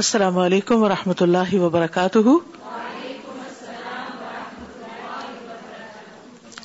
السلام 0.00 0.38
علیکم 0.38 0.82
و 0.82 0.88
رحمۃ 0.88 1.20
اللہ 1.26 1.52
وبرکاتہ 1.60 2.18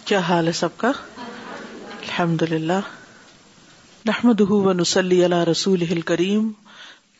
کیا 0.06 0.20
حال 0.30 0.48
ہے 0.48 0.52
سب 0.60 0.76
کا 0.78 0.90
الحمد 0.92 2.42
للہ 2.52 2.80
رحمد 4.08 4.42
رسول 5.52 5.86
کریم 6.12 6.52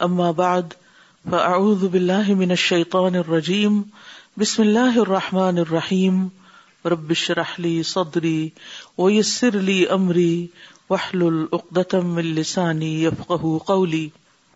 اما 0.10 0.30
بعد 0.44 0.74
فاعوذ 1.30 1.84
باللہ 1.92 2.34
من 2.44 2.50
الشیطان 2.58 3.16
الرجیم 3.24 3.82
بسم 4.40 4.62
اللہ 4.64 4.98
الرحمٰن 5.08 5.58
الرحیم 5.68 6.26
ربش 6.96 7.30
رحلی 7.42 7.82
صدری 7.96 8.40
ویسر 8.98 9.60
لی 9.72 9.84
امری 10.00 10.32
وحل 10.90 11.26
العقدم 11.34 12.16
السانی 12.30 12.98
قولی 13.66 14.08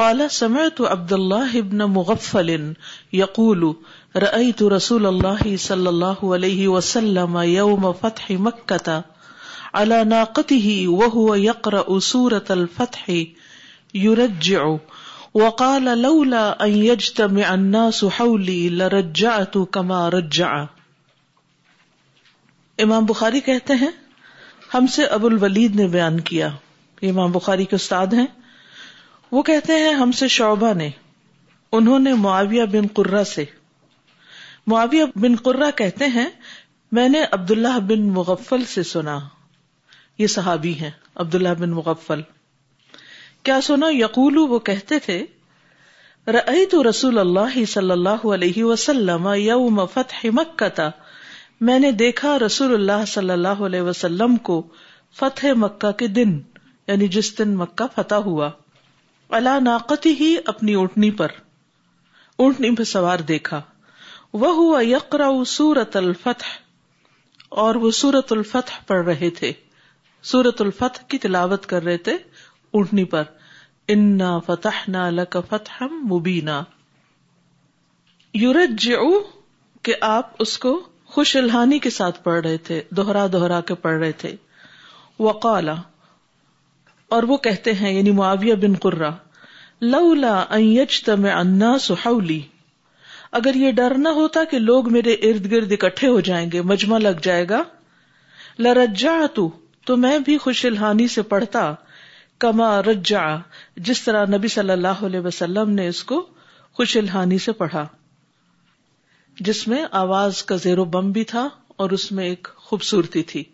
کالا 0.00 0.26
سمعت 0.34 0.80
عبد 0.92 1.12
اللہ 1.12 1.52
ابن 1.58 1.82
مغفل 1.96 2.48
یقول 3.16 3.60
رأيت 4.24 4.62
رسول 4.74 5.06
اللہ 5.06 5.42
صلی 5.64 5.86
اللہ 5.86 6.24
علیہ 6.34 6.66
وسلم 6.68 7.36
یوم 7.46 7.86
فتح 8.00 8.32
مکہ 8.48 8.96
على 9.78 10.04
ناقته 10.08 10.98
وهو 10.98 12.34
الفتح 12.58 13.08
يرجع 14.00 14.66
وقال 15.44 15.88
لولا 16.02 16.42
يجتمع 16.72 17.48
الناس 17.54 18.04
حولي 18.18 18.58
لرجعت 18.82 19.56
كما 19.78 20.02
رجع 20.16 20.50
امام 22.86 23.10
بخاری 23.12 23.40
کہتے 23.50 23.78
ہیں 23.84 23.90
ہم 24.74 24.86
سے 24.98 25.06
ابو 25.18 25.34
الولید 25.34 25.76
نے 25.82 25.88
بیان 25.98 26.20
کیا 26.32 26.52
امام 27.14 27.38
بخاری 27.40 27.64
کے 27.74 27.82
استاد 27.84 28.18
ہیں 28.22 28.26
وہ 29.34 29.42
کہتے 29.42 29.74
ہیں 29.82 29.92
ہم 29.98 30.10
سے 30.16 30.26
شعبہ 30.32 30.72
نے 30.80 30.88
انہوں 31.78 31.98
نے 32.08 32.12
معاویہ 32.24 32.64
بن 32.72 32.86
قرہ 32.96 33.22
سے 33.30 33.44
معاویہ 34.72 35.04
بن 35.24 35.36
قرہ 35.46 35.70
کہتے 35.78 36.06
ہیں 36.16 36.26
میں 36.98 37.08
نے 37.14 37.22
عبداللہ 37.38 37.78
بن 37.88 38.06
مغفل 38.18 38.64
سے 38.74 38.82
سنا 38.92 39.18
یہ 40.18 40.26
صحابی 40.36 40.74
ہیں 40.80 40.90
عبداللہ 41.26 41.54
بن 41.62 41.70
مغفل 41.80 42.20
کیا 43.48 43.60
سنا 43.72 43.86
یقولو 43.92 44.46
وہ 44.54 44.58
کہتے 44.72 44.98
تھے 45.08 45.16
رأیت 46.38 46.74
رسول 46.88 47.18
اللہ 47.26 47.58
صلی 47.74 47.90
اللہ 47.98 48.26
علیہ 48.38 48.64
وسلم 48.64 49.28
یوم 49.44 49.84
فتح 49.94 50.24
مکہ 50.40 50.88
میں 51.70 51.78
نے 51.86 51.90
دیکھا 52.06 52.38
رسول 52.46 52.74
اللہ 52.74 53.04
صلی 53.18 53.30
اللہ 53.38 53.66
علیہ 53.70 53.82
وسلم 53.90 54.36
کو 54.50 54.62
فتح 55.22 55.58
مکہ 55.66 55.92
کے 55.98 56.06
دن 56.20 56.40
یعنی 56.88 57.08
جس 57.18 57.38
دن 57.38 57.56
مکہ 57.56 57.86
فتح 57.94 58.28
ہوا 58.32 58.50
اللہ 59.36 59.60
ناقتی 59.62 60.14
ہی 60.20 60.34
اپنی 60.46 60.74
اٹھنی 60.80 61.10
پر 61.20 61.32
اٹھنی 62.46 62.74
پہ 62.76 62.84
سوار 62.92 63.18
دیکھا 63.28 63.60
وہ 64.42 64.54
ہوا 64.56 64.82
یقرا 64.84 65.28
سورت 65.46 65.96
الفتح 65.96 66.52
اور 67.64 67.74
وہ 67.84 67.90
سورت 68.00 68.32
الفتح 68.32 68.78
پڑھ 68.86 69.04
رہے 69.06 69.30
تھے 69.38 69.52
سورت 70.32 70.60
الفتح 70.60 71.06
کی 71.08 71.18
تلاوت 71.24 71.66
کر 71.66 71.82
رہے 71.82 71.96
تھے 72.08 72.16
اٹھنی 72.78 73.04
پر 73.14 73.22
انا 73.94 74.38
فتح 74.46 74.82
نہ 74.88 75.06
لک 75.10 75.36
فتح 75.48 75.82
یورج 78.40 78.88
کہ 79.86 79.94
آپ 80.10 80.32
اس 80.44 80.58
کو 80.58 80.80
خوش 81.14 81.34
الحانی 81.36 81.78
کے 81.78 81.90
ساتھ 81.90 82.22
پڑھ 82.24 82.40
رہے 82.46 82.56
تھے 82.68 82.80
دوہرا 82.96 83.26
دوہرا 83.32 83.60
کے 83.66 83.74
پڑھ 83.82 83.98
رہے 83.98 84.12
تھے 84.22 84.34
وقالا 85.18 85.74
اور 87.12 87.22
وہ 87.28 87.36
کہتے 87.46 87.72
ہیں 87.80 87.92
یعنی 87.92 88.10
معاویہ 88.20 88.54
بن 88.60 88.74
قرا 88.82 89.10
لا 89.82 90.56
یچ 90.58 91.02
تم 91.04 91.26
انا 91.36 91.76
سہولی 91.80 92.40
اگر 93.38 93.54
یہ 93.56 93.72
ڈر 93.76 93.94
نہ 93.98 94.08
ہوتا 94.18 94.40
کہ 94.50 94.58
لوگ 94.58 94.90
میرے 94.92 95.12
ارد 95.28 95.50
گرد 95.52 95.72
اکٹھے 95.72 96.08
ہو 96.08 96.20
جائیں 96.28 96.48
گے 96.52 96.62
مجمع 96.72 96.98
لگ 96.98 97.20
جائے 97.22 97.46
گا 97.50 97.62
لرجا 98.62 99.12
تو 99.86 99.96
میں 100.02 100.18
بھی 100.26 100.36
خوش 100.38 100.64
الحانی 100.66 101.06
سے 101.14 101.22
پڑھتا 101.32 101.72
کما 102.44 102.70
رجا 102.82 103.22
جس 103.88 104.02
طرح 104.04 104.24
نبی 104.36 104.48
صلی 104.54 104.72
اللہ 104.72 105.04
علیہ 105.08 105.20
وسلم 105.24 105.70
نے 105.70 105.86
اس 105.88 106.02
کو 106.04 106.24
خوش 106.76 106.96
الحانی 106.96 107.38
سے 107.48 107.52
پڑھا 107.62 107.86
جس 109.48 109.66
میں 109.68 109.84
آواز 110.02 110.42
کا 110.50 110.56
زیرو 110.62 110.84
بم 110.96 111.10
بھی 111.12 111.24
تھا 111.34 111.48
اور 111.82 111.90
اس 111.98 112.10
میں 112.12 112.24
ایک 112.24 112.48
خوبصورتی 112.66 113.22
تھی 113.32 113.44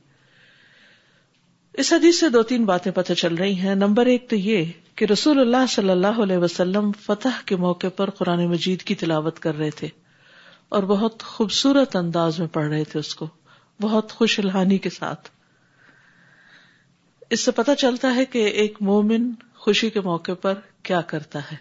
اس 1.78 1.92
حدیث 1.92 2.18
سے 2.20 2.28
دو 2.28 2.42
تین 2.42 2.64
باتیں 2.66 2.90
پتہ 2.92 3.12
چل 3.18 3.34
رہی 3.38 3.54
ہیں 3.58 3.74
نمبر 3.74 4.06
ایک 4.12 4.28
تو 4.30 4.36
یہ 4.36 4.64
کہ 4.96 5.04
رسول 5.12 5.38
اللہ 5.40 5.66
صلی 5.70 5.90
اللہ 5.90 6.18
علیہ 6.22 6.36
وسلم 6.44 6.90
فتح 7.02 7.40
کے 7.46 7.56
موقع 7.64 7.86
پر 7.96 8.10
قرآن 8.20 8.44
مجید 8.50 8.82
کی 8.88 8.94
تلاوت 9.02 9.38
کر 9.40 9.54
رہے 9.58 9.70
تھے 9.80 9.88
اور 10.78 10.82
بہت 10.92 11.22
خوبصورت 11.24 11.94
انداز 11.96 12.38
میں 12.40 12.46
پڑھ 12.52 12.66
رہے 12.68 12.84
تھے 12.92 12.98
اس 13.00 13.14
کو 13.14 13.26
بہت 13.82 14.12
خوش 14.12 14.38
الحانی 14.40 14.78
کے 14.86 14.90
ساتھ 14.90 15.28
اس 17.36 17.40
سے 17.44 17.50
پتا 17.56 17.74
چلتا 17.84 18.14
ہے 18.14 18.24
کہ 18.32 18.44
ایک 18.62 18.76
مومن 18.90 19.30
خوشی 19.64 19.90
کے 19.90 20.00
موقع 20.04 20.32
پر 20.42 20.58
کیا 20.88 21.00
کرتا 21.12 21.38
ہے 21.50 21.56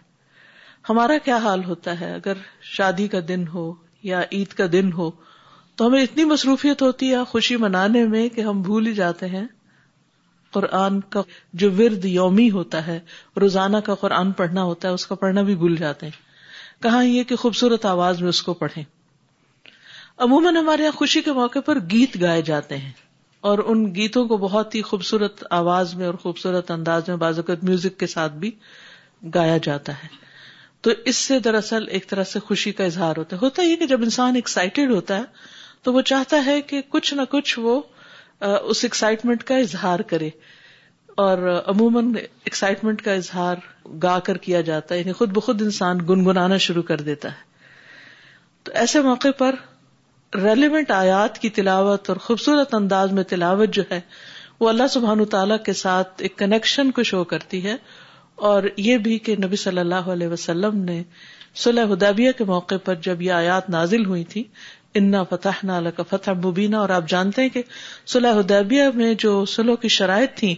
ہمارا 0.90 1.18
کیا 1.26 1.38
حال 1.44 1.64
ہوتا 1.66 2.00
ہے 2.00 2.14
اگر 2.14 2.38
شادی 2.76 3.08
کا 3.08 3.20
دن 3.28 3.48
ہو 3.54 3.72
یا 4.04 4.22
عید 4.34 4.54
کا 4.62 4.66
دن 4.72 4.92
ہو 4.98 5.10
تو 5.78 5.88
ہمیں 5.88 6.02
اتنی 6.02 6.24
مصروفیت 6.34 6.82
ہوتی 6.82 7.12
ہے 7.14 7.24
خوشی 7.30 7.58
منانے 7.68 8.04
میں 8.16 8.28
کہ 8.36 8.42
ہم 8.52 8.62
بھول 8.62 8.88
ہی 8.88 8.94
جاتے 8.94 9.30
ہیں 9.30 9.46
قرآن 10.54 11.00
کا 11.16 11.22
جو 11.62 11.72
ورد 11.78 12.06
یومی 12.06 12.50
ہوتا 12.52 12.86
ہے 12.88 13.00
روزانہ 13.42 13.78
کا 13.90 13.96
قرآن 14.04 14.32
پڑھنا 14.42 14.64
ہوتا 14.70 14.88
ہے 14.88 14.94
اس 15.00 15.06
کا 15.08 15.16
پڑھنا 15.24 15.42
بھی 15.50 15.56
بھول 15.64 15.76
جاتے 15.84 16.06
ہیں 16.06 16.28
کہاں 16.84 17.04
یہ 17.04 17.24
کہ 17.30 17.36
خوبصورت 17.44 17.86
آواز 17.86 18.22
میں 18.22 18.30
اس 18.30 18.42
کو 18.50 18.54
پڑھیں 18.64 18.84
عموماً 20.26 20.58
ہمارے 20.58 20.82
یہاں 20.84 20.98
خوشی 20.98 21.22
کے 21.22 21.32
موقع 21.34 21.60
پر 21.66 21.80
گیت 21.92 22.20
گائے 22.22 22.42
جاتے 22.52 22.78
ہیں 22.78 22.92
اور 23.50 23.60
ان 23.72 23.84
گیتوں 23.96 24.26
کو 24.28 24.38
بہت 24.38 24.74
ہی 24.76 24.82
خوبصورت 24.88 25.44
آواز 25.58 25.94
میں 26.00 26.06
اور 26.06 26.14
خوبصورت 26.24 26.72
انداز 26.72 27.10
میں 27.10 27.16
بازوقت 27.18 27.64
میوزک 27.64 27.98
کے 28.00 28.08
ساتھ 28.16 28.34
بھی 28.42 28.52
گایا 29.36 29.58
جاتا 29.68 29.94
ہے 30.04 30.08
تو 30.88 30.92
اس 31.12 31.16
سے 31.30 31.40
دراصل 31.46 31.86
ایک 31.98 32.08
طرح 32.10 32.24
سے 32.34 32.40
خوشی 32.48 32.72
کا 32.80 32.84
اظہار 32.92 33.18
ہوتا 33.22 33.36
ہے 33.36 33.46
ہوتا 33.46 33.62
یہ 33.70 33.76
کہ 33.76 33.86
جب 33.94 34.04
انسان 34.08 34.36
ایکسائٹیڈ 34.42 34.92
ہوتا 34.92 35.18
ہے 35.18 35.48
تو 35.88 35.94
وہ 35.94 36.02
چاہتا 36.12 36.42
ہے 36.46 36.60
کہ 36.72 36.82
کچھ 36.98 37.14
نہ 37.14 37.22
کچھ 37.32 37.58
وہ 37.66 37.82
اس 38.48 38.84
ایکسائٹمنٹ 38.84 39.44
کا 39.44 39.56
اظہار 39.58 40.00
کرے 40.10 40.30
اور 41.24 41.38
عموماً 41.68 42.12
ایکسائٹمنٹ 42.18 43.02
کا 43.04 43.14
اظہار 43.14 43.56
گا 44.04 44.18
کر 44.24 44.38
کیا 44.46 44.62
جاتا 44.70 44.94
ہے 44.96 45.00
یعنی 45.00 45.12
خود 45.14 45.32
بخود 45.38 45.62
انسان 45.62 45.98
گنگنانا 46.10 46.58
شروع 46.66 46.84
کر 46.92 47.02
دیتا 47.10 47.30
ہے 47.32 47.48
تو 48.64 48.72
ایسے 48.84 49.02
موقع 49.02 49.28
پر 49.38 49.56
ریلیونٹ 50.44 50.92
آیات 50.92 51.38
کی 51.40 51.50
تلاوت 51.50 52.10
اور 52.10 52.18
خوبصورت 52.28 52.74
انداز 52.76 53.12
میں 53.20 53.24
تلاوت 53.30 53.74
جو 53.74 53.84
ہے 53.92 54.00
وہ 54.60 54.70
اللہ 54.70 54.88
سبحان 54.92 55.18
تعالی 55.18 55.30
تعالیٰ 55.30 55.58
کے 55.66 55.74
ساتھ 55.80 56.22
ایک 56.22 56.38
کنیکشن 56.38 56.92
کو 56.92 57.04
شو 57.12 57.24
کرتی 57.34 57.64
ہے 57.66 57.76
اور 58.50 58.64
یہ 58.78 58.98
بھی 59.06 59.18
کہ 59.28 59.36
نبی 59.46 59.56
صلی 59.66 59.80
اللہ 59.80 60.10
علیہ 60.16 60.28
وسلم 60.28 60.78
نے 60.86 61.02
صلی 61.64 61.82
حدیبیہ 61.92 62.32
کے 62.38 62.44
موقع 62.46 62.76
پر 62.86 62.96
جب 63.06 63.22
یہ 63.22 63.32
آیات 63.34 63.70
نازل 63.70 64.06
ہوئی 64.06 64.24
تھی 64.34 64.44
انا 64.98 65.24
فتح 65.30 65.64
نہ 65.64 65.72
اللہ 65.72 65.90
کا 65.96 66.04
فتح 66.10 66.32
مبینہ 66.46 66.76
اور 66.76 66.90
آپ 66.90 67.10
جانتے 67.10 67.42
ہیں 67.42 67.50
کہ 67.54 67.62
صلح 68.14 68.38
ادیبیہ 68.38 68.84
میں 68.96 69.14
جو 69.20 69.44
سلو 69.56 69.76
کی 69.84 69.88
شرائط 69.98 70.38
تھی 70.40 70.56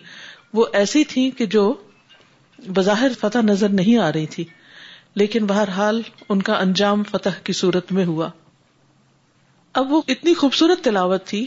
وہ 0.54 0.66
ایسی 0.82 1.04
تھی 1.14 1.30
کہ 1.38 1.46
جو 1.56 1.72
بظاہر 2.78 3.12
فتح 3.20 3.42
نظر 3.44 3.70
نہیں 3.80 3.98
آ 3.98 4.12
رہی 4.14 4.26
تھی 4.36 4.44
لیکن 5.22 5.46
بہرحال 5.46 6.02
ان 6.30 6.42
کا 6.50 6.54
انجام 6.62 7.04
فتح 7.12 7.42
کی 7.44 7.54
صورت 7.54 7.92
میں 7.98 8.06
ہوا 8.06 8.30
اب 9.82 9.92
وہ 9.92 10.02
اتنی 10.16 10.34
خوبصورت 10.34 10.84
تلاوت 10.84 11.26
تھی 11.28 11.46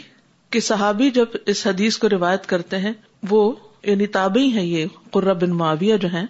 کہ 0.50 0.60
صحابی 0.68 1.10
جب 1.10 1.36
اس 1.52 1.66
حدیث 1.66 1.96
کو 1.98 2.08
روایت 2.08 2.46
کرتے 2.46 2.78
ہیں 2.78 2.92
وہ 3.30 3.40
یعنی 3.84 4.06
تابعی 4.18 4.48
ہیں 4.52 4.64
یہ 4.64 4.86
قرہ 5.12 5.32
بن 5.40 5.50
معاویہ 5.56 5.96
جو 6.02 6.08
ہیں 6.12 6.26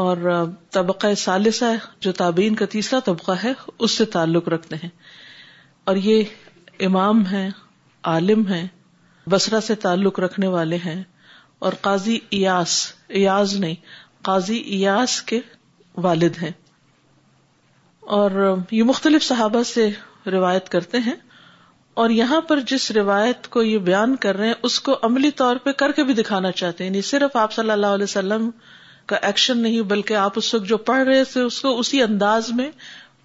اور 0.00 0.16
طبقہ 0.72 1.06
ثالثہ 1.18 1.64
جو 2.04 2.12
تابعین 2.20 2.54
کا 2.60 2.66
تیسرا 2.74 2.98
طبقہ 3.04 3.32
ہے 3.42 3.52
اس 3.86 3.90
سے 3.98 4.04
تعلق 4.14 4.48
رکھتے 4.48 4.76
ہیں 4.82 4.88
اور 5.90 5.96
یہ 6.06 6.80
امام 6.86 7.24
ہیں 7.32 7.48
عالم 8.12 8.46
ہیں 8.48 8.66
بسرا 9.32 9.60
سے 9.66 9.74
تعلق 9.84 10.20
رکھنے 10.20 10.46
والے 10.56 10.76
ہیں 10.84 11.02
اور 11.66 11.72
قاضی 11.80 12.18
ایاس 12.36 12.76
ایاز 13.18 13.54
نہیں 13.64 13.74
قاضی 14.28 14.56
ایاس 14.76 15.20
کے 15.32 15.40
والد 16.06 16.42
ہیں 16.42 16.50
اور 18.20 18.30
یہ 18.70 18.82
مختلف 18.84 19.22
صحابہ 19.24 19.62
سے 19.74 19.88
روایت 20.32 20.68
کرتے 20.68 20.98
ہیں 21.06 21.14
اور 22.02 22.10
یہاں 22.20 22.40
پر 22.48 22.60
جس 22.70 22.90
روایت 22.96 23.48
کو 23.54 23.62
یہ 23.62 23.78
بیان 23.90 24.16
کر 24.24 24.36
رہے 24.36 24.46
ہیں 24.46 24.54
اس 24.70 24.80
کو 24.88 24.96
عملی 25.08 25.30
طور 25.40 25.56
پہ 25.64 25.72
کر 25.82 25.92
کے 25.96 26.04
بھی 26.04 26.14
دکھانا 26.22 26.52
چاہتے 26.60 26.84
ہیں 26.84 26.90
یعنی 26.90 27.02
صرف 27.14 27.36
آپ 27.36 27.52
صلی 27.52 27.70
اللہ 27.70 27.98
علیہ 27.98 28.04
وسلم 28.10 28.50
کا 29.12 29.26
ایکشن 29.26 29.58
نہیں 29.62 29.80
بلکہ 29.94 30.14
آپ 30.26 30.36
اس 30.38 30.52
وقت 30.54 30.66
جو 30.68 30.76
پڑھ 30.90 31.02
رہے 31.08 31.24
تھے 31.32 31.40
اس 31.48 31.60
کو 31.62 31.78
اسی 31.78 32.02
انداز 32.02 32.50
میں 32.60 32.70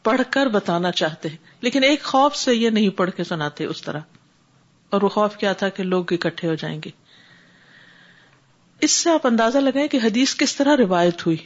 پڑھ 0.08 0.22
کر 0.32 0.48
بتانا 0.54 0.92
چاہتے 1.02 1.30
ہیں 1.30 1.38
لیکن 1.68 1.84
ایک 1.84 2.04
خوف 2.12 2.36
سے 2.46 2.56
یہ 2.56 2.70
نہیں 2.78 2.90
پڑھ 3.02 3.12
کے 3.18 3.24
سناتے 3.30 3.66
اس 3.76 3.82
طرح 3.82 4.96
اور 4.96 5.02
وہ 5.02 5.10
خوف 5.18 5.36
کیا 5.44 5.54
تھا 5.62 5.70
کہ 5.78 5.84
لوگ 5.94 6.12
اکٹھے 6.18 6.48
ہو 6.50 6.54
جائیں 6.64 6.80
گے 6.86 6.90
اس 8.88 8.92
سے 9.04 9.10
آپ 9.10 9.28
اندازہ 9.28 9.58
لگائیں 9.68 9.88
کہ 9.94 10.00
حدیث 10.04 10.36
کس 10.42 10.56
طرح 10.56 10.76
روایت 10.84 11.26
ہوئی 11.26 11.38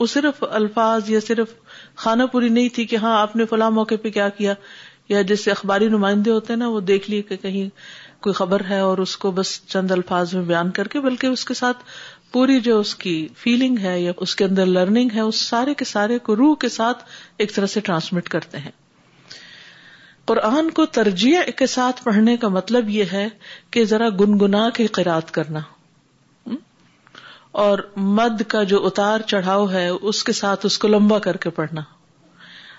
وہ 0.00 0.06
صرف 0.14 0.42
الفاظ 0.60 1.10
یا 1.10 1.20
صرف 1.26 1.52
خانہ 2.04 2.22
پوری 2.32 2.48
نہیں 2.56 2.68
تھی 2.78 2.84
کہ 2.92 2.96
ہاں 3.04 3.16
آپ 3.20 3.36
نے 3.40 3.44
فلاں 3.52 3.70
موقع 3.80 3.94
پہ 4.02 4.10
کیا 4.16 4.28
کیا 4.40 4.54
یا 5.08 5.22
جیسے 5.32 5.50
اخباری 5.50 5.88
نمائندے 5.98 6.30
ہوتے 6.30 6.52
ہیں 6.52 6.58
نا 6.64 6.68
وہ 6.76 6.80
دیکھ 6.92 7.08
لیے 7.10 7.22
کہ 7.28 7.36
کہیں 7.44 7.64
کوئی 8.26 8.34
خبر 8.34 8.62
ہے 8.68 8.78
اور 8.88 8.98
اس 9.04 9.16
کو 9.24 9.30
بس 9.38 9.48
چند 9.74 9.90
الفاظ 9.98 10.34
میں 10.34 10.42
بیان 10.50 10.70
کر 10.76 10.88
کے 10.94 11.00
بلکہ 11.06 11.26
اس 11.38 11.44
کے 11.50 11.54
ساتھ 11.62 11.82
پوری 12.34 12.60
جو 12.60 12.78
اس 12.82 12.94
کی 13.02 13.10
فیلنگ 13.40 13.78
ہے 13.78 13.98
یا 14.00 14.12
اس 14.24 14.34
کے 14.36 14.44
اندر 14.44 14.66
لرننگ 14.66 15.08
ہے 15.14 15.20
اس 15.26 15.40
سارے 15.50 15.74
کے 15.80 15.84
سارے 15.84 16.18
کو 16.28 16.34
روح 16.36 16.54
کے 16.64 16.68
ساتھ 16.76 17.02
ایک 17.44 17.54
طرح 17.56 17.66
سے 17.74 17.80
ٹرانسمٹ 17.88 18.28
کرتے 18.34 18.58
ہیں 18.64 18.70
قرآن 20.30 20.70
کو 20.78 20.86
ترجیح 20.98 21.50
کے 21.58 21.66
ساتھ 21.74 22.02
پڑھنے 22.04 22.36
کا 22.44 22.48
مطلب 22.56 22.88
یہ 22.94 23.12
ہے 23.12 23.26
کہ 23.76 23.84
ذرا 23.92 24.08
گنگنا 24.20 24.62
کے 24.78 24.86
قرآد 24.98 25.30
کرنا 25.36 25.60
اور 27.66 27.78
مد 28.18 28.42
کا 28.54 28.62
جو 28.72 28.84
اتار 28.86 29.20
چڑھاؤ 29.34 29.68
ہے 29.72 29.86
اس 30.12 30.24
کے 30.24 30.32
ساتھ 30.42 30.66
اس 30.66 30.78
کو 30.84 30.88
لمبا 30.88 31.18
کر 31.28 31.36
کے 31.46 31.50
پڑھنا 31.60 31.82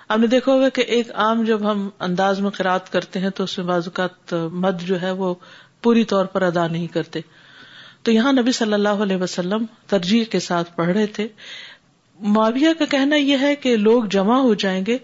ہم 0.10 0.22
نے 0.22 0.28
دیکھا 0.36 0.52
ہوگا 0.52 0.70
کہ 0.80 0.82
ایک 0.98 1.16
عام 1.28 1.44
جب 1.54 1.70
ہم 1.72 1.90
انداز 2.12 2.40
میں 2.48 2.52
قرآد 2.58 2.92
کرتے 2.98 3.20
ہیں 3.20 3.30
تو 3.40 3.44
اس 3.50 3.58
میں 3.58 3.66
بعض 3.72 3.88
اوقات 3.92 4.34
مد 4.68 4.86
جو 4.92 5.02
ہے 5.02 5.12
وہ 5.24 5.34
پوری 5.88 6.04
طور 6.16 6.26
پر 6.36 6.42
ادا 6.52 6.68
نہیں 6.76 6.88
کرتے 6.98 7.20
تو 8.06 8.12
یہاں 8.12 8.32
نبی 8.34 8.52
صلی 8.56 8.74
اللہ 8.74 9.00
علیہ 9.04 9.18
وسلم 9.22 9.64
ترجیح 9.90 10.24
کے 10.32 10.40
ساتھ 10.48 10.76
پڑھ 10.76 10.90
رہے 10.90 11.06
تھے 11.18 11.28
معاویہ 12.36 12.74
کا 12.80 12.86
کہنا 12.90 13.16
یہ 13.16 13.38
ہے 13.42 13.56
کہ 13.64 13.76
لوگ 13.78 14.04
جمع 14.16 14.36
ہو 14.48 14.54
جائیں 14.64 14.82
گے 14.88 14.98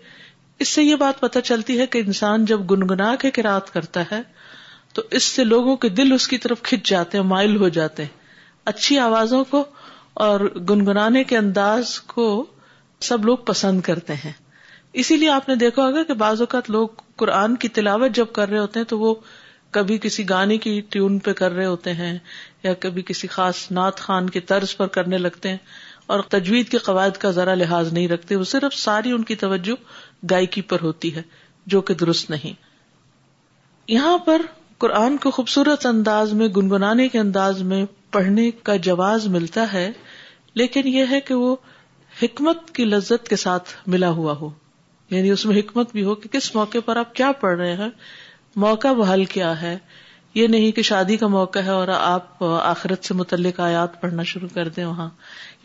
اس 0.66 0.68
سے 0.70 0.84
یہ 0.84 0.96
بات 1.04 1.20
پتہ 1.22 1.40
چلتی 1.50 1.80
ہے 1.80 1.88
کہ 1.96 2.02
انسان 2.06 2.46
جب 2.52 2.70
گنگنا 2.72 3.16
کے 3.22 3.32
کراط 3.38 3.70
کرتا 3.78 4.04
ہے 4.12 4.22
تو 4.98 5.02
اس 5.20 5.24
سے 5.38 5.44
لوگوں 5.44 5.76
کے 5.86 5.90
دل 6.02 6.12
اس 6.14 6.28
کی 6.28 6.38
طرف 6.46 6.62
کھچ 6.70 6.90
جاتے 6.90 7.18
ہیں 7.18 7.24
مائل 7.26 7.56
ہو 7.62 7.70
جاتے 7.80 8.04
ہیں 8.04 8.20
اچھی 8.74 8.98
آوازوں 9.10 9.44
کو 9.50 9.64
اور 10.26 10.40
گنگنانے 10.70 11.24
کے 11.32 11.38
انداز 11.38 12.00
کو 12.16 12.28
سب 13.10 13.26
لوگ 13.26 13.38
پسند 13.52 13.82
کرتے 13.90 14.14
ہیں 14.26 14.32
اسی 15.04 15.18
لیے 15.18 15.30
آپ 15.40 15.50
نے 15.50 15.56
دیکھا 15.66 15.84
ہوگا 15.86 16.04
کہ 16.08 16.14
بعض 16.26 16.42
اوقات 16.42 16.70
لوگ 16.70 16.88
قرآن 17.24 17.56
کی 17.64 17.68
تلاوت 17.80 18.16
جب 18.16 18.32
کر 18.34 18.50
رہے 18.50 18.60
ہوتے 18.60 18.80
ہیں 18.80 18.86
تو 18.94 19.00
وہ 19.00 19.14
کبھی 19.78 19.98
کسی 20.02 20.28
گانے 20.30 20.58
کی 20.64 20.80
ٹیون 20.94 21.20
پہ 21.26 21.34
کر 21.42 21.52
رہے 21.54 21.66
ہوتے 21.66 21.92
ہیں 22.00 22.18
یا 22.64 22.74
کبھی 22.80 23.02
کسی 23.06 23.28
خاص 23.28 23.66
نعت 23.72 24.00
خان 24.00 24.30
کے 24.30 24.40
طرز 24.50 24.76
پر 24.78 24.88
کرنے 24.98 25.18
لگتے 25.18 25.50
ہیں 25.50 25.58
اور 26.14 26.20
تجوید 26.30 26.70
کے 26.70 26.78
قواعد 26.86 27.18
کا 27.20 27.32
ذرا 27.38 27.54
لحاظ 27.56 27.92
نہیں 27.94 28.08
رکھتے 28.08 28.36
وہ 28.36 28.44
صرف 28.52 28.74
ساری 28.78 29.12
ان 29.12 29.24
کی 29.30 29.36
توجہ 29.44 29.76
گائکی 30.30 30.62
پر 30.72 30.80
ہوتی 30.82 31.16
ہے 31.16 31.22
جو 31.74 31.82
کہ 31.90 31.94
درست 32.04 32.30
نہیں 32.30 32.54
یہاں 33.88 34.18
پر 34.26 34.42
قرآن 34.84 35.18
کو 35.24 35.32
خوبصورت 35.32 35.86
انداز 35.86 36.34
میں 36.42 36.48
گنگنانے 36.56 37.08
کے 37.10 37.20
انداز 37.20 37.62
میں 37.72 37.84
پڑھنے 38.12 38.50
کا 38.70 38.76
جواز 38.88 39.28
ملتا 39.38 39.72
ہے 39.74 39.90
لیکن 40.62 40.88
یہ 40.88 41.06
ہے 41.12 41.20
کہ 41.28 41.34
وہ 41.42 41.56
حکمت 42.22 42.72
کی 42.76 42.86
لذت 42.86 43.28
کے 43.28 43.36
ساتھ 43.46 43.70
ملا 43.96 44.10
ہوا 44.20 44.34
ہو 44.40 44.50
یعنی 45.10 45.30
اس 45.32 45.46
میں 45.46 45.58
حکمت 45.60 45.92
بھی 45.94 46.04
ہو 46.04 46.16
کہ 46.24 46.30
کس 46.38 46.54
موقع 46.56 46.78
پر 46.86 46.98
آپ 46.98 47.14
کیا 47.16 47.32
پڑھ 47.40 47.56
رہے 47.58 47.76
ہیں 47.76 47.90
موقع 48.66 48.92
بحال 48.98 49.26
کیا 49.36 49.60
ہے 49.62 49.78
یہ 50.36 50.48
نہیں 50.48 50.72
کہ 50.76 50.82
شادی 50.90 51.16
کا 51.22 51.28
موقع 51.28 51.60
ہے 51.66 51.70
اور 51.70 51.88
آپ 52.00 52.44
آخرت 52.44 53.06
سے 53.06 53.14
متعلق 53.22 53.60
آیات 53.60 54.00
پڑھنا 54.02 54.24
شروع 54.32 54.48
کر 54.54 54.68
دیں 54.76 54.86
وہاں 54.86 55.10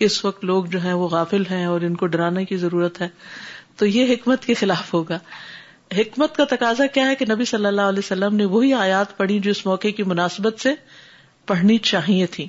اس 0.06 0.24
وقت 0.24 0.44
لوگ 0.44 0.64
جو 0.72 0.80
ہیں 0.82 0.92
وہ 1.02 1.08
غافل 1.08 1.42
ہیں 1.50 1.64
اور 1.74 1.80
ان 1.88 1.94
کو 2.00 2.06
ڈرانے 2.14 2.44
کی 2.44 2.56
ضرورت 2.64 3.00
ہے 3.00 3.08
تو 3.82 3.86
یہ 3.86 4.12
حکمت 4.12 4.44
کے 4.46 4.54
خلاف 4.62 4.92
ہوگا 4.94 5.18
حکمت 5.96 6.36
کا 6.36 6.44
تقاضا 6.50 6.86
کیا 6.94 7.06
ہے 7.06 7.14
کہ 7.16 7.24
نبی 7.32 7.44
صلی 7.50 7.66
اللہ 7.66 7.88
علیہ 7.92 8.04
وسلم 8.04 8.34
نے 8.36 8.44
وہی 8.54 8.72
آیات 8.74 9.16
پڑھی 9.16 9.38
جو 9.46 9.50
اس 9.50 9.64
موقع 9.66 9.88
کی 9.96 10.02
مناسبت 10.12 10.60
سے 10.60 10.72
پڑھنی 11.46 11.76
چاہیے 11.90 12.26
تھی 12.36 12.46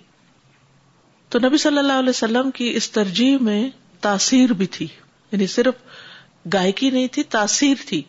تو 1.35 1.39
نبی 1.47 1.57
صلی 1.65 1.77
اللہ 1.77 1.99
علیہ 2.01 2.09
وسلم 2.09 2.49
کی 2.59 2.71
اس 2.77 2.89
ترجیح 2.91 3.37
میں 3.49 3.61
تاثیر 4.01 4.53
بھی 4.57 4.65
تھی 4.77 4.87
یعنی 5.31 5.47
صرف 5.57 5.97
گائکی 6.53 6.89
نہیں 6.89 7.07
تھی 7.15 7.23
تاثیر 7.37 7.87
تھی 7.87 8.01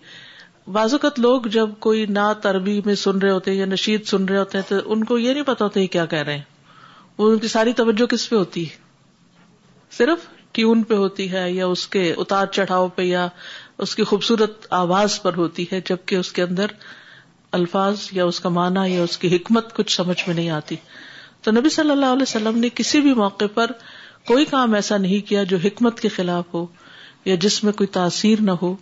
بعض 0.76 0.94
لوگ 1.18 1.46
جب 1.52 1.70
کوئی 1.84 2.04
نعت 2.14 2.46
عربی 2.46 2.80
میں 2.86 2.94
سن 3.02 3.18
رہے 3.18 3.30
ہوتے 3.30 3.50
ہیں 3.50 3.58
یا 3.58 3.66
نشید 3.66 4.04
سن 4.06 4.24
رہے 4.28 4.38
ہوتے 4.38 4.58
ہیں 4.58 4.64
تو 4.68 4.78
ان 4.92 5.04
کو 5.10 5.16
یہ 5.18 5.32
نہیں 5.32 5.42
پتا 5.46 5.64
ہوتا 5.64 5.84
کیا 5.92 6.04
کہہ 6.06 6.22
رہے 6.26 6.34
ہیں 6.36 6.74
وہ 7.18 7.30
ان 7.32 7.38
کی 7.44 7.48
ساری 7.48 7.72
توجہ 7.78 8.06
کس 8.12 8.28
پہ 8.30 8.36
ہوتی 8.36 8.64
ہے 8.70 8.76
صرف 9.98 10.26
ٹیون 10.58 10.82
پہ 10.90 10.94
ہوتی 11.04 11.30
ہے 11.32 11.50
یا 11.52 11.66
اس 11.76 11.86
کے 11.94 12.02
اتار 12.24 12.46
چڑھاؤ 12.58 12.88
پہ 12.98 13.02
یا 13.02 13.26
اس 13.86 13.94
کی 13.96 14.04
خوبصورت 14.10 14.66
آواز 14.80 15.20
پر 15.22 15.34
ہوتی 15.36 15.64
ہے 15.72 15.80
جبکہ 15.88 16.16
اس 16.16 16.32
کے 16.38 16.42
اندر 16.42 16.72
الفاظ 17.58 18.06
یا 18.12 18.24
اس 18.32 18.40
کا 18.40 18.48
معنی 18.58 18.88
یا 18.94 19.02
اس 19.02 19.16
کی 19.18 19.34
حکمت 19.36 19.72
کچھ 19.76 19.94
سمجھ 19.96 20.22
میں 20.26 20.34
نہیں 20.34 20.50
آتی 20.60 20.76
تو 21.44 21.50
نبی 21.58 21.68
صلی 21.78 21.90
اللہ 21.90 22.12
علیہ 22.18 22.28
وسلم 22.28 22.58
نے 22.58 22.68
کسی 22.74 23.00
بھی 23.00 23.12
موقع 23.22 23.44
پر 23.54 23.70
کوئی 24.32 24.44
کام 24.54 24.74
ایسا 24.74 24.96
نہیں 25.06 25.26
کیا 25.28 25.42
جو 25.50 25.56
حکمت 25.64 26.00
کے 26.00 26.08
خلاف 26.18 26.54
ہو 26.54 26.64
یا 27.24 27.34
جس 27.46 27.62
میں 27.64 27.72
کوئی 27.80 27.86
تاثیر 27.98 28.40
نہ 28.48 28.52
ہو 28.62 28.74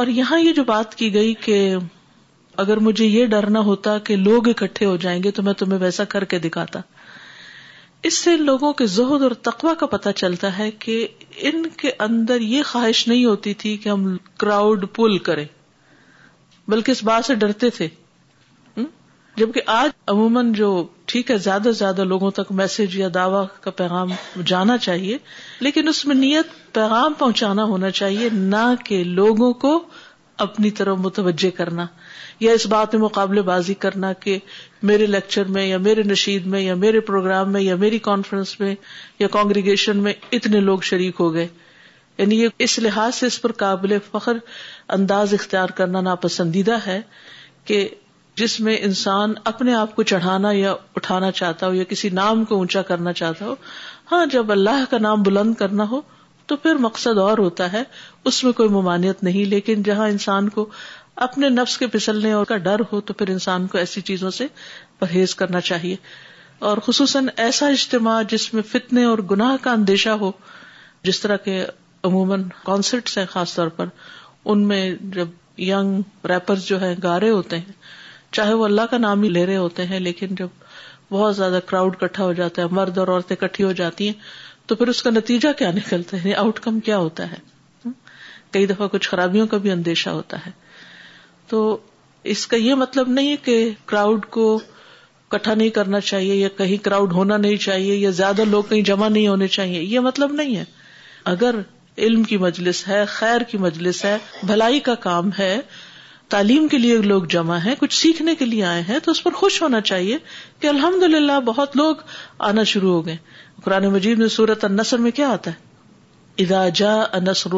اور 0.00 0.06
یہاں 0.16 0.38
یہ 0.40 0.52
جو 0.56 0.62
بات 0.64 0.94
کی 0.98 1.12
گئی 1.14 1.32
کہ 1.46 1.56
اگر 2.62 2.76
مجھے 2.84 3.04
یہ 3.06 3.26
ڈرنا 3.32 3.60
ہوتا 3.64 3.96
کہ 4.04 4.16
لوگ 4.16 4.48
اکٹھے 4.48 4.86
ہو 4.86 4.96
جائیں 5.04 5.22
گے 5.22 5.30
تو 5.38 5.42
میں 5.42 5.52
تمہیں 5.62 5.78
ویسا 5.80 6.04
کر 6.14 6.24
کے 6.32 6.38
دکھاتا 6.46 6.80
اس 8.08 8.16
سے 8.18 8.36
لوگوں 8.36 8.72
کے 8.78 8.86
زہد 8.94 9.22
اور 9.22 9.30
تقوا 9.48 9.74
کا 9.80 9.86
پتہ 9.96 10.10
چلتا 10.16 10.56
ہے 10.58 10.70
کہ 10.84 10.96
ان 11.50 11.66
کے 11.82 11.90
اندر 12.06 12.40
یہ 12.54 12.62
خواہش 12.70 13.06
نہیں 13.08 13.24
ہوتی 13.24 13.54
تھی 13.64 13.76
کہ 13.84 13.88
ہم 13.88 14.16
کراؤڈ 14.42 14.84
پل 14.96 15.18
کریں 15.28 15.44
بلکہ 16.70 16.90
اس 16.92 17.04
بات 17.04 17.24
سے 17.26 17.34
ڈرتے 17.44 17.70
تھے 17.78 17.88
جبکہ 19.36 19.60
آج 19.74 19.90
عموماً 20.12 20.50
جو 20.54 20.66
ٹھیک 21.12 21.30
ہے 21.30 21.36
زیادہ 21.44 21.62
سے 21.66 21.72
زیادہ 21.72 22.04
لوگوں 22.04 22.30
تک 22.38 22.50
میسج 22.58 22.96
یا 22.96 23.08
دعوی 23.14 23.44
کا 23.60 23.70
پیغام 23.76 24.08
جانا 24.46 24.76
چاہیے 24.86 25.16
لیکن 25.66 25.88
اس 25.88 26.04
میں 26.06 26.14
نیت 26.16 26.46
پیغام 26.74 27.12
پہنچانا 27.18 27.64
ہونا 27.70 27.90
چاہیے 28.00 28.28
نہ 28.32 28.64
کہ 28.84 29.02
لوگوں 29.20 29.52
کو 29.62 29.78
اپنی 30.46 30.70
طرف 30.80 30.98
متوجہ 30.98 31.50
کرنا 31.56 31.86
یا 32.40 32.52
اس 32.52 32.66
بات 32.66 32.94
میں 32.94 33.02
مقابلے 33.02 33.42
بازی 33.48 33.74
کرنا 33.84 34.12
کہ 34.24 34.38
میرے 34.90 35.06
لیکچر 35.06 35.44
میں 35.56 35.66
یا 35.66 35.78
میرے 35.86 36.02
نشید 36.10 36.46
میں 36.54 36.60
یا 36.60 36.74
میرے 36.84 37.00
پروگرام 37.10 37.52
میں 37.52 37.60
یا 37.62 37.76
میری 37.84 37.98
کانفرنس 38.08 38.58
میں 38.60 38.74
یا 39.18 39.28
کانگریگیشن 39.38 40.02
میں 40.02 40.12
اتنے 40.38 40.60
لوگ 40.68 40.78
شریک 40.90 41.20
ہو 41.20 41.32
گئے 41.34 41.46
یعنی 42.18 42.40
یہ 42.42 42.62
اس 42.66 42.78
لحاظ 42.78 43.14
سے 43.14 43.26
اس 43.26 43.40
پر 43.42 43.52
قابل 43.64 43.96
فخر 44.10 44.36
انداز 44.96 45.34
اختیار 45.34 45.68
کرنا 45.80 46.00
ناپسندیدہ 46.10 46.76
ہے 46.86 47.00
کہ 47.64 47.88
جس 48.40 48.58
میں 48.66 48.76
انسان 48.82 49.32
اپنے 49.44 49.72
آپ 49.74 49.94
کو 49.96 50.02
چڑھانا 50.10 50.50
یا 50.52 50.70
اٹھانا 50.96 51.30
چاہتا 51.40 51.66
ہو 51.66 51.72
یا 51.74 51.84
کسی 51.88 52.08
نام 52.18 52.44
کو 52.50 52.56
اونچا 52.56 52.82
کرنا 52.90 53.12
چاہتا 53.18 53.44
ہو 53.46 53.54
ہاں 54.12 54.24
جب 54.34 54.50
اللہ 54.52 54.84
کا 54.90 54.98
نام 55.02 55.22
بلند 55.22 55.54
کرنا 55.54 55.84
ہو 55.90 56.00
تو 56.52 56.56
پھر 56.62 56.74
مقصد 56.84 57.18
اور 57.24 57.38
ہوتا 57.38 57.70
ہے 57.72 57.82
اس 58.30 58.42
میں 58.44 58.52
کوئی 58.60 58.68
ممانعت 58.76 59.22
نہیں 59.24 59.44
لیکن 59.48 59.82
جہاں 59.88 60.08
انسان 60.08 60.48
کو 60.56 60.66
اپنے 61.26 61.48
نفس 61.48 61.76
کے 61.78 61.86
پھسلنے 61.96 62.32
اور 62.32 62.44
کا 62.52 62.56
ڈر 62.68 62.80
ہو 62.92 63.00
تو 63.10 63.14
پھر 63.14 63.28
انسان 63.30 63.66
کو 63.72 63.78
ایسی 63.78 64.00
چیزوں 64.12 64.30
سے 64.38 64.46
پرہیز 64.98 65.34
کرنا 65.42 65.60
چاہیے 65.70 65.96
اور 66.70 66.78
خصوصاً 66.86 67.26
ایسا 67.46 67.66
اجتماع 67.76 68.20
جس 68.30 68.52
میں 68.54 68.62
فتنے 68.70 69.04
اور 69.04 69.18
گناہ 69.30 69.56
کا 69.62 69.72
اندیشہ 69.72 70.10
ہو 70.24 70.30
جس 71.04 71.20
طرح 71.20 71.36
کے 71.46 71.64
عموماً 72.10 72.42
کانسرٹس 72.64 73.18
ہیں 73.18 73.24
خاص 73.30 73.54
طور 73.56 73.68
پر 73.76 73.86
ان 74.52 74.66
میں 74.68 74.82
جب 75.20 75.28
ینگ 75.60 76.00
ریپر 76.28 76.58
جو 76.66 76.80
ہیں 76.82 76.94
گارے 77.02 77.30
ہوتے 77.30 77.58
ہیں 77.58 77.72
چاہے 78.36 78.52
وہ 78.60 78.64
اللہ 78.64 78.86
کا 78.90 78.98
نام 78.98 79.22
ہی 79.22 79.28
لے 79.28 79.44
رہے 79.46 79.56
ہوتے 79.56 79.84
ہیں 79.86 79.98
لیکن 80.00 80.34
جب 80.38 80.62
بہت 81.12 81.36
زیادہ 81.36 81.58
کراؤڈ 81.66 81.96
کٹھا 82.00 82.24
ہو 82.24 82.32
جاتا 82.38 82.62
ہے 82.62 82.66
مرد 82.80 82.98
اور 82.98 83.08
عورتیں 83.14 83.36
کٹھی 83.40 83.64
ہو 83.64 83.72
جاتی 83.80 84.06
ہیں 84.08 84.66
تو 84.70 84.74
پھر 84.80 84.88
اس 84.92 85.02
کا 85.02 85.10
نتیجہ 85.10 85.48
کیا 85.58 85.70
نکلتا 85.78 86.24
ہے 86.24 86.34
آؤٹ 86.34 86.46
یعنی 86.58 86.64
کم 86.64 86.78
کیا 86.88 86.98
ہوتا 86.98 87.30
ہے 87.32 87.38
کئی 88.56 88.66
دفعہ 88.70 88.86
کچھ 88.94 89.08
خرابیوں 89.08 89.46
کا 89.46 89.56
بھی 89.66 89.70
اندیشہ 89.70 90.10
ہوتا 90.20 90.38
ہے 90.46 90.50
تو 91.52 91.60
اس 92.34 92.46
کا 92.46 92.56
یہ 92.56 92.74
مطلب 92.84 93.08
نہیں 93.18 93.36
کہ 93.44 93.56
کراؤڈ 93.92 94.24
کو 94.36 94.46
کٹھا 95.34 95.54
نہیں 95.54 95.68
کرنا 95.78 96.00
چاہیے 96.12 96.34
یا 96.34 96.48
کہیں 96.56 96.76
کراؤڈ 96.84 97.12
ہونا 97.18 97.36
نہیں 97.44 97.56
چاہیے 97.66 97.94
یا 97.96 98.10
زیادہ 98.18 98.44
لوگ 98.54 98.62
کہیں 98.68 98.82
جمع 98.88 99.08
نہیں 99.08 99.28
ہونے 99.28 99.46
چاہیے 99.58 99.82
یہ 99.82 100.00
مطلب 100.08 100.32
نہیں 100.40 100.56
ہے 100.56 100.64
اگر 101.32 101.54
علم 102.06 102.22
کی 102.32 102.36
مجلس 102.42 102.86
ہے 102.88 103.04
خیر 103.14 103.42
کی 103.50 103.58
مجلس 103.64 104.04
ہے 104.04 104.16
بھلائی 104.52 104.78
کا 104.90 104.94
کام 105.06 105.30
ہے 105.38 105.56
تعلیم 106.32 106.66
کے 106.72 106.78
لیے 106.78 107.00
لوگ 107.12 107.24
جمع 107.32 107.56
ہیں 107.64 107.74
کچھ 107.78 107.94
سیکھنے 108.00 108.34
کے 108.42 108.44
لیے 108.50 108.62
آئے 108.64 108.82
ہیں 108.88 108.98
تو 109.06 109.10
اس 109.14 109.22
پر 109.24 109.32
خوش 109.40 109.56
ہونا 109.62 109.80
چاہیے 109.88 110.14
کہ 110.64 110.66
الحمد 110.68 111.02
للہ 111.14 111.38
بہت 111.48 111.76
لوگ 111.80 111.96
آنا 112.50 112.62
شروع 112.70 112.92
ہو 112.92 113.04
گئے 113.06 113.16
قرآن 113.64 113.86
مجید 113.96 114.18
میں 114.22 114.26
النصر 114.68 114.98
میں 115.06 115.10
کیا 115.18 115.28
آتا 115.32 115.50
ہے 115.56 115.70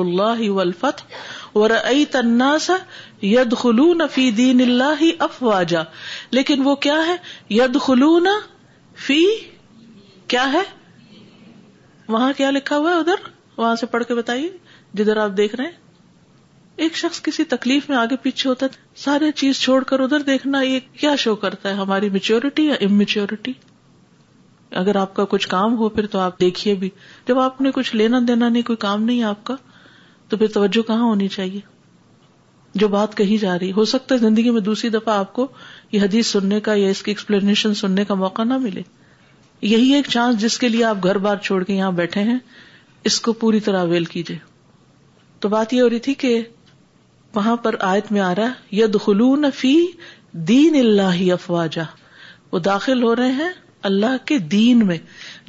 اللہ 0.02 0.46
فی 4.14 4.28
دین 4.40 4.62
اف 4.88 5.02
افواجا 5.28 5.82
لیکن 6.38 6.62
وہ 6.68 6.74
کیا 6.88 6.98
ہے 7.06 7.16
ید 7.58 7.78
خلون 7.86 8.26
فی 9.06 9.20
کیا 10.34 10.50
ہے 10.52 10.62
وہاں 12.16 12.32
کیا 12.42 12.50
لکھا 12.58 12.78
ہوا 12.82 12.94
ہے 12.94 12.98
ادھر 13.06 13.24
وہاں 13.62 13.74
سے 13.84 13.92
پڑھ 13.96 14.04
کے 14.08 14.14
بتائیے 14.22 14.50
جدھر 15.02 15.24
آپ 15.28 15.36
دیکھ 15.44 15.54
رہے 15.56 15.70
ہیں 15.70 15.82
ایک 16.82 16.96
شخص 16.96 17.20
کسی 17.22 17.44
تکلیف 17.50 17.88
میں 17.88 17.96
آگے 17.96 18.16
پیچھے 18.22 18.48
ہوتا 18.48 18.66
ہے 18.66 18.78
سارے 19.00 19.30
چیز 19.36 19.58
چھوڑ 19.62 19.82
کر 19.88 20.00
ادھر 20.00 20.20
دیکھنا 20.26 20.60
یہ 20.62 20.80
کیا 21.00 21.14
شو 21.24 21.34
کرتا 21.42 21.68
ہے 21.68 21.74
ہماری 21.74 22.08
میچیورٹی 22.10 22.64
یا 22.66 22.74
ام 22.86 22.92
میچورٹی 22.98 23.52
اگر 24.80 24.96
آپ 24.96 25.14
کا 25.14 25.24
کچھ 25.30 25.46
کام 25.48 25.76
ہو 25.78 25.88
پھر 25.98 26.06
تو 26.12 26.18
آپ 26.18 26.40
دیکھیے 26.40 26.74
بھی 26.80 26.88
جب 27.28 27.38
آپ 27.38 27.60
نے 27.60 27.70
کچھ 27.74 27.94
لینا 27.96 28.18
دینا 28.28 28.48
نہیں 28.48 28.62
کوئی 28.66 28.76
کام 28.86 29.02
نہیں 29.02 29.22
آپ 29.24 29.44
کا 29.46 29.54
تو 30.28 30.36
پھر 30.36 30.46
توجہ 30.54 30.82
کہاں 30.86 31.02
ہونی 31.04 31.28
چاہیے 31.36 31.60
جو 32.82 32.88
بات 32.96 33.16
کہی 33.16 33.36
جا 33.38 33.58
رہی 33.58 33.70
ہو 33.72 33.84
سکتا 33.84 34.14
ہے 34.14 34.20
زندگی 34.20 34.50
میں 34.50 34.60
دوسری 34.68 34.90
دفعہ 34.90 35.14
آپ 35.18 35.32
کو 35.32 35.46
یہ 35.92 36.00
حدیث 36.02 36.26
سننے 36.32 36.60
کا 36.68 36.74
یا 36.74 36.88
اس 36.90 37.02
کی 37.02 37.10
ایکسپلینیشن 37.10 37.74
سننے 37.82 38.04
کا 38.04 38.14
موقع 38.24 38.44
نہ 38.44 38.56
ملے 38.64 38.82
یہی 39.72 39.92
ایک 39.94 40.06
چانس 40.10 40.40
جس 40.40 40.58
کے 40.58 40.68
لیے 40.68 40.84
آپ 40.84 41.04
گھر 41.04 41.18
بار 41.28 41.36
چھوڑ 41.44 41.62
کے 41.64 41.74
یہاں 41.74 41.92
بیٹھے 42.02 42.22
ہیں 42.30 42.38
اس 43.10 43.20
کو 43.20 43.32
پوری 43.44 43.60
طرح 43.66 43.80
اویل 43.84 44.04
کیجیے 44.16 44.38
تو 45.40 45.48
بات 45.48 45.72
یہ 45.72 45.82
ہو 45.82 45.88
رہی 45.90 45.98
تھی 46.08 46.14
کہ 46.24 46.36
وہاں 47.34 47.56
پر 47.62 47.74
آیت 47.92 48.10
میں 48.12 48.20
آ 48.20 48.34
رہا 48.34 48.48
ہے 48.48 48.76
ید 48.80 48.96
خلون 49.04 49.50
فی 49.58 49.74
دین 50.50 50.74
اللہ 50.80 51.20
افواجہ 51.32 51.82
وہ 52.52 52.58
داخل 52.68 53.02
ہو 53.02 53.14
رہے 53.16 53.32
ہیں 53.42 53.50
اللہ 53.88 54.16
کے 54.26 54.38
دین 54.56 54.86
میں 54.86 54.96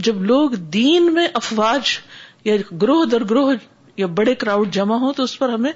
جب 0.07 0.21
لوگ 0.31 0.51
دین 0.77 1.13
میں 1.13 1.27
افواج 1.41 1.97
یا 2.45 2.55
گروہ 2.81 3.05
در 3.11 3.23
گروہ 3.29 3.53
یا 3.97 4.05
بڑے 4.15 4.33
کراؤڈ 4.43 4.71
جمع 4.73 4.95
ہو 5.03 5.11
تو 5.19 5.23
اس 5.23 5.37
پر 5.39 5.49
ہمیں 5.49 5.71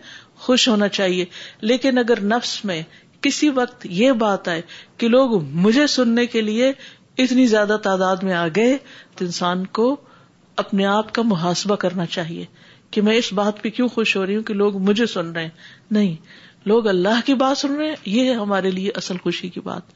خوش 0.45 0.67
ہونا 0.69 0.87
چاہیے 0.97 1.25
لیکن 1.71 1.97
اگر 1.97 2.21
نفس 2.33 2.53
میں 2.65 2.81
کسی 3.27 3.49
وقت 3.59 3.85
یہ 3.99 4.11
بات 4.25 4.47
آئے 4.47 4.61
کہ 4.97 5.07
لوگ 5.09 5.41
مجھے 5.65 5.85
سننے 5.95 6.25
کے 6.35 6.41
لیے 6.49 6.71
اتنی 7.23 7.45
زیادہ 7.53 7.77
تعداد 7.83 8.23
میں 8.23 8.33
آ 8.41 8.45
گئے 8.55 8.77
تو 9.17 9.25
انسان 9.25 9.65
کو 9.79 9.95
اپنے 10.65 10.85
آپ 10.95 11.13
کا 11.15 11.21
محاسبہ 11.31 11.75
کرنا 11.85 12.05
چاہیے 12.17 12.45
کہ 12.91 13.01
میں 13.07 13.15
اس 13.17 13.31
بات 13.39 13.61
پہ 13.63 13.69
کیوں 13.77 13.87
خوش 13.95 14.15
ہو 14.17 14.25
رہی 14.25 14.35
ہوں 14.35 14.43
کہ 14.49 14.53
لوگ 14.61 14.77
مجھے 14.89 15.05
سن 15.13 15.31
رہے 15.31 15.43
ہیں 15.43 15.93
نہیں 15.97 16.15
لوگ 16.69 16.87
اللہ 16.87 17.19
کی 17.25 17.33
بات 17.41 17.57
سن 17.57 17.75
رہے 17.75 17.87
ہیں 17.89 17.95
یہ 18.15 18.29
ہے 18.29 18.33
ہمارے 18.39 18.71
لیے 18.77 18.91
اصل 19.01 19.17
خوشی 19.23 19.49
کی 19.49 19.59
بات 19.67 19.91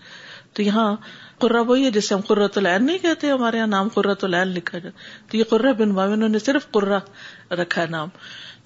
تو 0.57 0.61
یہاں 0.63 0.87
قرہ 1.43 1.61
وہی 1.69 1.85
ہے 1.85 1.91
جسے 1.91 2.13
ہم 2.13 2.19
قرۃ 2.27 2.57
العین 2.57 2.85
نہیں 2.85 2.97
کہتے 3.05 3.29
ہمارے 3.31 3.57
یہاں 3.57 3.67
نام 3.67 3.87
قرۃ 3.93 4.23
العین 4.23 4.47
لکھا 4.57 4.79
تو 4.83 5.37
یہ 5.37 5.43
قرہ 5.49 5.73
بن 5.79 5.95
نے 6.31 6.39
صرف 6.47 6.69
قرہ 6.77 6.99
رکھا 7.61 7.81
ہے 7.81 7.87
نام 7.95 8.09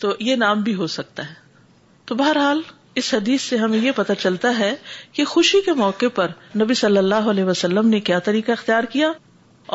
تو 0.03 0.13
یہ 0.29 0.35
نام 0.45 0.61
بھی 0.67 0.73
ہو 0.81 0.87
سکتا 0.95 1.27
ہے 1.29 1.33
تو 2.09 2.15
بہرحال 2.15 2.61
اس 2.99 3.13
حدیث 3.13 3.41
سے 3.51 3.57
ہمیں 3.61 3.77
یہ 3.77 3.91
پتہ 3.95 4.13
چلتا 4.19 4.51
ہے 4.59 4.73
کہ 5.15 5.23
خوشی 5.31 5.61
کے 5.65 5.73
موقع 5.79 6.05
پر 6.19 6.31
نبی 6.61 6.73
صلی 6.83 6.97
اللہ 6.97 7.29
علیہ 7.33 7.43
وسلم 7.49 7.87
نے 7.95 7.99
کیا 8.09 8.19
طریقہ 8.27 8.51
اختیار 8.57 8.83
کیا 8.93 9.11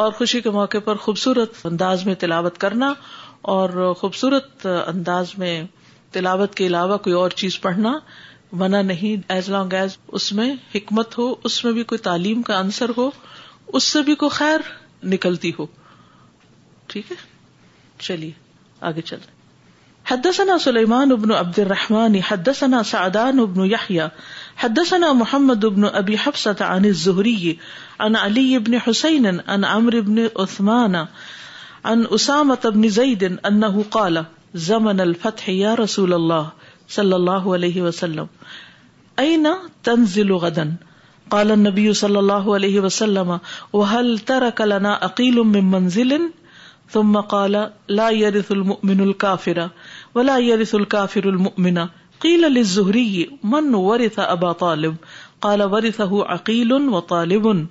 اور 0.04 0.12
خوشی 0.20 0.40
کے 0.46 0.50
موقع 0.56 0.78
پر 0.84 0.96
خوبصورت 1.06 1.64
انداز 1.70 2.06
میں 2.06 2.14
تلاوت 2.22 2.58
کرنا 2.64 2.92
اور 3.52 3.92
خوبصورت 4.00 4.66
انداز 4.66 5.32
میں 5.38 5.54
تلاوت 6.16 6.54
کے 6.54 6.66
علاوہ 6.66 6.96
کوئی 7.06 7.14
اور 7.16 7.30
چیز 7.42 7.60
پڑھنا 7.60 7.98
منع 8.60 8.80
نہیں 8.90 9.24
ایز 9.32 9.48
لانگ 9.50 9.72
ایز 9.72 9.96
اس 10.18 10.32
میں 10.40 10.52
حکمت 10.74 11.16
ہو 11.18 11.34
اس 11.50 11.64
میں 11.64 11.72
بھی 11.78 11.82
کوئی 11.92 11.98
تعلیم 12.08 12.42
کا 12.48 12.58
عنصر 12.60 12.90
ہو 12.96 13.10
اس 13.78 13.84
سے 13.92 14.02
بھی 14.08 14.14
کوئی 14.22 14.30
خیر 14.36 14.68
نکلتی 15.12 15.50
ہو 15.58 15.66
ٹھیک 16.92 17.10
ہے 17.12 17.16
چلیے 17.98 18.30
آگے 18.90 19.00
چل 19.10 19.16
حدثنا 19.16 20.12
حد 20.12 20.32
ثنا 20.36 20.58
سلیمان 20.70 21.12
ابن 21.12 21.32
عبد 21.34 21.58
الرحمن 21.58 22.16
حد 22.28 22.48
ثنا 22.58 22.82
سعدان 22.90 23.38
ابن 23.40 23.64
یاحیہ 23.70 24.02
حد 24.62 24.78
ثنا 24.88 25.12
محمد 25.24 25.64
ابن 25.64 25.84
ابی 25.92 26.14
حفص 26.26 26.46
عن 26.68 26.92
زہری 27.04 27.54
ان 28.06 28.16
علی 28.22 28.54
ابن 28.56 28.74
حسین 28.88 29.26
ان 29.46 29.64
عمر 29.64 29.94
ابن 29.98 30.18
عثمان 30.42 30.94
ان 31.90 32.02
اسامہ 32.14 32.54
بن 32.64 32.86
زید 32.96 33.22
انه 33.28 33.84
قال 33.94 34.18
زمن 34.64 35.00
الفتح 35.04 35.48
یا 35.52 35.74
رسول 35.80 36.12
اللہ 36.16 36.50
صلی 36.96 37.12
اللہ 37.16 37.48
علیہ 37.56 37.82
وسلم 37.82 38.26
اين 39.22 39.46
تنزل 39.88 40.30
غدا 40.44 40.62
قال 41.34 41.50
النبي 41.54 41.84
صلى 41.98 42.22
الله 42.22 42.54
عليه 42.54 42.84
وسلم 42.84 43.32
وهل 43.80 44.18
ترك 44.30 44.70
لنا 44.74 44.92
اقيل 45.08 45.42
من 45.54 45.70
منزل 45.74 46.16
ثم 46.96 47.18
قال 47.34 47.58
لا 48.02 48.08
يرث 48.20 48.52
المؤمن 48.58 49.04
الكافر 49.06 49.62
ولا 50.18 50.38
يرث 50.46 50.74
الكافر 50.80 51.28
المؤمن 51.32 51.82
قيل 52.26 52.48
للزهري 52.52 53.26
من 53.56 53.74
ورث 53.88 54.20
ابا 54.36 54.52
طالب 54.66 55.12
قالاورتہ 55.44 56.06
عقیل 56.32 56.72
ان 56.74 57.64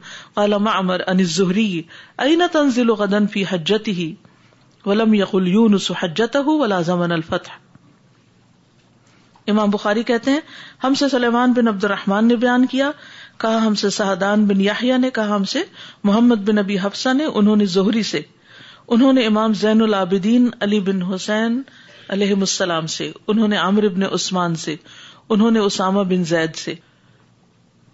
الفتح 7.12 7.60
امام 9.52 9.70
بخاری 9.76 10.04
کہتے 10.10 10.32
ہیں 10.32 10.40
ہم 10.84 10.94
سے 11.04 11.08
سلیمان 11.12 11.54
بن 11.60 11.68
عبد 11.68 11.84
الرحمان 11.84 12.28
نے 12.28 12.36
بیان 12.44 12.66
کیا 12.76 12.92
کہا 13.46 13.66
ہم 13.68 13.76
سے 13.84 13.90
سہدان 14.02 14.46
بن 14.52 14.62
یاحیہ 14.68 14.98
نے 15.06 15.10
کہا 15.20 15.36
ہم 15.36 15.44
سے 15.56 15.64
محمد 16.10 16.46
بن 16.50 16.58
ابی 16.68 16.78
حفصہ 16.84 17.14
نے 17.22 17.66
زہری 17.80 18.04
سے 18.14 18.22
انہوں 18.96 19.14
نے 19.22 19.26
امام 19.32 19.54
زین 19.64 19.82
العابدین 19.82 20.50
علی 20.68 20.80
بن 20.92 21.02
حسین 21.14 21.62
علیہ 22.18 22.34
السلام 22.40 22.88
سے 23.00 23.12
انہوں 23.34 23.48
نے 23.48 23.58
عامر 23.66 23.88
بن 23.98 24.04
عثمان 24.14 24.56
سے 24.68 24.76
انہوں 25.36 25.52
نے 25.52 25.60
اسامہ 25.70 26.02
بن 26.14 26.24
زید 26.34 26.56
سے 26.66 26.74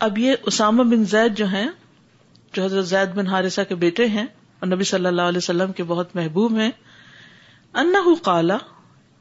اب 0.06 0.18
یہ 0.18 0.34
اسامہ 0.48 0.84
بن 0.89 1.04
زید 1.12 1.38
جو 1.38 1.46
ہیں 1.51 1.68
جو 2.54 2.63
حضرت 2.63 2.86
زید 2.88 3.13
بن 3.16 3.27
حارثہ 3.27 3.62
کے 3.70 3.75
بیٹے 3.84 4.06
ہیں 4.16 4.25
اور 4.60 4.68
نبی 4.68 4.84
صلی 4.89 5.06
اللہ 5.06 5.22
علیہ 5.32 5.38
وسلم 5.38 5.72
کے 5.80 5.84
بہت 5.92 6.16
محبوب 6.16 6.58
ہیں 6.60 6.70
قالا 8.24 8.58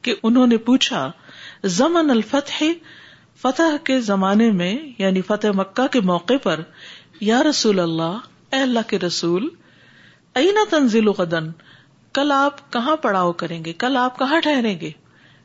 کہ 0.01 0.13
انہوں 0.23 0.47
نے 0.47 0.57
پوچھا 0.67 0.99
زمن 1.77 2.09
الفتح 2.11 2.61
فتح 3.41 3.75
کے 3.85 3.99
زمانے 4.09 4.49
میں 4.61 4.73
یعنی 4.99 5.21
فتح 5.31 5.55
مکہ 5.55 5.87
کے 5.93 6.01
موقع 6.11 6.33
پر 6.43 6.61
یا 7.29 7.41
رسول 7.49 7.79
اللہ 7.79 8.15
اے 8.55 8.61
اللہ 8.61 8.87
کے 8.89 8.99
رسول 9.05 9.47
اینا 9.49 10.63
تنزل 10.69 10.77
تنزیل 10.77 11.11
قدن 11.21 11.49
کل 12.19 12.31
آپ 12.35 12.61
کہاں 12.73 12.95
پڑاؤ 13.07 13.31
کریں 13.41 13.63
گے 13.65 13.73
کل 13.85 13.97
آپ 14.03 14.19
کہاں 14.19 14.39
ٹھہریں 14.43 14.79
گے 14.81 14.91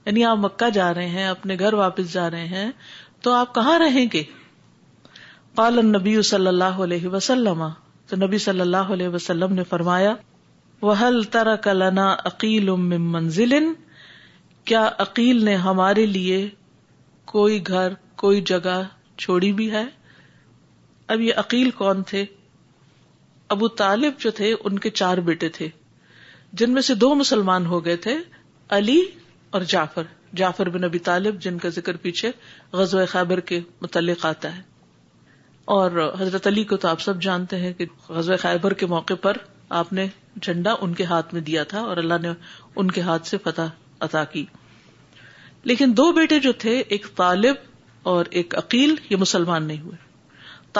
یعنی 0.04 0.24
آپ 0.24 0.36
مکہ 0.44 0.70
جا 0.78 0.92
رہے 0.94 1.08
ہیں 1.08 1.26
اپنے 1.28 1.56
گھر 1.60 1.74
واپس 1.82 2.12
جا 2.12 2.30
رہے 2.30 2.46
ہیں 2.46 2.70
تو 3.22 3.32
آپ 3.32 3.54
کہاں 3.54 3.78
رہیں 3.78 4.06
گے 4.12 4.22
کالن 5.56 5.90
نبی 5.94 6.14
اللہ 6.46 6.78
علیہ 6.84 7.08
وسلم 7.12 7.64
تو 8.08 8.16
نبی 8.24 8.38
صلی 8.44 8.60
اللہ 8.60 8.92
علیہ 8.94 9.08
وسلم 9.16 9.52
نے 9.54 9.64
فرمایا 9.70 10.14
وحل 10.82 11.16
الترا 11.16 11.54
کلانا 11.66 12.06
عقیل 12.30 12.70
منزل 13.10 13.52
کیا 14.70 14.88
عقیل 15.04 15.44
نے 15.44 15.54
ہمارے 15.66 16.06
لیے 16.14 16.38
کوئی 17.32 17.60
گھر 17.68 17.92
کوئی 18.24 18.40
جگہ 18.52 18.80
چھوڑی 19.24 19.52
بھی 19.60 19.70
ہے 19.72 19.84
اب 21.12 21.20
یہ 21.20 21.42
عقیل 21.44 21.70
کون 21.82 22.02
تھے 22.12 22.24
ابو 23.56 23.68
طالب 23.84 24.18
جو 24.20 24.30
تھے 24.40 24.54
ان 24.64 24.78
کے 24.86 24.90
چار 25.04 25.18
بیٹے 25.30 25.48
تھے 25.58 25.68
جن 26.60 26.72
میں 26.72 26.82
سے 26.88 26.94
دو 27.04 27.14
مسلمان 27.14 27.66
ہو 27.66 27.84
گئے 27.84 27.96
تھے 28.08 28.16
علی 28.78 29.00
اور 29.56 29.62
جعفر 29.74 30.02
جعفر 30.40 30.68
بن 30.78 30.84
ابی 30.84 30.98
طالب 31.10 31.40
جن 31.42 31.58
کا 31.64 31.68
ذکر 31.80 31.96
پیچھے 32.06 32.30
غزوہ 32.80 33.04
خیبر 33.12 33.40
کے 33.52 33.60
متعلق 33.82 34.26
آتا 34.26 34.56
ہے 34.56 34.70
اور 35.74 35.90
حضرت 36.20 36.46
علی 36.46 36.62
کو 36.70 36.76
تو 36.82 36.88
آپ 36.88 37.00
سب 37.00 37.20
جانتے 37.22 37.56
ہیں 37.60 37.72
کہ 37.78 37.84
غزوہ 38.08 38.36
خیبر 38.40 38.72
کے 38.78 38.86
موقع 38.92 39.14
پر 39.22 39.36
آپ 39.80 39.92
نے 39.92 40.06
جھنڈا 40.42 40.72
ان 40.82 40.94
کے 40.94 41.04
ہاتھ 41.04 41.34
میں 41.34 41.42
دیا 41.42 41.62
تھا 41.72 41.80
اور 41.90 41.96
اللہ 41.96 42.14
نے 42.22 42.28
ان 42.80 42.90
کے 42.90 43.00
ہاتھ 43.00 43.26
سے 43.26 43.38
فتح 43.44 43.68
عطا 44.06 44.22
کی 44.32 44.44
لیکن 45.70 45.96
دو 45.96 46.10
بیٹے 46.12 46.38
جو 46.46 46.52
تھے 46.64 46.78
ایک 46.94 47.06
طالب 47.16 47.56
اور 48.12 48.24
ایک 48.40 48.54
عقیل 48.58 48.94
یہ 49.10 49.16
مسلمان 49.20 49.64
نہیں 49.66 49.80
ہوئے 49.80 49.96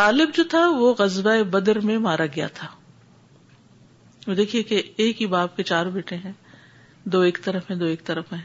طالب 0.01 0.31
جو 0.35 0.45
تھا 0.51 0.67
وہ 0.69 0.93
غزوہ 0.99 1.43
بدر 1.51 1.81
میں 1.91 1.99
مارا 2.09 2.27
گیا 2.37 2.47
تھا 2.55 2.69
دیکھیے 4.37 4.63
کہ 4.63 4.83
ایک 5.05 5.21
ہی 5.23 5.27
باپ 5.27 5.57
کے 5.57 5.63
چار 5.71 5.87
بیٹے 5.95 6.17
ہیں 6.25 6.33
دو 7.13 7.21
ایک 7.29 7.39
طرف 7.45 7.71
ہیں 7.71 7.77
دو 7.79 7.85
ایک 7.93 8.05
طرف 8.07 8.33
ہیں 8.33 8.43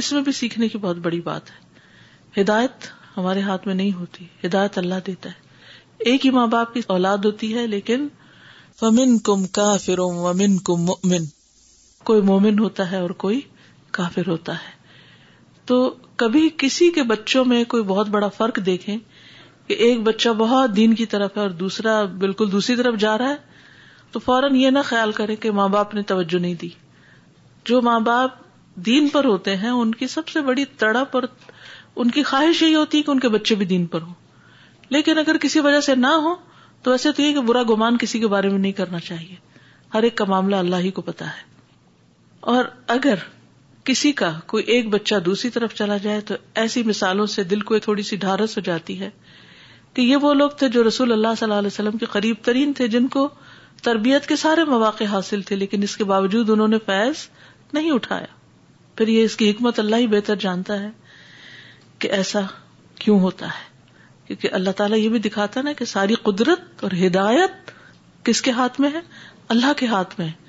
اس 0.00 0.12
میں 0.12 0.20
بھی 0.22 0.32
سیکھنے 0.32 0.68
کی 0.68 0.78
بہت 0.78 0.96
بڑی 1.06 1.20
بات 1.20 1.50
ہے 1.50 2.40
ہدایت 2.40 2.86
ہمارے 3.16 3.40
ہاتھ 3.42 3.66
میں 3.66 3.74
نہیں 3.74 3.92
ہوتی 3.92 4.26
ہدایت 4.44 4.76
اللہ 4.78 5.00
دیتا 5.06 5.28
ہے 5.30 5.41
ایک 6.10 6.24
ہی 6.26 6.30
ماں 6.30 6.46
باپ 6.52 6.72
کی 6.74 6.80
اولاد 6.94 7.24
ہوتی 7.24 7.54
ہے 7.56 7.66
لیکن 7.66 8.06
فمن 8.80 9.16
کم 9.28 9.44
کافر 9.58 9.98
ومن 10.00 10.56
کم 10.68 10.84
مومن 10.86 11.24
کوئی 12.04 12.20
مومن 12.28 12.58
ہوتا 12.58 12.90
ہے 12.90 13.00
اور 13.00 13.10
کوئی 13.24 13.40
کافر 13.98 14.28
ہوتا 14.28 14.52
ہے 14.62 14.80
تو 15.66 15.76
کبھی 16.22 16.48
کسی 16.58 16.90
کے 16.94 17.02
بچوں 17.10 17.44
میں 17.44 17.62
کوئی 17.74 17.82
بہت 17.90 18.08
بڑا 18.10 18.28
فرق 18.36 18.58
دیکھیں 18.66 18.96
کہ 19.66 19.74
ایک 19.86 20.00
بچہ 20.02 20.28
بہت 20.38 20.74
دین 20.76 20.94
کی 20.94 21.06
طرف 21.06 21.36
ہے 21.36 21.40
اور 21.42 21.50
دوسرا 21.64 22.02
بالکل 22.24 22.50
دوسری 22.52 22.76
طرف 22.76 22.98
جا 23.00 23.16
رہا 23.18 23.28
ہے 23.30 23.36
تو 24.12 24.18
فوراً 24.20 24.56
یہ 24.56 24.70
نہ 24.70 24.78
خیال 24.84 25.12
کرے 25.18 25.36
کہ 25.42 25.50
ماں 25.58 25.68
باپ 25.74 25.94
نے 25.94 26.02
توجہ 26.12 26.38
نہیں 26.40 26.54
دی 26.62 26.68
جو 27.68 27.80
ماں 27.82 27.98
باپ 28.08 28.40
دین 28.86 29.08
پر 29.12 29.24
ہوتے 29.24 29.56
ہیں 29.56 29.70
ان 29.70 29.94
کی 29.94 30.06
سب 30.16 30.28
سے 30.28 30.40
بڑی 30.42 30.64
تڑپ 30.78 31.16
اور 31.16 31.22
ان 32.02 32.10
کی 32.10 32.22
خواہش 32.32 32.62
یہی 32.62 32.74
ہوتی 32.74 32.98
ہے 32.98 33.02
کہ 33.02 33.10
ان 33.10 33.20
کے 33.20 33.28
بچے 33.38 33.54
بھی 33.54 33.66
دین 33.72 33.86
پر 33.94 34.02
ہوں 34.02 34.14
لیکن 34.92 35.18
اگر 35.18 35.36
کسی 35.42 35.60
وجہ 35.64 35.80
سے 35.84 35.94
نہ 35.96 36.06
ہو 36.22 36.34
تو 36.86 36.90
ویسے 36.90 37.10
تو 37.16 37.22
یہ 37.22 37.32
کہ 37.34 37.40
برا 37.50 37.62
گمان 37.68 37.96
کسی 38.00 38.18
کے 38.20 38.26
بارے 38.32 38.48
میں 38.54 38.58
نہیں 38.58 38.72
کرنا 38.80 38.98
چاہیے 39.04 39.36
ہر 39.94 40.02
ایک 40.08 40.14
کا 40.16 40.24
معاملہ 40.32 40.56
اللہ 40.64 40.82
ہی 40.86 40.90
کو 40.98 41.02
پتا 41.06 41.26
ہے 41.36 41.50
اور 42.54 42.64
اگر 42.94 43.22
کسی 43.90 44.12
کا 44.18 44.30
کوئی 44.52 44.64
ایک 44.74 44.88
بچہ 44.96 45.14
دوسری 45.30 45.50
طرف 45.54 45.74
چلا 45.78 45.96
جائے 46.08 46.20
تو 46.30 46.34
ایسی 46.62 46.82
مثالوں 46.90 47.26
سے 47.36 47.44
دل 47.54 47.60
کو 47.70 47.78
تھوڑی 47.88 48.02
سی 48.10 48.16
ڈھارس 48.26 48.56
ہو 48.58 48.62
جاتی 48.68 48.98
ہے 49.00 49.08
کہ 49.96 50.02
یہ 50.10 50.26
وہ 50.28 50.34
لوگ 50.42 50.50
تھے 50.60 50.68
جو 50.76 50.84
رسول 50.88 51.12
اللہ 51.12 51.34
صلی 51.38 51.46
اللہ 51.46 51.58
علیہ 51.64 51.74
وسلم 51.74 51.98
کے 52.04 52.06
قریب 52.18 52.44
ترین 52.50 52.72
تھے 52.80 52.88
جن 52.98 53.08
کو 53.16 53.28
تربیت 53.90 54.26
کے 54.28 54.36
سارے 54.46 54.64
مواقع 54.74 55.04
حاصل 55.16 55.42
تھے 55.50 55.56
لیکن 55.64 55.82
اس 55.88 55.96
کے 55.96 56.04
باوجود 56.14 56.50
انہوں 56.50 56.74
نے 56.74 56.78
فیض 56.92 57.26
نہیں 57.78 57.90
اٹھایا 57.98 58.32
پھر 58.98 59.08
یہ 59.16 59.24
اس 59.24 59.36
کی 59.42 59.50
حکمت 59.50 59.80
اللہ 59.86 60.04
ہی 60.06 60.06
بہتر 60.20 60.36
جانتا 60.46 60.80
ہے 60.82 60.90
کہ 62.04 62.10
ایسا 62.20 62.40
کیوں 63.04 63.20
ہوتا 63.26 63.46
ہے 63.58 63.70
کیونکہ 64.32 64.54
اللہ 64.56 64.70
تعالیٰ 64.76 64.98
یہ 64.98 65.08
بھی 65.08 65.18
دکھاتا 65.24 65.60
نا 65.62 65.72
کہ 65.78 65.84
ساری 65.84 66.14
قدرت 66.26 66.82
اور 66.84 66.90
ہدایت 67.06 67.70
کس 68.26 68.40
کے 68.42 68.50
ہاتھ 68.58 68.80
میں 68.80 68.90
ہے 68.92 69.00
اللہ 69.54 69.72
کے 69.76 69.86
ہاتھ 69.86 70.14
میں 70.18 70.26
ہے 70.26 70.40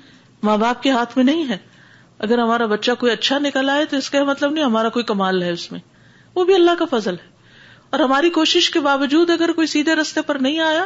ماں 0.48 0.56
باپ 0.58 0.82
کے 0.82 0.90
ہاتھ 0.90 1.16
میں 1.18 1.24
نہیں 1.24 1.48
ہے 1.48 1.56
اگر 2.26 2.38
ہمارا 2.38 2.66
بچہ 2.66 2.92
کوئی 2.98 3.12
اچھا 3.12 3.38
نکل 3.46 3.68
آئے 3.70 3.84
تو 3.90 3.96
اس 3.96 4.08
کا 4.10 4.22
مطلب 4.28 4.52
نہیں 4.52 4.64
ہمارا 4.64 4.88
کوئی 4.96 5.04
کمال 5.10 5.42
ہے 5.42 5.50
اس 5.56 5.70
میں 5.72 5.80
وہ 6.34 6.44
بھی 6.44 6.54
اللہ 6.54 6.78
کا 6.78 6.84
فضل 6.90 7.14
ہے 7.24 7.32
اور 7.90 8.00
ہماری 8.00 8.30
کوشش 8.38 8.70
کے 8.70 8.80
باوجود 8.86 9.30
اگر 9.36 9.52
کوئی 9.60 9.66
سیدھے 9.74 9.94
رستے 10.00 10.22
پر 10.30 10.38
نہیں 10.48 10.58
آیا 10.68 10.84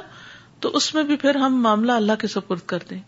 تو 0.61 0.71
اس 0.77 0.93
میں 0.95 1.03
بھی 1.11 1.17
پھر 1.27 1.37
ہم 1.45 1.63
معاملہ 1.69 1.93
اللہ 2.05 2.21
کے 2.21 2.29
سپرد 2.35 2.67
کر 2.75 2.83
دیں 2.91 2.99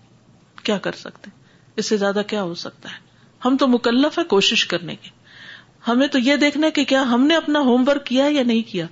کیا 0.71 0.79
کر 0.87 0.97
سکتے 1.01 1.31
ہیں 1.31 1.39
اس 1.79 1.87
سے 1.89 1.97
زیادہ 2.05 2.23
کیا 2.35 2.43
ہو 2.43 2.55
سکتا 2.65 2.91
ہے 2.95 3.09
ہم 3.45 3.57
تو 3.65 3.69
مکلف 3.75 4.19
ہے 4.19 4.25
کوشش 4.37 4.65
کرنے 4.75 4.97
کی 5.03 5.11
ہمیں 5.89 6.07
تو 6.15 6.19
یہ 6.29 6.37
دیکھنا 6.47 6.67
ہے 6.67 6.71
کہ 6.81 6.85
کیا 6.95 7.03
ہم 7.11 7.27
نے 7.27 7.37
اپنا 7.43 7.59
ہوم 7.73 7.85
ورک 7.89 8.05
کیا 8.07 8.25
یا 8.39 8.43
نہیں 8.53 8.63
کیا 8.73 8.87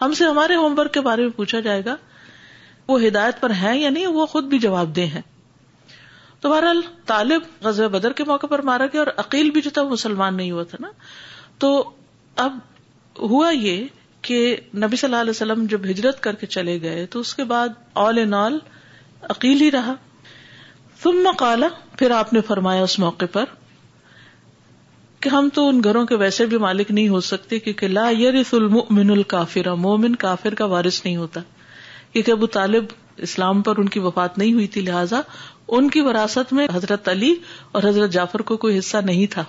ہم 0.00 0.12
سے 0.18 0.24
ہمارے 0.26 0.54
ہوم 0.56 0.78
ورک 0.78 0.92
کے 0.94 1.00
بارے 1.08 1.22
میں 1.22 1.30
پوچھا 1.36 1.60
جائے 1.66 1.82
گا 1.84 1.96
وہ 2.88 3.02
ہدایت 3.06 3.40
پر 3.40 3.50
ہے 3.62 3.76
یا 3.78 3.90
نہیں 3.90 4.06
وہ 4.18 4.26
خود 4.34 4.44
بھی 4.52 4.58
جواب 4.58 4.94
دے 4.96 5.04
ہیں 5.16 5.20
تو 6.40 6.48
بہرحال 6.50 6.80
طالب 7.06 7.42
غزب 7.64 7.90
بدر 7.96 8.12
کے 8.20 8.24
موقع 8.28 8.46
پر 8.50 8.62
مارا 8.68 8.86
گیا 8.92 9.00
اور 9.00 9.06
عقیل 9.24 9.50
بھی 9.56 9.60
جو 9.66 9.70
تھا 9.78 9.82
مسلمان 9.90 10.36
نہیں 10.36 10.50
ہوا 10.50 10.62
تھا 10.70 10.78
نا 10.80 10.90
تو 11.64 11.72
اب 12.44 12.58
ہوا 13.30 13.50
یہ 13.50 13.84
کہ 14.28 14.38
نبی 14.82 14.96
صلی 14.96 15.08
اللہ 15.08 15.20
علیہ 15.20 15.30
وسلم 15.36 15.66
جب 15.70 15.84
ہجرت 15.90 16.20
کر 16.22 16.34
کے 16.40 16.46
چلے 16.56 16.80
گئے 16.82 17.04
تو 17.14 17.20
اس 17.20 17.34
کے 17.34 17.44
بعد 17.52 17.76
آل 18.06 18.18
ان 18.22 18.34
آل 18.40 18.58
عقیل 19.36 19.60
ہی 19.62 19.70
رہا 19.70 19.94
ثم 21.02 21.28
کالا 21.38 21.68
پھر 21.98 22.10
آپ 22.20 22.32
نے 22.32 22.40
فرمایا 22.48 22.82
اس 22.82 22.98
موقع 22.98 23.24
پر 23.32 23.54
کہ 25.22 25.28
ہم 25.28 25.48
تو 25.54 25.68
ان 25.68 25.80
گھروں 25.84 26.04
کے 26.06 26.14
ویسے 26.20 26.44
بھی 26.50 26.58
مالک 26.58 26.90
نہیں 26.90 27.08
ہو 27.08 27.20
سکتے 27.30 27.58
کیونکہ 27.64 27.88
لا 27.88 28.08
المؤمن 28.58 29.10
الکافر 29.10 29.70
مومن 29.86 30.14
کافر 30.22 30.54
کا 30.60 30.64
وارث 30.74 31.04
نہیں 31.04 31.16
ہوتا 31.16 31.40
کیونکہ 32.12 32.30
ابو 32.32 32.46
طالب 32.58 32.94
اسلام 33.26 33.60
پر 33.62 33.78
ان 33.78 33.88
کی 33.96 34.00
وفات 34.00 34.38
نہیں 34.38 34.52
ہوئی 34.52 34.66
تھی 34.76 34.80
لہٰذا 34.82 35.20
ان 35.78 35.88
کی 35.96 36.00
وراثت 36.06 36.52
میں 36.58 36.66
حضرت 36.74 37.08
علی 37.08 37.34
اور 37.72 37.82
حضرت 37.88 38.10
جعفر 38.12 38.42
کو 38.50 38.56
کوئی 38.64 38.78
حصہ 38.78 38.96
نہیں 39.10 39.26
تھا 39.32 39.44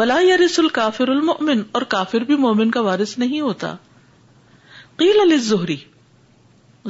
ولا 0.00 0.18
یسول 0.24 0.64
الکافر 0.64 1.08
المن 1.14 1.62
اور 1.78 1.82
کافر 1.96 2.24
بھی 2.28 2.36
مومن 2.44 2.70
کا 2.76 2.80
وارث 2.90 3.16
نہیں 3.18 3.40
ہوتا 3.40 3.74
قیل 5.02 5.20
علی 5.20 5.36
زہری 5.48 5.76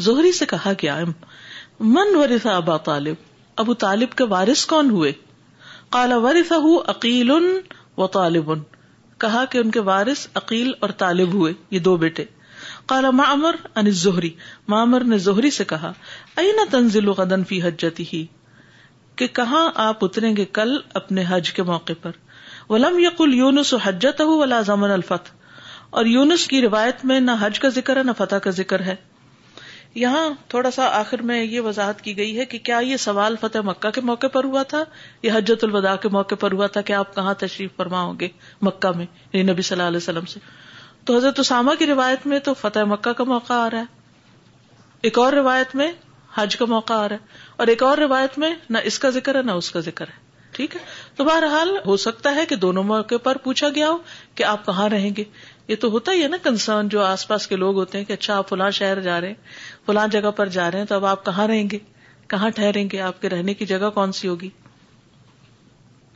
زہری 0.09 0.33
سے 0.33 0.47
کہا 0.55 0.73
گیا 0.83 0.99
من 1.97 2.15
ورثہ 2.17 2.49
ابا 2.63 2.77
طالب 2.91 3.31
ابو 3.65 3.75
طالب 3.87 4.13
کے 4.19 4.25
وارث 4.35 4.65
کون 4.75 4.91
ہوئے 4.91 5.13
کالا 5.95 6.17
ورث 6.25 6.51
عقیل 6.91 7.31
و 7.31 8.07
طالب 8.13 8.51
کہا 9.25 9.45
کہ 9.51 9.59
ان 9.59 9.71
کے 9.71 9.81
وارث 9.89 10.27
عقیل 10.41 10.71
اور 10.87 10.91
طالب 11.03 11.35
ہوئے 11.39 11.53
یہ 11.75 11.79
دو 11.89 11.97
بیٹے 12.05 12.25
کالا 12.93 13.11
معمر 13.19 13.57
ان 13.81 13.91
زہری 14.05 14.31
معمر 14.75 15.05
نے 15.11 15.19
زہری 15.27 15.51
سے 15.59 15.65
کہا 15.73 15.93
ائی 16.43 16.51
نہ 16.61 17.11
غدن 17.19 17.41
و 17.41 17.43
حجتی 17.43 17.61
حج 17.67 17.81
جاتی 17.85 18.05
ہی 18.13 18.27
کہاں 19.35 19.61
آپ 19.83 20.03
اتریں 20.05 20.35
گے 20.37 20.45
کل 20.59 20.71
اپنے 21.01 21.25
حج 21.29 21.53
کے 21.57 21.63
موقع 21.73 21.93
پر 22.03 22.13
ولم 22.69 22.99
یقل 22.99 23.35
یونس 23.35 23.73
و 23.75 23.77
حجت 23.83 24.21
ولا 24.31 24.61
ضمن 24.69 24.91
الفت 24.91 25.29
اور 26.01 26.07
یونس 26.13 26.47
کی 26.53 26.61
روایت 26.63 27.05
میں 27.11 27.19
نہ 27.27 27.33
حج 27.41 27.59
کا 27.65 27.69
ذکر 27.77 27.97
ہے 27.99 28.03
نہ 28.09 28.13
فتح 28.19 28.39
کا 28.47 28.51
ذکر 28.63 28.83
ہے 28.89 28.95
یہاں 30.01 30.29
تھوڑا 30.51 30.71
سا 30.71 30.87
آخر 30.99 31.23
میں 31.31 31.43
یہ 31.43 31.61
وضاحت 31.61 32.01
کی 32.03 32.17
گئی 32.17 32.39
ہے 32.39 32.45
کہ 32.53 32.59
کیا 32.69 32.79
یہ 32.83 32.97
سوال 32.97 33.35
فتح 33.41 33.61
مکہ 33.65 33.91
کے 33.95 34.01
موقع 34.11 34.27
پر 34.33 34.45
ہوا 34.45 34.63
تھا 34.69 34.83
یا 35.23 35.35
حجت 35.35 35.65
الوداع 35.65 35.95
کے 36.03 36.09
موقع 36.13 36.35
پر 36.41 36.53
ہوا 36.53 36.67
تھا 36.77 36.81
کہ 36.81 36.93
آپ 36.99 37.15
کہاں 37.15 37.35
تشریف 37.39 37.77
فرما 37.77 38.01
ہوں 38.03 38.15
گے 38.21 38.29
مکہ 38.69 38.91
میں 38.97 39.07
یعنی 39.33 39.51
نبی 39.51 39.63
صلی 39.63 39.77
اللہ 39.77 39.89
علیہ 39.89 39.97
وسلم 39.97 40.25
سے 40.33 40.41
تو 41.05 41.17
حضرت 41.17 41.41
اسامہ 41.41 41.75
کی 41.79 41.87
روایت 41.87 42.27
میں 42.27 42.39
تو 42.49 42.55
فتح 42.61 42.85
مکہ 42.95 43.13
کا 43.21 43.25
موقع 43.35 43.53
آ 43.53 43.69
رہا 43.73 43.79
ہے 43.81 44.01
ایک 45.09 45.19
اور 45.19 45.33
روایت 45.33 45.77
میں 45.77 45.91
حج 46.37 46.57
کا 46.57 46.65
موقع 46.67 46.93
آ 46.95 47.09
رہا 47.09 47.17
ہے 47.17 47.47
اور 47.63 47.67
ایک 47.69 47.83
اور 47.83 47.99
روایت 47.99 48.39
میں 48.39 48.55
نہ 48.71 48.79
اس 48.91 48.99
کا 48.99 49.11
ذکر 49.19 49.35
ہے 49.37 49.43
نہ 49.43 49.53
اس 49.63 49.71
کا 49.71 49.81
ذکر 49.91 50.05
ہے 50.09 50.21
ٹھیک 50.57 50.75
ہے 50.77 50.81
تو 51.17 51.25
بہرحال 51.25 51.77
ہو 51.85 51.97
سکتا 52.01 52.35
ہے 52.35 52.45
کہ 52.47 52.57
دونوں 52.65 52.83
موقع 52.89 53.15
پر 53.23 53.37
پوچھا 53.45 53.69
گیا 53.75 53.89
ہو 53.91 53.97
کہ 54.35 54.45
آپ 54.45 54.65
کہاں 54.67 54.89
رہیں 54.91 55.11
گے 55.17 55.25
یہ 55.73 55.77
تو 55.81 55.89
ہوتا 55.91 56.13
ہی 56.13 56.23
ہے 56.23 56.27
نا 56.29 56.37
کنسرن 56.43 56.89
جو 56.93 57.03
آس 57.03 57.23
پاس 57.29 57.47
کے 57.51 57.57
لوگ 57.57 57.77
ہوتے 57.79 57.99
ہیں 57.99 58.05
کہ 58.05 58.13
اچھا 58.13 58.37
آپ 58.39 58.49
فلاں 58.49 58.71
شہر 58.79 59.01
جا 59.05 59.21
رہے 59.21 59.29
ہیں 59.29 59.87
فلاں 59.87 60.07
جگہ 60.15 60.31
پر 60.41 60.49
جا 60.57 60.71
رہے 60.71 60.79
ہیں 60.79 60.87
تو 60.87 60.95
اب 60.95 61.05
آپ 61.11 61.25
کہاں 61.25 61.47
رہیں 61.53 61.69
گے 61.73 61.79
کہاں 62.35 62.51
ٹھہریں 62.59 62.89
گے 62.93 63.01
آپ 63.11 63.21
کے 63.23 63.29
رہنے 63.35 63.55
کی 63.61 63.67
جگہ 63.73 63.91
کون 63.99 64.13
سی 64.19 64.29
ہوگی 64.29 64.49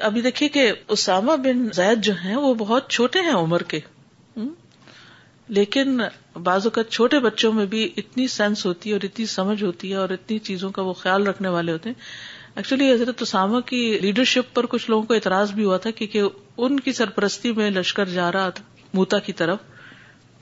ابھی 0.08 0.20
دیکھیے 0.26 0.48
کہ 0.58 0.66
اسامہ 0.96 1.36
بن 1.48 1.64
زید 1.80 2.02
جو 2.08 2.12
ہیں 2.24 2.36
وہ 2.46 2.52
بہت 2.64 2.88
چھوٹے 2.98 3.20
ہیں 3.28 3.34
عمر 3.44 3.62
کے 3.74 3.80
لیکن 5.60 6.00
بعض 6.50 6.66
اوقات 6.66 6.88
چھوٹے 6.98 7.18
بچوں 7.30 7.52
میں 7.60 7.64
بھی 7.76 7.88
اتنی 8.04 8.26
سینس 8.36 8.64
ہوتی 8.66 8.90
ہے 8.90 8.94
اور 8.94 9.04
اتنی 9.10 9.26
سمجھ 9.38 9.62
ہوتی 9.62 9.90
ہے 9.90 9.96
اور 10.04 10.14
اتنی 10.20 10.38
چیزوں 10.52 10.70
کا 10.78 10.82
وہ 10.90 10.92
خیال 11.02 11.26
رکھنے 11.32 11.48
والے 11.58 11.72
ہوتے 11.80 11.88
ہیں 11.90 12.00
ایکچولی 12.60 12.92
حضرت 12.92 13.22
اسامہ 13.26 13.60
کی 13.74 13.80
لیڈرشپ 14.02 14.54
پر 14.54 14.66
کچھ 14.76 14.88
لوگوں 14.90 15.06
کو 15.06 15.14
اعتراض 15.14 15.52
بھی 15.60 15.64
ہوا 15.64 15.76
تھا 15.86 15.90
کیونکہ 16.00 16.64
ان 16.66 16.80
کی 16.88 16.92
سرپرستی 17.02 17.52
میں 17.60 17.70
لشکر 17.80 18.14
جا 18.20 18.30
رہا 18.38 18.50
تھا 18.58 18.64
موتا 18.96 19.18
کی 19.28 19.32
طرف 19.40 19.84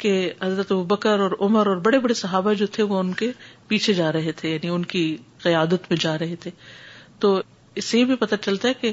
کہ 0.04 0.12
حضرت 0.42 0.72
بکر 0.94 1.20
اور 1.24 1.32
عمر 1.46 1.66
اور 1.72 1.76
بڑے 1.86 1.98
بڑے 2.04 2.14
صحابہ 2.20 2.52
جو 2.62 2.66
تھے 2.76 2.82
وہ 2.92 2.98
ان 3.00 3.12
کے 3.20 3.30
پیچھے 3.68 3.92
جا 4.00 4.10
رہے 4.16 4.32
تھے 4.40 4.50
یعنی 4.54 4.68
ان 4.76 4.84
کی 4.94 5.04
قیادت 5.44 5.86
میں 5.90 5.98
جا 6.04 6.16
رہے 6.22 6.36
تھے 6.46 6.50
تو 7.24 7.34
اس 7.80 7.84
سے 7.92 7.98
یہ 7.98 8.04
بھی 8.12 8.16
پتہ 8.24 8.38
چلتا 8.48 8.68
ہے 8.68 8.74
کہ 8.80 8.92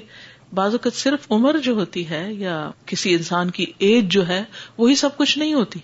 بعض 0.59 0.73
اوقات 0.77 0.95
صرف 0.99 1.25
عمر 1.37 1.57
جو 1.65 1.73
ہوتی 1.79 2.03
ہے 2.09 2.21
یا 2.43 2.55
کسی 2.91 3.13
انسان 3.17 3.51
کی 3.57 3.65
ایج 3.87 4.09
جو 4.15 4.27
ہے 4.27 4.39
وہی 4.77 4.95
سب 5.01 5.17
کچھ 5.17 5.37
نہیں 5.43 5.53
ہوتی 5.59 5.79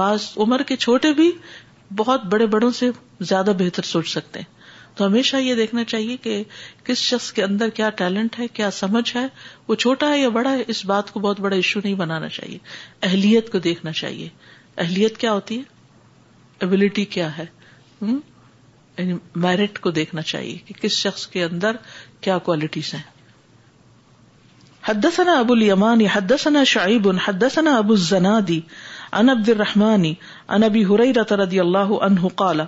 بعض 0.00 0.26
عمر 0.44 0.62
کے 0.72 0.76
چھوٹے 0.86 1.12
بھی 1.20 1.30
بہت 2.02 2.24
بڑے 2.34 2.46
بڑوں 2.54 2.70
سے 2.82 2.90
زیادہ 3.32 3.54
بہتر 3.62 3.88
سوچ 3.94 4.10
سکتے 4.12 4.40
ہیں 4.44 4.54
تو 4.96 5.06
ہمیشہ 5.06 5.36
یہ 5.36 5.54
دیکھنا 5.54 5.82
چاہیے 5.92 6.16
کہ 6.22 6.42
کس 6.84 6.98
شخص 7.06 7.32
کے 7.38 7.42
اندر 7.44 7.68
کیا 7.78 7.88
ٹیلنٹ 8.00 8.38
ہے 8.38 8.46
کیا 8.58 8.70
سمجھ 8.76 9.06
ہے 9.16 9.26
وہ 9.68 9.74
چھوٹا 9.82 10.08
ہے 10.12 10.18
یا 10.18 10.28
بڑا 10.36 10.52
ہے 10.52 10.62
اس 10.74 10.84
بات 10.92 11.10
کو 11.12 11.20
بہت 11.26 11.40
بڑا 11.46 11.56
ایشو 11.56 11.80
نہیں 11.84 11.94
بنانا 12.02 12.28
چاہیے 12.36 12.58
اہلیت 13.08 13.50
کو 13.52 13.58
دیکھنا 13.66 13.92
چاہیے 14.00 14.28
اہلیت 14.84 15.18
کیا 15.24 15.32
ہوتی 15.32 15.58
ہے 15.58 16.64
ابلٹی 16.64 17.04
کیا 17.16 17.26
ہے 17.38 17.44
میرٹ 18.04 19.60
یعنی 19.60 19.66
کو 19.86 19.90
دیکھنا 20.00 20.22
چاہیے 20.32 20.56
کہ 20.66 20.74
کس 20.80 20.92
شخص 21.06 21.26
کے 21.36 21.44
اندر 21.44 21.76
کیا 22.26 22.38
کوالٹیز 22.48 22.94
ہیں 22.94 23.02
حدثنا 24.88 25.32
ابو 25.38 25.52
الیمان 25.54 26.04
حدثنا 26.14 26.62
شعیب 26.72 27.08
حدثنا 27.26 27.76
ابو 27.76 27.92
الزنادی 27.92 28.60
عبد 29.20 29.48
الرحمن 29.48 30.10
عن 30.56 30.62
ابی 30.70 30.84
حریرہ 30.90 31.32
رضی 31.42 31.60
اللہ 31.60 31.94
عنہ 32.08 32.28
قال 32.42 32.60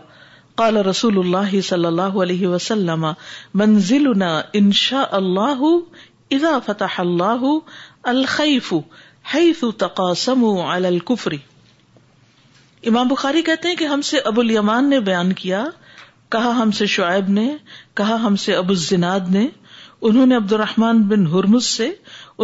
قال 0.59 0.77
رسول 0.87 1.19
اللہ 1.19 1.53
صلی 1.67 1.85
اللہ 1.87 2.17
علیہ 2.23 2.49
وسلم 2.53 3.05
منزلنا 3.61 4.31
ان 4.61 4.71
شاء 4.79 5.05
اللہ 5.19 5.61
اذا 6.37 6.55
فتح 6.69 7.01
اللہ 7.03 7.45
الخیف 8.13 8.73
حیث 9.35 9.63
تقاسموا 9.85 10.65
على 10.77 10.87
الكفر 10.89 11.37
امام 12.93 13.09
بخاری 13.09 13.43
کہتے 13.51 13.69
ہیں 13.69 13.77
کہ 13.77 13.85
ہم 13.93 14.01
سے 14.11 14.19
ابو 14.33 14.41
الیمان 14.41 14.91
نے 14.91 15.01
بیان 15.11 15.33
کیا 15.43 15.63
کہا 16.37 16.51
ہم 16.63 16.71
سے 16.81 16.87
شعیب 16.97 17.29
نے 17.39 17.47
کہا 18.01 18.17
ہم 18.27 18.37
سے 18.47 18.55
ابو 18.55 18.73
الزناد 18.79 19.31
نے 19.39 19.47
انہوں 20.11 20.27
نے 20.33 20.37
عبد 20.37 20.53
الرحمان 20.59 21.03
بن 21.15 21.27
ہرمز 21.37 21.65
سے 21.67 21.91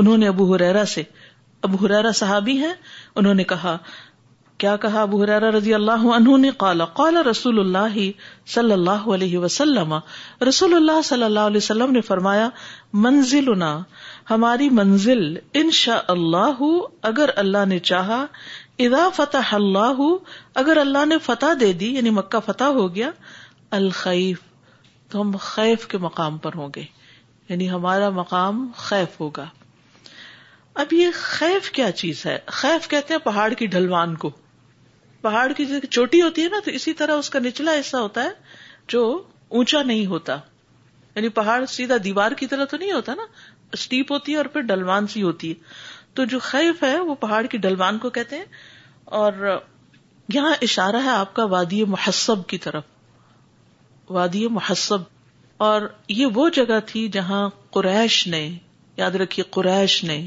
انہوں 0.02 0.16
نے 0.24 0.28
ابو 0.28 0.52
حریرا 0.54 0.84
سے 0.94 1.02
ابو 1.68 1.84
حریرا 1.84 2.10
صحابی 2.22 2.56
ہیں 2.64 2.72
انہوں 2.72 3.34
نے 3.40 3.44
کہا 3.54 3.76
کیا 4.62 4.74
کہا 4.82 5.00
ابو 5.02 5.20
حرارہ 5.22 5.44
رضی 5.54 5.72
اللہ 5.74 6.02
عنہ 6.16 6.36
نے 6.40 6.50
قال 6.58 7.16
رسول 7.28 7.58
اللہ 7.60 7.96
صلی 8.52 8.72
اللہ 8.72 9.06
علیہ 9.14 9.38
وسلم 9.38 9.94
رسول 10.48 10.74
اللہ 10.74 11.00
صلی 11.04 11.22
اللہ 11.24 11.48
علیہ 11.50 11.56
وسلم 11.56 11.90
نے 11.92 12.00
فرمایا 12.10 12.48
منزلنا 13.06 13.70
ہماری 14.30 14.68
منزل 14.80 15.24
انشاء 15.62 15.98
اللہ 16.14 16.62
اگر 17.10 17.30
اللہ 17.44 17.64
نے 17.68 17.78
چاہا 17.90 18.24
ادا 18.86 19.08
فتح 19.14 19.54
اللہ 19.54 20.02
اگر 20.62 20.76
اللہ 20.80 21.04
نے 21.08 21.18
فتح 21.24 21.52
دے 21.60 21.72
دی 21.82 21.92
یعنی 21.94 22.10
مکہ 22.20 22.40
فتح 22.46 22.72
ہو 22.78 22.94
گیا 22.94 23.10
الخیف 23.80 24.38
تو 25.10 25.20
ہم 25.20 25.36
خیف 25.48 25.86
کے 25.88 25.98
مقام 26.06 26.38
پر 26.46 26.54
ہوں 26.60 26.68
گے 26.76 26.84
یعنی 27.48 27.70
ہمارا 27.70 28.08
مقام 28.22 28.66
خیف 28.86 29.20
ہوگا 29.20 29.46
اب 30.84 30.92
یہ 30.92 31.10
خیف 31.22 31.70
کیا 31.72 31.90
چیز 32.04 32.24
ہے 32.26 32.38
خیف 32.62 32.88
کہتے 32.94 33.14
ہیں 33.14 33.20
پہاڑ 33.24 33.52
کی 33.58 33.66
ڈھلوان 33.74 34.14
کو 34.24 34.30
پہاڑ 35.24 35.46
کی 35.56 35.64
جگہ 35.66 35.86
چوٹی 35.90 36.20
ہوتی 36.22 36.42
ہے 36.42 36.48
نا 36.52 36.58
تو 36.64 36.70
اسی 36.78 36.92
طرح 36.94 37.20
اس 37.22 37.30
کا 37.34 37.38
نچلا 37.44 37.72
ایسا 37.82 38.00
ہوتا 38.06 38.22
ہے 38.22 38.32
جو 38.94 39.02
اونچا 39.60 39.82
نہیں 39.90 40.06
ہوتا 40.06 40.32
یعنی 41.14 41.28
پہاڑ 41.38 41.64
سیدھا 41.74 41.96
دیوار 42.04 42.32
کی 42.40 42.46
طرح 42.50 42.64
تو 42.72 42.76
نہیں 42.82 42.92
ہوتا 42.92 43.14
نا 43.20 43.24
اسٹیپ 43.78 44.12
ہوتی 44.12 44.32
ہے 44.32 44.36
اور 44.42 44.50
پھر 44.56 44.66
ڈلوان 44.72 45.06
سی 45.12 45.22
ہوتی 45.26 45.48
ہے 45.50 45.54
تو 46.18 46.24
جو 46.32 46.38
خیف 46.48 46.82
ہے 46.86 46.98
وہ 47.12 47.14
پہاڑ 47.22 47.42
کی 47.54 47.58
ڈلوان 47.68 47.98
کو 48.02 48.10
کہتے 48.18 48.38
ہیں 48.40 48.44
اور 49.20 49.32
یہاں 50.34 50.50
اشارہ 50.68 51.00
ہے 51.04 51.10
آپ 51.22 51.32
کا 51.40 51.44
وادی 51.54 51.82
محسب 51.94 52.46
کی 52.52 52.58
طرف 52.66 52.84
وادی 54.18 54.46
محسب 54.58 55.08
اور 55.70 55.88
یہ 56.18 56.38
وہ 56.40 56.48
جگہ 56.60 56.78
تھی 56.92 57.06
جہاں 57.16 57.40
قریش 57.78 58.18
نے 58.36 58.42
یاد 59.04 59.16
رکھیے 59.24 59.44
قریش 59.58 59.96
نے 60.12 60.20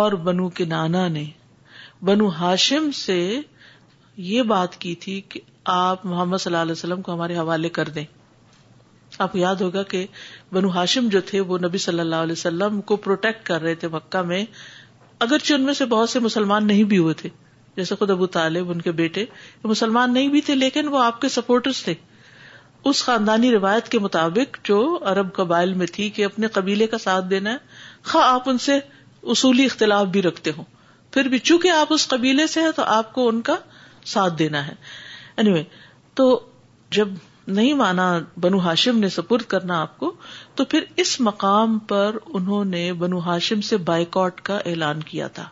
اور 0.00 0.12
بنو 0.30 0.48
کے 0.60 0.64
نانا 0.76 1.06
نے 1.18 1.24
بنو 2.10 2.28
ہاشم 2.40 2.90
سے 3.02 3.18
یہ 4.24 4.42
بات 4.52 4.76
کی 4.80 4.94
تھی 5.00 5.20
کہ 5.28 5.40
آپ 5.70 6.04
محمد 6.06 6.38
صلی 6.40 6.52
اللہ 6.52 6.62
علیہ 6.62 6.72
وسلم 6.72 7.00
کو 7.06 7.14
ہمارے 7.14 7.36
حوالے 7.38 7.68
کر 7.78 7.88
دیں 7.94 8.04
آپ 9.24 9.32
کو 9.32 9.38
یاد 9.38 9.56
ہوگا 9.60 9.82
کہ 9.92 10.06
بنو 10.52 10.68
ہاشم 10.74 11.08
جو 11.12 11.20
تھے 11.30 11.40
وہ 11.50 11.58
نبی 11.64 11.78
صلی 11.78 12.00
اللہ 12.00 12.22
علیہ 12.26 12.32
وسلم 12.38 12.80
کو 12.90 12.96
پروٹیکٹ 13.06 13.44
کر 13.46 13.60
رہے 13.62 13.74
تھے 13.82 13.88
مکہ 13.92 14.22
میں 14.30 14.44
اگرچہ 15.26 15.54
ان 15.54 15.62
میں 15.64 15.74
سے 15.74 15.84
بہت 15.92 16.10
سے 16.10 16.18
مسلمان 16.20 16.66
نہیں 16.66 16.84
بھی 16.92 16.98
ہوئے 16.98 17.14
تھے 17.20 17.28
جیسے 17.76 17.94
خود 17.98 18.10
ابو 18.10 18.26
طالب 18.36 18.70
ان 18.70 18.80
کے 18.80 18.92
بیٹے 19.02 19.24
مسلمان 19.64 20.12
نہیں 20.14 20.28
بھی 20.34 20.40
تھے 20.48 20.54
لیکن 20.54 20.88
وہ 20.92 21.02
آپ 21.02 21.20
کے 21.20 21.28
سپورٹرز 21.36 21.82
تھے 21.84 21.94
اس 22.90 23.02
خاندانی 23.04 23.50
روایت 23.52 23.88
کے 23.92 23.98
مطابق 23.98 24.64
جو 24.64 24.78
عرب 25.12 25.32
قبائل 25.34 25.72
میں 25.80 25.86
تھی 25.92 26.08
کہ 26.18 26.24
اپنے 26.24 26.46
قبیلے 26.52 26.86
کا 26.86 26.98
ساتھ 26.98 27.24
دینا 27.30 27.52
ہے 27.52 28.08
خا 28.12 28.24
آپ 28.32 28.48
ان 28.48 28.58
سے 28.68 28.78
اصولی 29.36 29.64
اختلاف 29.64 30.06
بھی 30.16 30.22
رکھتے 30.22 30.50
ہوں 30.56 30.64
پھر 31.14 31.28
بھی 31.28 31.38
چونکہ 31.50 31.68
آپ 31.80 31.92
اس 31.92 32.06
قبیلے 32.08 32.46
سے 32.56 32.60
ہیں 32.62 32.70
تو 32.76 32.84
آپ 32.98 33.12
کو 33.14 33.28
ان 33.28 33.40
کا 33.50 33.54
ساتھ 34.10 34.34
دینا 34.38 34.66
ہے 34.66 34.72
anyway, 35.42 35.62
تو 36.14 36.26
جب 36.98 37.08
نہیں 37.56 37.74
مانا 37.80 38.04
بنو 38.44 38.58
ہاشم 38.60 38.98
نے 38.98 39.08
سپرد 39.16 39.42
کرنا 39.50 39.80
آپ 39.80 39.96
کو 39.98 40.12
تو 40.58 40.64
پھر 40.70 40.84
اس 41.04 41.16
مقام 41.26 41.78
پر 41.92 42.16
انہوں 42.38 42.64
نے 42.74 42.82
بنو 43.02 43.18
ہاشم 43.26 43.60
سے 43.68 43.76
بائیکاٹ 43.90 44.40
کا 44.48 44.56
اعلان 44.70 45.02
کیا 45.10 45.26
تھا 45.38 45.44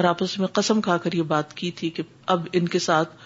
اور 0.00 0.04
آپس 0.10 0.38
میں 0.38 0.48
قسم 0.58 0.80
کھا 0.88 0.96
کر 1.06 1.12
یہ 1.14 1.22
بات 1.34 1.54
کی 1.56 1.70
تھی 1.80 1.90
کہ 1.96 2.02
اب 2.34 2.46
ان 2.58 2.68
کے 2.74 2.78
ساتھ 2.88 3.16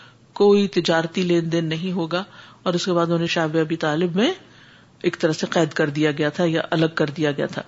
کوئی 0.40 0.66
تجارتی 0.78 1.22
لین 1.22 1.52
دین 1.52 1.68
نہیں 1.74 1.92
ہوگا 1.98 2.22
اور 2.64 2.74
اس 2.78 2.84
کے 2.84 2.92
بعد 3.00 3.10
انہیں 3.16 3.26
شاب 3.34 3.56
ابی 3.60 3.76
طالب 3.84 4.16
میں 4.22 4.32
ایک 5.08 5.16
طرح 5.20 5.32
سے 5.42 5.46
قید 5.56 5.72
کر 5.80 5.90
دیا 5.98 6.10
گیا 6.22 6.28
تھا 6.38 6.44
یا 6.54 6.60
الگ 6.78 6.94
کر 7.02 7.10
دیا 7.18 7.32
گیا 7.40 7.46
تھا 7.56 7.62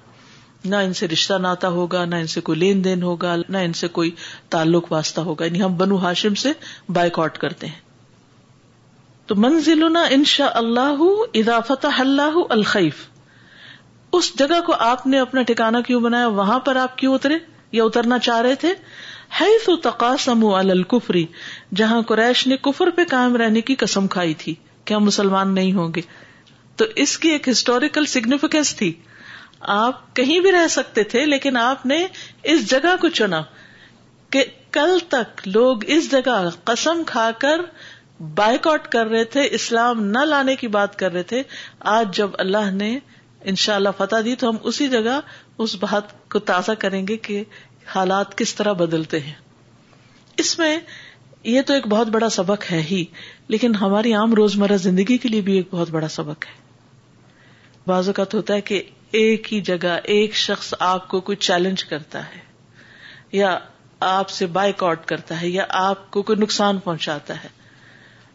نہ 0.64 0.76
ان 0.86 0.92
سے 1.00 1.06
رشتہ 1.08 1.34
ناتا 1.40 1.68
ہوگا 1.74 2.04
نہ 2.04 2.14
ان 2.22 2.26
سے 2.26 2.40
کوئی 2.46 2.58
لین 2.58 2.82
دین 2.84 3.02
ہوگا 3.02 3.34
نہ 3.48 3.58
ان 3.66 3.72
سے 3.80 3.88
کوئی 3.98 4.10
تعلق 4.50 4.90
واسطہ 4.92 5.20
ہوگا 5.28 5.44
یعنی 5.44 5.62
ہم 5.62 5.76
بنو 5.76 5.96
ہاشم 6.02 6.34
سے 6.42 6.52
بائک 6.92 7.18
آٹ 7.18 7.38
کرتے 7.38 7.66
ہیں 7.66 7.86
تو 9.26 9.34
منزل 9.44 9.82
ان 10.10 10.24
شاء 10.26 10.48
اللہ 10.58 11.02
اضافت 11.38 11.86
اللہ 11.96 12.38
الخیف 12.50 13.06
اس 14.18 14.30
جگہ 14.38 14.60
کو 14.66 14.74
آپ 14.84 15.06
نے 15.06 15.18
اپنا 15.20 15.42
ٹھکانا 15.48 15.80
کیوں 15.86 16.00
بنایا 16.00 16.26
وہاں 16.36 16.58
پر 16.68 16.76
آپ 16.82 16.96
کیوں 16.98 17.14
اترے 17.14 17.34
یا 17.72 17.84
اترنا 17.84 18.18
چاہ 18.28 18.40
رہے 18.42 18.54
تھے 18.60 18.72
تو 19.82 20.54
الکفری 20.54 21.24
جہاں 21.76 22.00
قریش 22.08 22.46
نے 22.46 22.56
کفر 22.62 22.90
پہ 22.96 23.04
کائم 23.08 23.36
رہنے 23.42 23.60
کی 23.70 23.74
قسم 23.78 24.06
کھائی 24.14 24.34
تھی 24.42 24.54
کہ 24.84 24.94
ہم 24.94 25.04
مسلمان 25.04 25.54
نہیں 25.54 25.72
ہوں 25.72 25.90
گے 25.96 26.00
تو 26.76 26.84
اس 27.04 27.16
کی 27.18 27.28
ایک 27.32 27.48
ہسٹوریکل 27.48 28.06
سگنیفیکینس 28.14 28.74
تھی 28.76 28.92
آپ 29.74 30.00
کہیں 30.16 30.38
بھی 30.40 30.52
رہ 30.52 30.66
سکتے 30.70 31.02
تھے 31.12 31.24
لیکن 31.26 31.56
آپ 31.56 31.86
نے 31.86 32.06
اس 32.52 32.68
جگہ 32.70 32.94
کو 33.00 33.08
چنا 33.18 33.42
کہ 34.30 34.44
کل 34.72 34.98
تک 35.08 35.46
لوگ 35.48 35.84
اس 35.96 36.10
جگہ 36.10 36.42
قسم 36.64 37.02
کھا 37.06 37.30
کر 37.40 37.60
بائک 38.34 38.66
آؤٹ 38.68 38.86
کر 38.92 39.06
رہے 39.06 39.24
تھے 39.32 39.46
اسلام 39.58 40.02
نہ 40.10 40.18
لانے 40.26 40.54
کی 40.56 40.68
بات 40.76 40.96
کر 40.98 41.12
رہے 41.12 41.22
تھے 41.32 41.42
آج 41.96 42.14
جب 42.16 42.30
اللہ 42.38 42.70
نے 42.74 42.98
ان 43.50 43.54
شاء 43.62 43.74
اللہ 43.74 43.88
فتح 43.98 44.20
دی 44.24 44.34
تو 44.36 44.48
ہم 44.48 44.56
اسی 44.70 44.88
جگہ 44.88 45.20
اس 45.64 45.74
بات 45.82 46.12
کو 46.30 46.38
تازہ 46.50 46.72
کریں 46.78 47.06
گے 47.08 47.16
کہ 47.26 47.42
حالات 47.94 48.36
کس 48.38 48.54
طرح 48.54 48.72
بدلتے 48.82 49.20
ہیں 49.20 49.34
اس 50.42 50.58
میں 50.58 50.76
یہ 51.44 51.62
تو 51.66 51.74
ایک 51.74 51.86
بہت 51.88 52.06
بڑا 52.16 52.28
سبق 52.30 52.70
ہے 52.72 52.80
ہی 52.90 53.04
لیکن 53.54 53.74
ہماری 53.74 54.12
عام 54.14 54.34
روزمرہ 54.34 54.76
زندگی 54.86 55.16
کے 55.18 55.28
لیے 55.28 55.40
بھی 55.48 55.56
ایک 55.56 55.68
بہت 55.70 55.90
بڑا 55.90 56.08
سبق 56.16 56.46
ہے 56.46 56.56
بعض 57.86 58.08
اوقات 58.08 58.34
ہوتا 58.34 58.54
ہے 58.54 58.60
کہ 58.70 58.82
ایک 59.18 59.52
ہی 59.52 59.60
جگہ 59.66 59.96
ایک 60.14 60.34
شخص 60.36 60.72
آپ 60.84 61.06
کو 61.08 61.20
کوئی 61.28 61.36
چیلنج 61.44 61.84
کرتا 61.90 62.24
ہے 62.26 62.38
یا 63.32 63.56
آپ 64.08 64.30
سے 64.30 64.46
بائک 64.56 64.82
آؤٹ 64.84 65.04
کرتا 65.06 65.40
ہے 65.40 65.48
یا 65.48 65.64
آپ 65.78 66.10
کو 66.10 66.22
کوئی 66.22 66.38
نقصان 66.42 66.78
پہنچاتا 66.84 67.34
ہے 67.44 67.48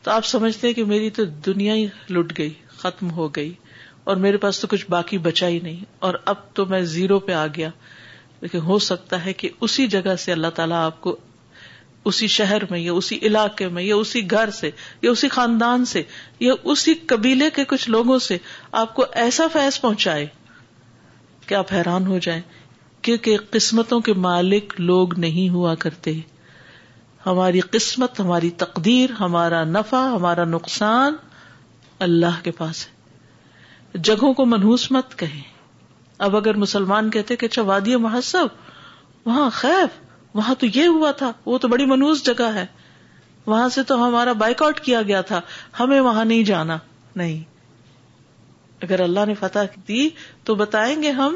تو 0.03 0.11
آپ 0.11 0.25
سمجھتے 0.25 0.67
ہیں 0.67 0.73
کہ 0.73 0.83
میری 0.85 1.09
تو 1.17 1.25
دنیا 1.45 1.73
ہی 1.75 1.85
لٹ 2.13 2.37
گئی 2.37 2.53
ختم 2.77 3.11
ہو 3.17 3.27
گئی 3.35 3.51
اور 4.03 4.15
میرے 4.23 4.37
پاس 4.45 4.59
تو 4.59 4.67
کچھ 4.69 4.85
باقی 4.89 5.17
بچا 5.27 5.47
ہی 5.47 5.59
نہیں 5.63 5.83
اور 6.07 6.13
اب 6.33 6.37
تو 6.53 6.65
میں 6.73 6.81
زیرو 6.95 7.19
پہ 7.27 7.31
آ 7.41 7.45
گیا 7.57 7.69
لیکن 8.41 8.61
ہو 8.61 8.79
سکتا 8.89 9.23
ہے 9.25 9.33
کہ 9.33 9.49
اسی 9.67 9.87
جگہ 9.87 10.15
سے 10.19 10.31
اللہ 10.31 10.49
تعالیٰ 10.55 10.83
آپ 10.85 10.99
کو 11.01 11.15
اسی 12.11 12.27
شہر 12.37 12.61
میں 12.69 12.79
یا 12.79 12.93
اسی 12.93 13.17
علاقے 13.27 13.67
میں 13.75 13.83
یا 13.83 13.95
اسی 13.95 14.29
گھر 14.31 14.49
سے 14.61 14.69
یا 15.01 15.11
اسی 15.11 15.27
خاندان 15.37 15.85
سے 15.93 16.03
یا 16.39 16.53
اسی 16.71 16.93
قبیلے 17.07 17.49
کے 17.55 17.63
کچھ 17.67 17.89
لوگوں 17.89 18.17
سے 18.27 18.37
آپ 18.83 18.93
کو 18.95 19.05
ایسا 19.25 19.47
فیض 19.53 19.79
پہنچائے 19.81 20.25
کہ 21.47 21.55
آپ 21.55 21.71
حیران 21.73 22.05
ہو 22.07 22.17
جائیں 22.27 22.41
کیونکہ 23.07 23.37
قسمتوں 23.51 23.99
کے 24.07 24.13
مالک 24.25 24.73
لوگ 24.79 25.17
نہیں 25.19 25.49
ہوا 25.53 25.73
کرتے 25.85 26.13
ہماری 27.25 27.59
قسمت 27.73 28.19
ہماری 28.19 28.49
تقدیر 28.63 29.11
ہمارا 29.19 29.63
نفع 29.73 30.01
ہمارا 30.15 30.45
نقصان 30.53 31.15
اللہ 32.07 32.39
کے 32.43 32.51
پاس 32.57 32.85
ہے 32.87 33.97
جگہوں 34.09 34.33
کو 34.39 34.45
مت 34.53 35.17
کہیں 35.17 35.41
اب 36.27 36.35
اگر 36.35 36.55
مسلمان 36.63 37.09
کہتے 37.11 37.35
کہ 37.35 37.45
اچھا 37.45 37.61
وادی 37.71 37.95
محسب 38.07 38.47
وہاں 39.27 39.49
خیف 39.53 39.99
وہاں 40.37 40.55
تو 40.59 40.65
یہ 40.75 40.87
ہوا 40.97 41.11
تھا 41.21 41.31
وہ 41.45 41.57
تو 41.63 41.67
بڑی 41.73 41.85
منوس 41.91 42.23
جگہ 42.25 42.53
ہے 42.55 42.65
وہاں 43.45 43.67
سے 43.75 43.83
تو 43.91 44.03
ہمارا 44.07 44.31
بائک 44.43 44.61
آؤٹ 44.63 44.79
کیا 44.89 45.01
گیا 45.11 45.21
تھا 45.31 45.41
ہمیں 45.79 45.99
وہاں 45.99 46.25
نہیں 46.25 46.43
جانا 46.51 46.77
نہیں 47.15 47.41
اگر 48.83 48.99
اللہ 48.99 49.25
نے 49.27 49.33
فتح 49.39 49.75
دی 49.87 50.07
تو 50.47 50.55
بتائیں 50.61 50.95
گے 51.03 51.09
ہم 51.19 51.35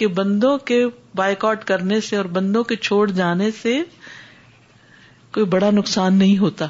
کہ 0.00 0.06
بندوں 0.18 0.56
کے 0.70 0.84
بائک 1.20 1.44
آؤٹ 1.44 1.64
کرنے 1.70 2.00
سے 2.08 2.16
اور 2.16 2.24
بندوں 2.36 2.62
کے 2.72 2.76
چھوڑ 2.88 3.06
جانے 3.10 3.50
سے 3.60 3.78
کوئی 5.34 5.46
بڑا 5.54 5.70
نقصان 5.80 6.14
نہیں 6.24 6.36
ہوتا 6.38 6.66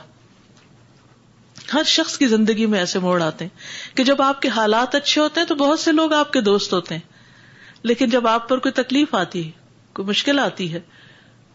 ہر 1.72 1.82
شخص 1.92 2.16
کی 2.18 2.26
زندگی 2.34 2.66
میں 2.74 2.78
ایسے 2.78 2.98
موڑ 3.06 3.20
آتے 3.22 3.44
ہیں 3.44 3.96
کہ 3.96 4.04
جب 4.10 4.22
آپ 4.22 4.40
کے 4.42 4.48
حالات 4.56 4.94
اچھے 4.94 5.20
ہوتے 5.20 5.40
ہیں 5.40 5.46
تو 5.46 5.54
بہت 5.66 5.80
سے 5.80 5.92
لوگ 6.00 6.12
آپ 6.22 6.32
کے 6.32 6.40
دوست 6.50 6.72
ہوتے 6.72 6.94
ہیں 6.94 7.86
لیکن 7.90 8.10
جب 8.16 8.26
آپ 8.34 8.48
پر 8.48 8.58
کوئی 8.66 8.72
تکلیف 8.82 9.14
آتی 9.22 9.44
ہے 9.46 9.50
کوئی 9.98 10.08
مشکل 10.08 10.38
آتی 10.48 10.72
ہے 10.72 10.80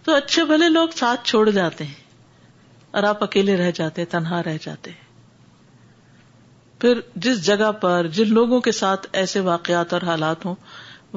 تو 0.05 0.15
اچھے 0.15 0.45
بھلے 0.53 0.69
لوگ 0.79 0.95
ساتھ 1.03 1.25
چھوڑ 1.31 1.49
جاتے 1.59 1.83
ہیں 1.83 2.49
اور 2.99 3.03
آپ 3.13 3.23
اکیلے 3.23 3.57
رہ 3.57 3.71
جاتے 3.81 4.01
ہیں 4.01 4.11
تنہا 4.11 4.41
رہ 4.45 4.57
جاتے 4.65 4.91
ہیں 4.91 5.09
پھر 6.81 6.99
جس 7.23 7.43
جگہ 7.45 7.71
پر 7.81 8.07
جن 8.13 8.33
لوگوں 8.33 8.59
کے 8.67 8.71
ساتھ 8.71 9.05
ایسے 9.19 9.39
واقعات 9.47 9.91
اور 9.93 10.01
حالات 10.07 10.45
ہوں 10.45 10.55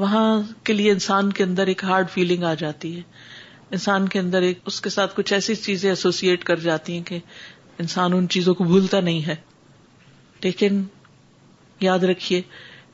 وہاں 0.02 0.24
کے 0.68 0.72
لیے 0.72 0.90
انسان 0.92 1.30
کے 1.38 1.44
اندر 1.44 1.66
ایک 1.72 1.84
ہارڈ 1.90 2.10
فیلنگ 2.14 2.42
آ 2.44 2.52
جاتی 2.62 2.96
ہے 2.96 3.02
انسان 3.78 4.08
کے 4.14 4.18
اندر 4.18 4.42
ایک 4.48 4.58
اس 4.72 4.80
کے 4.86 4.90
ساتھ 4.96 5.14
کچھ 5.16 5.32
ایسی 5.32 5.54
چیزیں 5.62 5.88
ایسوسیٹ 5.90 6.44
کر 6.50 6.58
جاتی 6.66 6.96
ہیں 6.96 7.02
کہ 7.10 7.18
انسان 7.84 8.12
ان 8.16 8.28
چیزوں 8.36 8.54
کو 8.54 8.64
بھولتا 8.64 9.00
نہیں 9.08 9.22
ہے 9.26 9.36
لیکن 10.42 10.82
یاد 11.80 12.04
رکھیے 12.12 12.42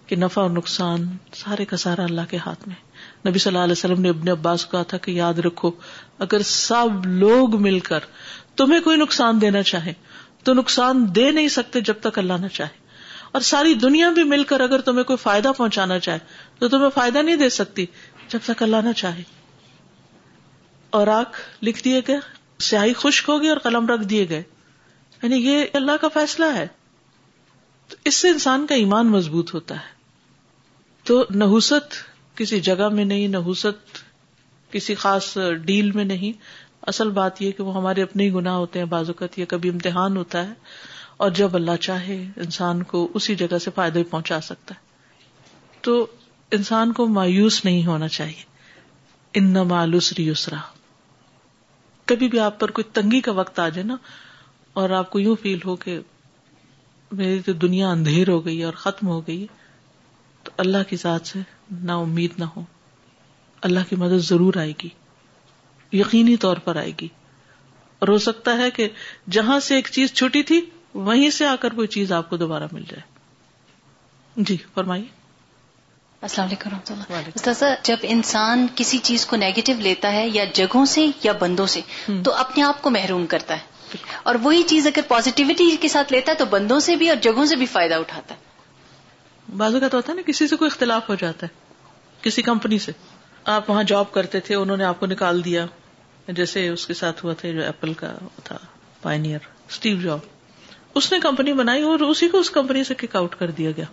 کہ 0.07 0.17
نفع 0.17 0.41
اور 0.43 0.51
نقصان 0.51 1.07
سارے 1.43 1.65
کا 1.73 1.77
سارا 1.87 2.05
اللہ 2.05 2.31
کے 2.31 2.37
ہاتھ 2.47 2.69
میں 2.69 2.77
نبی 3.29 3.39
صلی 3.39 3.51
اللہ 3.53 3.65
علیہ 3.65 3.79
وسلم 3.81 4.01
نے 4.03 4.09
ابن 4.17 4.29
عباس 4.39 4.65
کو 4.67 4.71
کہا 4.77 4.83
تھا 4.93 4.99
کہ 5.05 5.11
یاد 5.19 5.39
رکھو 5.49 5.71
اگر 6.29 6.43
سب 6.55 7.07
لوگ 7.25 7.61
مل 7.63 7.79
کر 7.91 8.09
تمہیں 8.63 8.81
کوئی 8.85 8.97
نقصان 9.07 9.41
دینا 9.41 9.63
چاہیں 9.73 9.93
تو 10.45 10.53
نقصان 10.55 11.05
دے 11.17 11.31
نہیں 11.31 11.49
سکتے 11.57 11.81
جب 11.89 11.95
تک 12.01 12.19
اللہ 12.19 12.39
نہ 12.41 12.47
چاہے 12.53 12.79
اور 13.33 13.41
ساری 13.49 13.75
دنیا 13.83 14.11
بھی 14.19 14.23
مل 14.35 14.43
کر 14.53 14.61
اگر 14.61 14.81
تمہیں 14.87 15.05
کوئی 15.11 15.17
فائدہ 15.23 15.51
پہنچانا 15.57 15.99
چاہے 16.07 16.19
تو 16.59 16.69
تمہیں 16.69 16.89
فائدہ 16.95 17.19
نہیں 17.29 17.37
دے 17.43 17.49
سکتی 17.59 17.85
جب 18.29 18.39
تک 18.45 18.63
اللہ 18.63 18.83
نہ 18.85 18.93
چاہے 19.03 19.23
اور 20.99 21.07
آخ 21.17 21.41
لکھ 21.63 21.83
دیے 21.85 22.01
گئے 22.09 22.19
سیاہی 22.69 22.93
خشک 23.03 23.29
ہوگی 23.29 23.49
اور 23.49 23.59
قلم 23.63 23.87
رکھ 23.87 24.03
دیے 24.09 24.29
گئے 24.29 24.43
یعنی 25.23 25.37
یہ 25.47 25.65
اللہ 25.81 25.97
کا 26.01 26.09
فیصلہ 26.15 26.45
ہے 26.55 26.67
تو 27.89 27.97
اس 28.09 28.17
سے 28.17 28.29
انسان 28.31 28.67
کا 28.67 28.75
ایمان 28.85 29.11
مضبوط 29.11 29.55
ہوتا 29.55 29.75
ہے 29.81 29.99
تو 31.11 31.23
نحوست 31.41 31.95
کسی 32.39 32.61
جگہ 32.71 32.89
میں 32.99 33.05
نہیں 33.05 33.29
نحوست 33.37 33.99
کسی 34.73 34.95
خاص 35.05 35.37
ڈیل 35.65 35.91
میں 35.95 36.05
نہیں 36.05 36.33
اصل 36.93 37.11
بات 37.19 37.41
یہ 37.43 37.51
کہ 37.57 37.63
وہ 37.63 37.75
ہمارے 37.77 38.03
اپنے 38.03 38.25
ہی 38.25 38.33
گناہ 38.35 38.55
ہوتے 38.55 38.79
ہیں 38.79 38.87
بازوقت 38.93 39.39
یا 39.39 39.45
کبھی 39.49 39.71
امتحان 39.71 40.17
ہوتا 40.17 40.47
ہے 40.47 40.53
اور 41.25 41.31
جب 41.39 41.55
اللہ 41.57 41.77
چاہے 41.87 42.17
انسان 42.45 42.83
کو 42.93 43.07
اسی 43.15 43.35
جگہ 43.43 43.59
سے 43.65 43.71
فائدہ 43.75 43.99
ہی 43.99 44.05
پہنچا 44.11 44.41
سکتا 44.47 44.75
ہے 44.75 44.89
تو 45.89 46.07
انسان 46.59 46.93
کو 46.93 47.07
مایوس 47.17 47.65
نہیں 47.65 47.87
ہونا 47.87 48.09
چاہیے 48.17 48.49
ان 49.41 49.53
مالوسری 49.69 50.25
ریوسرا 50.25 50.57
کبھی 52.13 52.29
بھی 52.29 52.39
آپ 52.45 52.59
پر 52.61 52.71
کوئی 52.77 52.85
تنگی 52.93 53.21
کا 53.27 53.33
وقت 53.33 53.59
آ 53.65 53.69
جائے 53.69 53.83
نا 53.87 53.97
اور 54.81 54.91
آپ 55.01 55.11
کو 55.11 55.19
یوں 55.21 55.35
فیل 55.43 55.59
ہو 55.65 55.75
کہ 55.85 55.99
میری 57.21 57.41
تو 57.47 57.53
دنیا 57.67 57.91
اندھیر 57.91 58.29
ہو 58.31 58.45
گئی 58.45 58.63
اور 58.65 58.73
ختم 58.85 59.07
ہو 59.09 59.21
گئی 59.27 59.47
تو 60.45 60.53
اللہ 60.65 60.89
کی 60.89 60.97
ذات 61.03 61.27
سے 61.27 61.39
نہ 61.71 61.93
امید 62.07 62.33
نہ 62.39 62.45
ہو 62.57 62.63
اللہ 63.69 63.89
کی 63.89 63.97
مدد 64.03 64.23
ضرور 64.29 64.57
آئے 64.61 64.73
گی 64.83 64.89
یقینی 65.93 66.37
طور 66.45 66.57
پر 66.65 66.77
آئے 66.79 66.91
گی 67.01 67.09
اور 67.99 68.09
ہو 68.09 68.19
سکتا 68.27 68.57
ہے 68.59 68.71
کہ 68.77 68.89
جہاں 69.37 69.59
سے 69.69 69.75
ایک 69.77 69.89
چیز 69.93 70.13
چھٹی 70.19 70.43
تھی 70.51 70.61
وہیں 71.07 71.31
سے 71.39 71.47
آ 71.47 71.55
کر 71.61 71.73
کوئی 71.75 71.89
چیز 71.97 72.13
آپ 72.13 72.29
کو 72.31 72.37
دوبارہ 72.37 72.67
مل 72.73 72.83
جائے 72.91 74.43
جی 74.49 74.57
فرمائیے 74.75 75.05
السلام 76.29 76.47
علیکم 76.49 76.71
رحمۃ 76.71 77.43
اللہ 77.45 77.75
جب 77.85 77.97
انسان 78.15 78.67
کسی 78.77 78.99
چیز 79.09 79.25
کو 79.27 79.37
نیگیٹو 79.37 79.73
لیتا 79.83 80.13
ہے 80.13 80.27
یا 80.29 80.45
جگہوں 80.55 80.85
سے 80.95 81.07
یا 81.25 81.33
بندوں 81.41 81.67
سے 81.75 81.81
تو 82.25 82.35
اپنے 82.45 82.63
آپ 82.63 82.83
کو 82.83 82.91
محروم 82.97 83.27
کرتا 83.35 83.57
ہے 83.59 83.69
اور 84.31 84.35
وہی 84.43 84.63
چیز 84.71 84.87
اگر 84.87 85.03
پازیٹیوٹی 85.09 85.77
کے 85.81 85.89
ساتھ 85.89 86.13
لیتا 86.13 86.33
ہے 86.33 86.37
تو 86.37 86.45
بندوں 86.51 86.79
سے 86.87 86.97
بھی 86.97 87.09
اور 87.09 87.17
جگہوں 87.23 87.47
سے 87.53 87.57
بھی 87.63 87.67
فائدہ 87.73 87.95
اٹھاتا 88.03 88.35
ہے 88.35 89.55
بازو 89.63 89.81
کا 89.81 89.89
تو 89.89 89.97
ہوتا 89.97 90.13
ہے 90.13 90.17
نا 90.17 90.23
کسی 90.27 90.47
سے 90.49 90.57
کوئی 90.57 90.71
اختلاف 90.73 91.09
ہو 91.09 91.15
جاتا 91.23 91.47
ہے 91.47 92.23
کسی 92.23 92.43
کمپنی 92.51 92.79
سے 92.87 92.93
آپ 93.57 93.71
وہاں 93.71 93.83
جاب 93.93 94.13
کرتے 94.13 94.41
تھے 94.49 94.55
انہوں 94.55 94.77
نے 94.77 94.85
آپ 94.85 95.01
کو 95.01 95.07
نکال 95.15 95.45
دیا 95.45 95.65
جیسے 96.37 96.67
اس 96.69 96.87
کے 96.87 96.95
ساتھ 96.95 97.25
ہوا 97.25 97.33
تھا 97.41 97.51
جو 97.53 97.63
ایپل 97.65 97.93
کا 98.01 98.13
تھا 98.45 98.57
پائنیئر 99.03 99.47
اسٹیو 99.69 100.01
جاب 100.03 100.29
اس 100.99 101.11
نے 101.13 101.19
کمپنی 101.23 101.53
بنائی 101.61 101.83
اور 101.91 102.01
اسی 102.09 102.29
کو 102.29 102.39
اس 102.45 102.51
کمپنی 102.51 102.85
سے 102.85 102.95
کک 103.03 103.17
آؤٹ 103.17 103.35
کر 103.39 103.51
دیا 103.59 103.71
گیا 103.77 103.85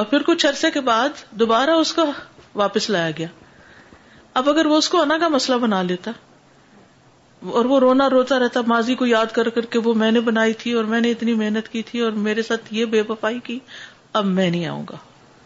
اور 0.00 0.04
پھر 0.10 0.22
کچھ 0.26 0.46
عرصے 0.46 0.70
کے 0.74 0.80
بعد 0.90 1.22
دوبارہ 1.38 1.70
اس 1.82 1.92
کا 1.92 2.04
واپس 2.62 2.88
لایا 2.90 3.10
گیا 3.18 3.26
اب 4.40 4.48
اگر 4.50 4.66
وہ 4.66 4.76
اس 4.78 4.88
کو 4.88 5.00
انا 5.02 5.18
کا 5.20 5.28
مسئلہ 5.34 5.56
بنا 5.66 5.82
لیتا 5.90 6.10
اور 7.60 7.64
وہ 7.70 7.78
رونا 7.80 8.08
روتا 8.10 8.38
رہتا 8.38 8.60
ماضی 8.66 8.94
کو 9.02 9.06
یاد 9.06 9.34
کر 9.34 9.48
کر 9.56 9.64
کے 9.74 9.78
وہ 9.84 9.94
میں 10.02 10.10
نے 10.12 10.20
بنائی 10.28 10.52
تھی 10.62 10.72
اور 10.80 10.84
میں 10.92 11.00
نے 11.00 11.10
اتنی 11.16 11.34
محنت 11.42 11.68
کی 11.72 11.82
تھی 11.90 12.00
اور 12.00 12.12
میرے 12.28 12.42
ساتھ 12.42 12.72
یہ 12.74 12.84
بے 12.94 13.02
وفائی 13.08 13.40
کی 13.48 13.58
اب 14.12 14.24
میں 14.38 14.50
نہیں 14.50 14.66
آؤں 14.66 14.84
گا 14.90 14.96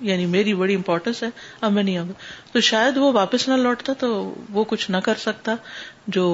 یعنی 0.06 0.26
میری 0.26 0.54
بڑی 0.54 0.74
امپورٹینس 0.74 1.22
ہے 1.22 1.28
اب 1.60 1.72
میں 1.72 1.82
نہیں 1.82 1.96
آؤں 1.98 2.08
گا 2.08 2.12
تو 2.52 2.60
شاید 2.66 2.96
وہ 2.96 3.12
واپس 3.12 3.46
نہ 3.48 3.54
لوٹتا 3.62 3.92
تو 3.98 4.10
وہ 4.58 4.64
کچھ 4.72 4.90
نہ 4.90 4.96
کر 5.04 5.14
سکتا 5.20 5.54
جو 6.16 6.26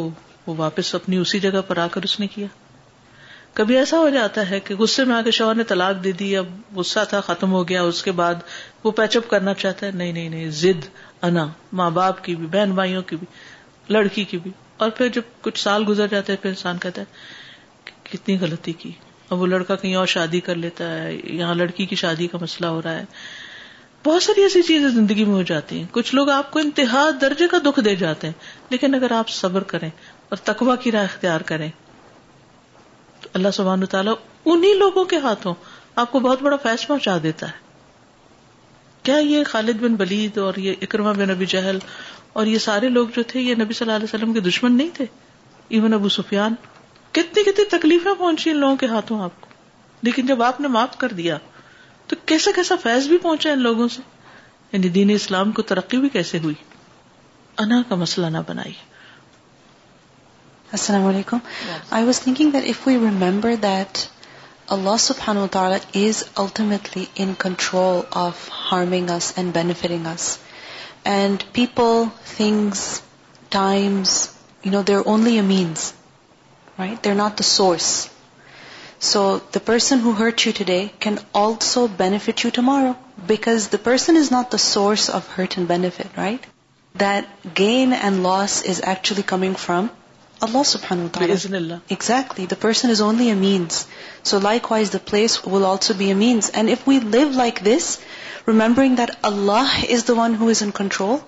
وہ 0.46 0.54
واپس 0.58 0.94
اپنی 0.94 1.16
اسی 1.16 1.40
جگہ 1.40 1.60
پر 1.66 1.76
آ 1.78 1.86
کر 1.92 2.02
اس 2.10 2.18
نے 2.20 2.26
کیا 2.34 2.46
کبھی 3.60 3.76
ایسا 3.76 3.98
ہو 3.98 4.08
جاتا 4.16 4.48
ہے 4.50 4.58
کہ 4.60 4.74
غصے 4.78 5.04
میں 5.04 5.14
آ 5.16 5.20
کے 5.24 5.30
شوہر 5.30 5.54
نے 5.54 5.64
طلاق 5.64 6.02
دے 6.04 6.12
دی 6.22 6.36
اب 6.36 6.46
غصہ 6.76 7.00
تھا 7.08 7.20
ختم 7.28 7.52
ہو 7.52 7.66
گیا 7.68 7.82
اس 7.90 8.02
کے 8.02 8.12
بعد 8.20 8.34
وہ 8.84 8.90
پیچ 9.00 9.16
اپ 9.16 9.28
کرنا 9.30 9.54
چاہتا 9.62 9.86
ہے 9.86 9.90
نہیں 10.00 10.12
نہیں 10.12 10.28
نہیں 10.28 10.50
زد 10.60 10.86
انا 11.28 11.46
ماں 11.80 11.90
باپ 11.98 12.24
کی 12.24 12.34
بھی 12.36 12.46
بہن 12.56 12.72
بھائیوں 12.78 13.02
کی 13.10 13.16
بھی 13.16 13.26
لڑکی 13.92 14.24
کی 14.32 14.38
بھی 14.46 14.50
اور 14.84 14.90
پھر 14.98 15.08
جب 15.16 15.22
کچھ 15.42 15.60
سال 15.62 15.84
گزر 15.88 16.06
جاتے 16.10 16.32
ہیں 16.32 16.40
پھر 16.42 16.50
انسان 16.50 16.78
کہتا 16.82 17.02
ہے 17.02 17.90
کتنی 18.12 18.36
غلطی 18.40 18.72
کی 18.82 18.90
اب 19.28 19.40
وہ 19.40 19.46
لڑکا 19.46 19.76
کہیں 19.82 19.94
اور 19.96 20.06
شادی 20.16 20.40
کر 20.46 20.54
لیتا 20.64 20.92
ہے 20.94 21.14
یہاں 21.14 21.54
لڑکی 21.54 21.86
کی 21.92 21.96
شادی 21.96 22.26
کا 22.32 22.38
مسئلہ 22.40 22.66
ہو 22.76 22.80
رہا 22.84 22.98
ہے 22.98 23.04
بہت 24.06 24.22
ساری 24.22 24.42
ایسی 24.42 24.60
چیزیں 24.62 24.88
زندگی 24.94 25.24
میں 25.24 25.34
ہو 25.34 25.42
جاتی 25.50 25.78
ہیں 25.78 25.84
کچھ 25.92 26.14
لوگ 26.14 26.30
آپ 26.30 26.50
کو 26.52 26.58
انتہا 26.58 27.04
درجے 27.20 27.46
کا 27.50 27.58
دکھ 27.64 27.78
دے 27.84 27.94
جاتے 27.96 28.26
ہیں 28.26 28.70
لیکن 28.70 28.94
اگر 28.94 29.10
آپ 29.18 29.28
صبر 29.36 29.62
کریں 29.70 29.88
اور 30.32 30.36
تقوا 30.48 30.74
کی 30.82 30.92
راہ 30.92 31.04
اختیار 31.04 31.40
کریں 31.50 31.68
تو 33.20 33.28
اللہ 33.38 33.54
سبحان 33.58 33.86
تعالیٰ 33.94 34.14
انہی 34.54 34.72
لوگوں 34.78 35.04
کے 35.12 35.16
ہاتھوں 35.28 35.54
آپ 36.02 36.10
کو 36.12 36.20
بہت 36.26 36.42
بڑا 36.42 36.56
فیض 36.62 36.86
پہنچا 36.86 37.16
دیتا 37.22 37.46
ہے 37.48 37.62
کیا 39.08 39.16
یہ 39.28 39.44
خالد 39.52 39.80
بن 39.82 39.94
بلید 40.02 40.38
اور 40.44 40.56
یہ 40.66 40.84
اکرما 40.88 41.12
بن 41.22 41.28
نبی 41.30 41.46
جہل 41.54 41.78
اور 42.40 42.46
یہ 42.54 42.58
سارے 42.66 42.88
لوگ 42.98 43.08
جو 43.16 43.22
تھے 43.32 43.40
یہ 43.40 43.54
نبی 43.62 43.72
صلی 43.78 43.86
اللہ 43.86 43.96
علیہ 43.96 44.14
وسلم 44.14 44.32
کے 44.34 44.40
دشمن 44.50 44.76
نہیں 44.76 44.88
تھے 44.96 45.04
ایون 45.78 45.94
ابو 45.94 46.08
سفیان 46.18 46.54
کتنی 47.18 47.42
کتنی 47.50 47.64
تکلیفیں 47.78 48.12
پہنچی 48.14 48.50
ان 48.50 48.56
لوگوں 48.66 48.76
کے 48.82 48.86
ہاتھوں 48.96 49.22
آپ 49.24 49.40
کو 49.40 49.52
لیکن 50.08 50.26
جب 50.26 50.42
آپ 50.42 50.60
نے 50.60 50.68
معاف 50.78 50.96
کر 50.98 51.12
دیا 51.22 51.38
تو 52.08 52.16
کیسا 52.26 52.50
کیسا 52.56 52.74
فیض 52.82 53.06
بھی 53.08 53.18
پہنچا 53.18 53.50
ان 53.52 53.60
لوگوں 53.68 53.88
سے 53.94 54.00
یعنی 54.72 54.88
دین 54.96 55.10
اسلام 55.14 55.52
کو 55.58 55.62
ترقی 55.70 55.96
بھی 56.00 56.08
کیسے 56.16 56.38
ہوئی 56.44 56.54
انا 57.64 57.80
کا 57.88 57.94
مسئلہ 58.02 58.26
نہ 58.36 58.38
بنائی 58.48 58.72
السلام 60.78 61.04
علیکم 61.06 61.38
I 61.98 62.04
was 62.04 62.20
thinking 62.20 62.50
that 62.50 62.86
we 62.86 62.94
remember 62.98 63.54
that 63.62 63.98
اللہ 64.76 65.30
و 65.38 65.46
تعالیٰ 65.52 65.78
is 66.04 66.22
ultimately 66.42 67.04
in 67.24 67.32
control 67.38 68.00
of 68.24 68.48
harming 68.70 69.10
us 69.10 69.32
and 71.04 71.42
people 71.52 72.02
things 72.36 72.78
times 73.56 74.26
you 74.64 74.72
know 74.72 74.82
they're 74.88 74.98
only 75.14 75.34
a 75.36 75.40
means 75.54 75.92
right 76.78 77.04
they're 77.04 77.14
not 77.14 77.38
the 77.38 77.42
source 77.54 77.90
So 79.08 79.22
the 79.54 79.60
person 79.72 80.02
who 80.02 80.12
hurt 80.20 80.44
you 80.46 80.52
today 80.58 80.82
can 81.06 81.18
also 81.40 81.80
benefit 82.04 82.44
you 82.44 82.50
tomorrow, 82.58 82.92
because 83.32 83.66
the 83.74 83.80
person 83.88 84.18
is 84.20 84.30
not 84.34 84.54
the 84.56 84.60
source 84.66 85.08
of 85.18 85.28
hurt 85.36 85.56
and 85.58 85.68
benefit, 85.72 86.08
right? 86.16 86.46
That 87.02 87.52
gain 87.60 87.92
and 88.08 88.22
loss 88.28 88.56
is 88.74 88.80
actually 88.94 89.24
coming 89.34 89.58
from 89.66 89.90
Allah 90.46 90.62
subhanahu 90.70 91.28
wa 91.28 91.36
ta'ala. 91.42 91.76
Exactly. 91.96 92.46
The 92.54 92.60
person 92.64 92.94
is 92.94 93.02
only 93.08 93.28
a 93.34 93.36
means. 93.42 93.84
So 94.30 94.40
likewise, 94.46 94.90
the 94.96 95.02
place 95.12 95.36
will 95.54 95.66
also 95.72 95.96
be 96.00 96.10
a 96.14 96.18
means. 96.22 96.50
And 96.60 96.74
if 96.78 96.88
we 96.92 97.00
live 97.18 97.36
like 97.42 97.62
this, 97.70 97.88
remembering 98.46 98.96
that 99.02 99.14
Allah 99.32 99.64
is 99.98 100.10
the 100.12 100.18
one 100.24 100.40
who 100.42 100.54
is 100.56 100.66
in 100.68 100.76
control, 100.84 101.20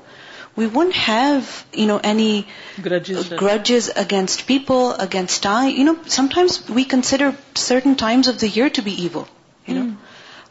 we 0.57 0.67
wouldn't 0.67 0.95
have, 0.95 1.67
any 1.75 2.47
grudges 2.81 3.91
against 3.91 4.47
people, 4.47 4.93
against 4.93 5.43
time. 5.43 6.09
Sometimes 6.09 6.69
we 6.69 6.85
consider 6.87 7.37
certain 7.55 7.95
times 7.95 8.29
of 8.29 8.41
the 8.41 8.49
year 8.49 8.71
to 8.71 8.83
be 8.83 8.93
evil, 9.03 9.29
hmm. 9.67 9.93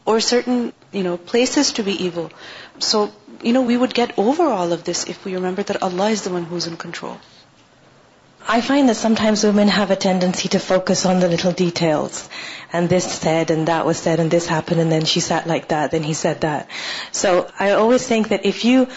or 0.05 0.19
certain, 0.19 0.73
places 1.25 1.73
to 1.73 1.83
be 1.83 1.93
evil. 2.03 2.31
So, 2.77 3.11
we 3.43 3.77
would 3.77 3.95
get 3.95 4.17
over 4.17 4.43
all 4.43 4.71
of 4.71 4.83
this 4.83 5.05
if 5.05 5.25
we 5.25 5.33
remember 5.33 5.63
that 5.63 5.81
Allah 5.81 6.11
is 6.11 6.21
the 6.21 6.29
one 6.29 6.43
who's 6.43 6.67
in 6.67 6.77
control. 6.77 7.17
I 8.47 8.61
find 8.61 8.87
that 8.89 8.95
sometimes 8.95 9.43
women 9.43 9.67
have 9.67 9.89
a 9.89 9.95
tendency 9.95 10.49
to 10.49 10.59
focus 10.59 11.07
on 11.07 11.19
the 11.19 11.27
little 11.27 11.51
details. 11.51 12.29
And 12.71 12.87
this 12.87 13.05
said, 13.11 13.49
and 13.49 13.67
that 13.67 13.87
was 13.87 13.97
said, 13.97 14.19
and 14.19 14.29
this 14.29 14.45
happened, 14.45 14.79
and 14.79 14.91
then 14.91 15.05
she 15.05 15.19
sat 15.19 15.47
like 15.47 15.69
that, 15.69 15.89
then 15.89 16.03
he 16.03 16.13
said 16.13 16.41
that. 16.41 16.67
So 17.11 17.47
I 17.59 17.71
always 17.71 18.05
think 18.05 18.27
that 18.27 18.45
if 18.45 18.63
you 18.63 18.87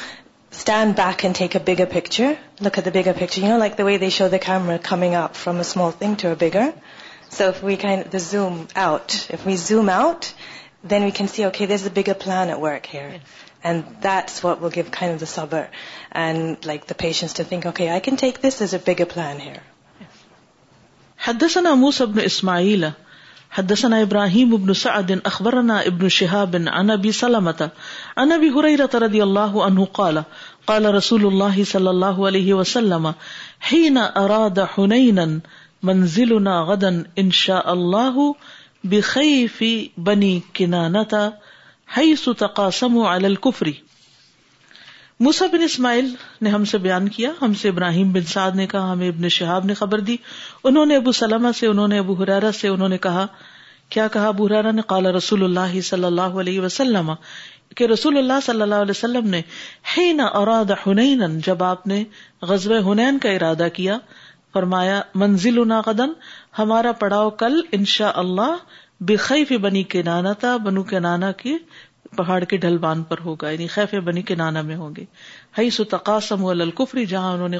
take 0.66 1.56
a 1.56 1.58
bigger 1.64 1.84
picture 1.92 3.58
the 3.76 3.80
way 3.86 4.08
show 4.16 4.28
دیکھ 4.32 4.48
coming 4.88 5.14
together 6.20 6.62
zoom 8.30 8.58
we 9.44 9.56
zoom 9.66 9.90
was 10.90 11.86
a 11.86 11.90
big 11.96 12.10
plan 12.24 12.50
worker 12.60 13.66
patience 17.04 17.40
a 17.40 18.78
big 18.86 19.02
plan 19.14 19.38
حدثنا 23.58 23.96
ابراہیم 24.00 24.52
ابن 24.54 24.72
سعد 24.80 25.10
اخبرنا 25.28 25.76
ابن 25.90 26.08
شہاب 26.16 26.54
عن 26.72 26.90
ابی 26.90 27.10
سلمت 27.20 27.62
عن 28.24 28.32
ابی 28.32 28.48
حریرہ 28.56 28.96
رضی 29.04 29.20
اللہ 29.20 29.56
عنہ 29.68 29.84
قال 29.98 30.18
قال 30.66 30.86
رسول 30.96 31.26
اللہ 31.26 31.62
صلی 31.70 31.88
اللہ 31.94 32.20
علیہ 32.30 32.54
وسلم 32.60 33.06
حین 33.72 33.98
اراد 34.22 34.58
حنینا 34.76 35.24
منزلنا 35.90 36.60
غدا 36.70 36.88
ان 37.24 37.30
شاء 37.40 37.60
اللہ 37.74 38.20
بخیف 38.92 39.62
بنی 40.10 40.32
کنانتا 40.58 41.28
حيث 41.96 42.28
تقاسموا 42.44 43.08
على 43.08 43.26
الكفر 43.26 43.72
موسا 45.26 45.46
بن 45.52 45.62
اسماعیل 45.66 46.10
نے 46.42 46.50
ہم 46.50 46.64
سے 46.72 46.78
بیان 46.82 47.08
کیا 47.14 47.30
ہم 47.40 47.54
سے 47.60 47.68
ابراہیم 47.68 48.10
بن 48.12 48.24
سعد 48.32 48.56
نے 48.56 48.66
کہا 48.74 48.90
ہمیں 48.90 49.06
ابن 49.08 49.28
شہاب 49.36 49.64
نے 49.70 49.74
خبر 49.80 50.00
دی 50.10 50.16
انہوں 50.70 50.86
نے 50.90 50.96
ابو 50.96 51.12
سلم 51.20 51.50
سے 51.60 51.66
انہوں 51.66 51.88
نے 51.94 51.98
ابو 51.98 52.14
حرارا 52.22 52.52
سے 52.60 52.68
انہوں 52.74 52.88
نے 52.94 52.98
کہا 53.06 53.26
کیا 53.96 54.06
کہا 54.16 54.28
ابو 54.28 54.46
ہرارا 54.46 54.70
نے 54.78 55.10
رسول 55.16 55.42
اللہ 55.44 55.80
صلی 55.88 56.04
اللہ 56.04 56.38
علیہ 56.42 56.60
وسلم 56.60 57.10
کہ 57.76 57.84
رسول 57.92 58.16
اللہ 58.18 58.50
اللہ 58.52 58.64
صلی 58.66 59.16
علیہ 59.16 60.14
وسلم 60.14 61.24
نے 61.24 61.38
جب 61.46 61.62
آپ 61.64 61.86
نے 61.86 62.02
غزب 62.52 62.72
حنین 62.90 63.18
کا 63.26 63.30
ارادہ 63.30 63.68
کیا 63.74 63.98
فرمایا 64.52 65.00
منزل 65.22 65.58
النا 65.60 65.80
قدن 65.90 66.12
ہمارا 66.58 66.92
پڑاؤ 67.02 67.30
کل 67.44 67.60
ان 67.78 67.84
شاء 67.96 68.12
اللہ 68.24 68.56
بخیف 69.08 69.52
بنی 69.62 69.82
کے 69.90 70.02
نانا 70.02 70.32
تھا 70.44 70.56
بنو 70.68 70.82
کے 70.92 70.98
نانا 71.00 71.32
کی 71.42 71.56
پہاڑ 72.16 72.42
کے 72.50 72.56
ڈھلوان 72.56 73.02
پر 73.08 73.18
ہوگا 73.24 73.50
یعنی 73.50 73.66
خیف 73.72 73.94
بنی 74.04 74.22
کے 74.28 74.34
نانا 74.34 74.60
میں 74.68 74.76
ہوں 74.76 74.94
گے 74.96 75.04
ہئی 75.58 75.70
ستقاسم 75.78 76.44
الکفری 76.46 77.04
جہاں 77.06 77.32
انہوں 77.32 77.48
نے 77.48 77.58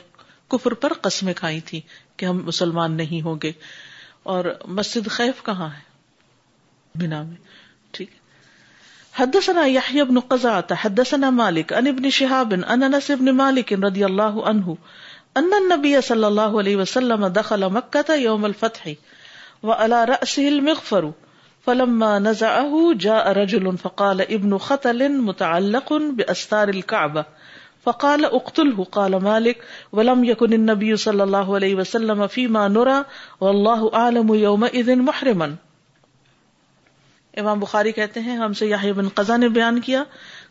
کفر 0.51 0.75
پر 0.85 0.93
قسمیں 1.03 1.33
کھائی 1.37 1.61
تھی 1.71 1.81
کہ 2.17 2.27
ہم 2.27 2.41
مسلمان 2.47 2.97
نہیں 2.97 3.23
ہوں 3.25 3.37
گے 3.43 3.53
اور 4.35 4.45
مسجد 4.79 5.09
خیف 5.17 5.43
کہاں 5.45 5.69
ہے 5.73 7.01
بنا 7.03 7.23
میں 7.23 7.37
ٹھیک 7.97 8.11
ہے 8.13 8.27
حدثنا 9.19 9.63
يحيى 9.67 10.03
بن 10.09 10.19
قزعة 10.33 10.75
حدثنا 10.81 11.29
مالك 11.37 11.73
عن 11.79 11.87
ابن 11.93 12.05
شهاب 12.17 12.53
عن 12.75 12.83
انس 12.89 13.07
بن 13.23 13.31
مالك 13.39 13.81
رضي 13.85 14.05
الله 14.09 14.43
عنه 14.51 14.77
ان 15.41 15.57
النبي 15.59 15.95
صلى 16.09 16.29
الله 16.29 16.59
عليه 16.59 16.77
وسلم 16.83 17.27
دخل 17.39 17.69
مكه 17.79 18.15
يوم 18.27 18.47
الفتح 18.51 18.85
وعلى 18.91 20.05
راسه 20.13 20.47
المغفر 20.51 21.11
فلما 21.69 22.11
نزعه 22.25 22.77
جاء 23.05 23.25
رجل 23.39 23.71
فقال 23.81 24.21
ابن 24.37 24.59
خطل 24.67 25.09
متعلق 25.25 25.91
باستار 26.21 26.69
الكعبه 26.69 27.27
فقال 27.87 28.25
اقتله 28.29 28.85
قال 28.99 29.17
مالك 29.27 29.63
ولم 29.99 30.23
يكن 30.29 30.53
النبي 30.61 30.97
صلى 31.03 31.25
الله 31.29 31.55
عليه 31.55 31.75
وسلم 31.83 32.23
فيما 32.37 32.63
نرى 32.69 33.05
والله 33.49 33.91
اعلم 34.05 34.35
يومئذ 34.45 34.97
محرما 35.11 35.51
امام 37.45 37.61
بخاری 37.61 37.93
کہتے 38.01 38.21
ہیں 38.29 38.37
ہم 38.39 38.53
سے 38.63 38.67
یحیی 38.73 38.93
بن 39.03 39.09
قزا 39.21 39.37
نے 39.45 39.49
بیان 39.61 39.81
کیا 39.89 40.03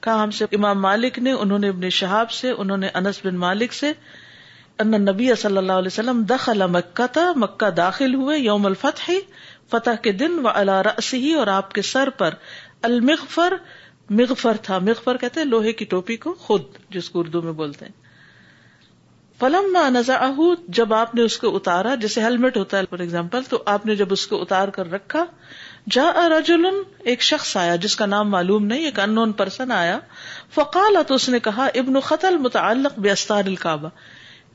کہا 0.06 0.22
ہم 0.24 0.32
سے 0.42 0.46
امام 0.62 0.82
مالک 0.82 1.18
نے 1.30 1.36
انہوں 1.46 1.66
نے 1.68 1.76
ابن 1.76 1.90
شہاب 2.02 2.32
سے 2.44 2.52
انہوں 2.66 2.84
نے 2.86 2.90
انس 3.02 3.22
بن 3.26 3.42
مالک 3.48 3.74
سے 3.82 3.92
ان 4.84 4.94
نبی 5.10 5.28
صلی 5.42 5.58
اللہ 5.58 5.82
علیہ 5.84 5.94
وسلم 5.94 6.22
دخل 6.30 6.66
مکہ 6.78 7.26
مکہ 7.46 7.70
داخل 7.86 8.16
ہوئے 8.24 8.38
یوم 8.40 8.66
الفتح 8.66 9.10
فتح 9.72 10.02
کے 10.04 10.12
دن 10.22 10.40
وہ 10.44 11.40
آپ 11.54 11.72
کے 11.74 11.82
سر 11.92 12.10
پر 12.18 12.34
المغفر 12.90 13.54
مغفر 14.20 14.58
تھا 14.68 14.78
مغفر 14.90 15.18
کہتے 15.24 15.40
ہیں 15.40 15.48
لوہے 15.48 15.72
کی 15.80 15.86
ٹوپی 15.94 16.16
کو 16.26 16.34
خود 16.46 16.64
جس 16.98 17.10
کو 17.16 17.20
اردو 17.20 17.42
میں 17.48 17.52
بولتے 17.62 17.86
ہیں 17.86 18.06
فلم 19.40 19.78
نزا 19.96 20.18
جب 20.78 20.94
آپ 21.00 21.14
نے 21.16 21.22
اس 21.30 21.38
کو 21.40 21.56
اتارا 21.56 21.96
جیسے 22.04 22.22
ہیلمٹ 22.22 22.56
ہوتا 22.58 22.78
ہے 22.78 22.84
فار 22.90 23.00
ایگزامپل 23.06 23.42
تو 23.50 23.62
آپ 23.74 23.86
نے 23.86 23.96
جب 23.96 24.14
اس 24.14 24.26
کو 24.28 24.42
اتار 24.42 24.68
کر 24.78 24.92
رکھا 24.92 25.26
جا 25.96 26.06
رجل 26.38 26.66
ایک 27.12 27.22
شخص 27.24 27.56
آیا 27.58 27.76
جس 27.84 27.96
کا 27.96 28.06
نام 28.14 28.30
معلوم 28.30 28.66
نہیں 28.72 28.86
ایک 28.86 29.00
ان 29.00 29.14
نون 29.16 29.32
پرسن 29.42 29.72
آیا 29.72 30.00
فقال 30.56 30.98
اس 31.10 31.28
نے 31.36 31.40
کہا 31.50 31.66
ابن 31.84 32.00
قطل 32.08 32.38
متعلق 32.48 32.98
بے 33.06 33.12
استار 33.12 33.50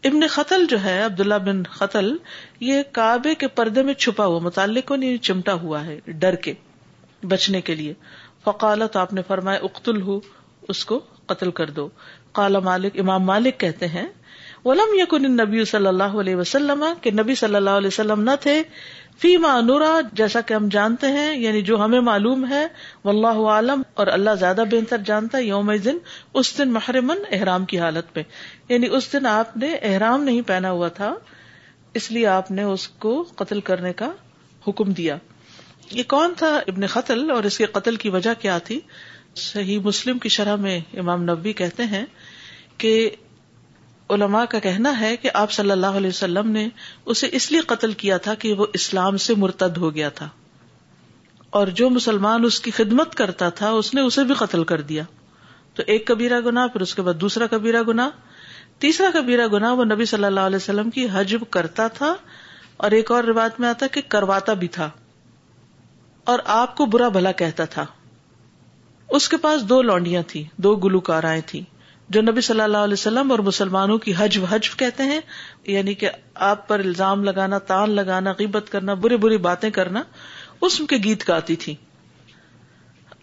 ابن 0.09 0.23
قتل 0.35 0.63
جو 0.71 0.79
ہے 0.85 0.93
عبداللہ 1.03 1.35
بن 1.49 1.63
قتل 1.79 2.07
یہ 2.69 2.83
کعبے 2.99 3.35
کے 3.43 3.49
پردے 3.59 3.83
میں 3.89 3.95
چھپا 4.05 4.25
ہوا 4.31 4.39
متعلق 4.47 4.87
کو 4.89 4.97
نہیں 5.03 5.17
چمٹا 5.29 5.53
ہوا 5.65 5.85
ہے 5.87 5.99
ڈر 6.25 6.35
کے 6.47 6.55
بچنے 7.33 7.61
کے 7.69 7.75
لیے 7.81 7.93
فقالت 8.45 8.97
آپ 9.03 9.13
نے 9.19 9.23
فرمایا 9.29 9.59
اقتل 9.69 10.01
ہو 10.09 10.19
اس 10.75 10.85
کو 10.93 11.01
قتل 11.33 11.51
کر 11.61 11.71
دو 11.77 11.89
کالا 12.41 12.59
مالک 12.71 12.99
امام 13.05 13.25
مالک 13.33 13.59
کہتے 13.61 13.89
ہیں 13.95 14.07
ولم 14.65 14.99
یقن 14.99 15.31
نبی 15.37 15.65
صلی 15.75 15.87
اللہ 15.87 16.19
علیہ 16.21 16.37
وسلم 16.37 16.85
کہ 17.03 17.11
نبی 17.21 17.35
صلی 17.45 17.55
اللہ 17.61 17.79
علیہ 17.83 17.93
وسلم 17.97 18.21
نہ 18.31 18.31
تھے 18.41 18.61
فی 19.21 19.37
معنورا 19.37 19.91
جیسا 20.21 20.41
کہ 20.47 20.55
ہم 20.55 20.69
جانتے 20.73 21.07
ہیں 21.13 21.33
یعنی 21.41 21.61
جو 21.71 21.79
ہمیں 21.85 22.01
معلوم 22.11 22.45
ہے 22.53 22.67
واللہ 23.05 23.27
اللہ 23.29 23.49
عالم 23.51 23.83
اور 24.03 24.07
اللہ 24.13 24.35
زیادہ 24.41 24.65
بہتر 24.71 25.03
جانتا 25.07 25.39
ہے 25.39 25.43
یوم 25.45 25.73
دن 25.85 25.99
اس 26.41 26.57
دن 26.59 26.73
محرمن 26.73 27.19
احرام 27.39 27.65
کی 27.73 27.79
حالت 27.79 28.17
میں 28.17 28.23
یعنی 28.69 28.87
اس 28.97 29.13
دن 29.13 29.27
آپ 29.35 29.57
نے 29.65 29.75
احرام 29.91 30.23
نہیں 30.25 30.41
پہنا 30.49 30.71
ہوا 30.71 30.89
تھا 31.01 31.13
اس 32.01 32.11
لیے 32.11 32.27
آپ 32.35 32.51
نے 32.51 32.63
اس 32.75 32.89
کو 33.05 33.15
قتل 33.37 33.61
کرنے 33.71 33.93
کا 34.03 34.11
حکم 34.69 34.93
دیا 35.01 35.17
یہ 35.91 36.03
کون 36.09 36.33
تھا 36.37 36.57
ابن 36.73 36.87
قتل 36.93 37.31
اور 37.31 37.45
اس 37.45 37.59
کے 37.59 37.65
قتل 37.73 37.97
کی 38.05 38.11
وجہ 38.11 38.33
کیا 38.41 38.59
تھی 38.69 38.81
صحیح 39.53 39.79
مسلم 39.85 40.19
کی 40.19 40.29
شرح 40.29 40.57
میں 40.67 40.79
امام 40.99 41.23
نبی 41.31 41.53
کہتے 41.59 41.85
ہیں 41.93 42.05
کہ 42.79 42.93
علماء 44.15 44.45
کا 44.51 44.59
کہنا 44.65 44.99
ہے 45.01 45.17
کہ 45.21 45.31
آپ 45.43 45.51
صلی 45.57 45.71
اللہ 45.71 45.95
علیہ 46.01 46.09
وسلم 46.15 46.51
نے 46.55 46.69
اسے 47.13 47.27
اس 47.39 47.51
لیے 47.53 47.61
قتل 47.73 47.93
کیا 48.03 48.17
تھا 48.27 48.35
کہ 48.45 48.53
وہ 48.59 48.67
اسلام 48.79 49.17
سے 49.27 49.35
مرتد 49.45 49.77
ہو 49.85 49.95
گیا 49.95 50.09
تھا 50.19 50.29
اور 51.61 51.67
جو 51.81 51.89
مسلمان 51.97 52.45
اس 52.45 52.59
کی 52.67 52.71
خدمت 52.81 53.15
کرتا 53.15 53.49
تھا 53.61 53.71
اس 53.79 53.93
نے 53.95 54.01
اسے 54.11 54.25
بھی 54.29 54.35
قتل 54.43 54.65
کر 54.73 54.81
دیا 54.91 55.03
تو 55.79 55.83
ایک 55.95 56.07
کبیرہ 56.07 56.41
گنا 56.47 56.67
پھر 56.73 56.81
اس 56.87 56.95
کے 56.95 57.03
بعد 57.03 57.21
دوسرا 57.21 57.47
کبیرہ 57.57 57.83
گنا 57.89 58.09
تیسرا 58.85 59.09
کبیرہ 59.15 59.47
گنا 59.53 59.73
وہ 59.81 59.85
نبی 59.85 60.05
صلی 60.13 60.25
اللہ 60.25 60.49
علیہ 60.51 60.63
وسلم 60.63 60.91
کی 60.97 61.07
حجب 61.13 61.43
کرتا 61.57 61.87
تھا 61.99 62.15
اور 62.85 62.91
ایک 62.99 63.11
اور 63.17 63.25
روایت 63.33 63.61
میں 63.61 63.69
آتا 63.69 63.87
کہ 63.97 64.01
کرواتا 64.15 64.53
بھی 64.63 64.69
تھا 64.77 64.89
اور 66.33 66.39
آپ 66.57 66.77
کو 66.77 66.87
برا 66.95 67.09
بھلا 67.19 67.33
کہتا 67.43 67.65
تھا 67.77 67.85
اس 69.19 69.29
کے 69.29 69.37
پاس 69.47 69.69
دو 69.69 69.81
لونڈیاں 69.83 70.23
تھیں 70.35 70.43
دو 70.67 70.75
گلوکارائیں 70.85 71.41
تھیں 71.47 71.63
جو 72.15 72.21
نبی 72.23 72.41
صلی 72.47 72.61
اللہ 72.61 72.83
علیہ 72.87 72.99
وسلم 73.01 73.31
اور 73.31 73.39
مسلمانوں 73.45 73.97
کی 74.07 74.13
حج 74.17 74.39
حج 74.49 74.69
کہتے 74.81 75.03
ہیں 75.11 75.21
یعنی 75.75 75.93
کہ 76.01 76.09
آپ 76.49 76.67
پر 76.69 76.81
الزام 76.85 77.23
لگانا 77.25 77.59
تان 77.71 77.91
لگانا 77.99 78.33
غیبت 78.39 78.71
کرنا 78.73 78.95
بری 79.05 79.17
بری 79.23 79.37
باتیں 79.47 79.69
کرنا 79.79 80.03
اس 80.69 80.81
کے 80.89 80.97
گیت 81.05 81.27
گاتی 81.29 81.57
تھی 81.63 81.75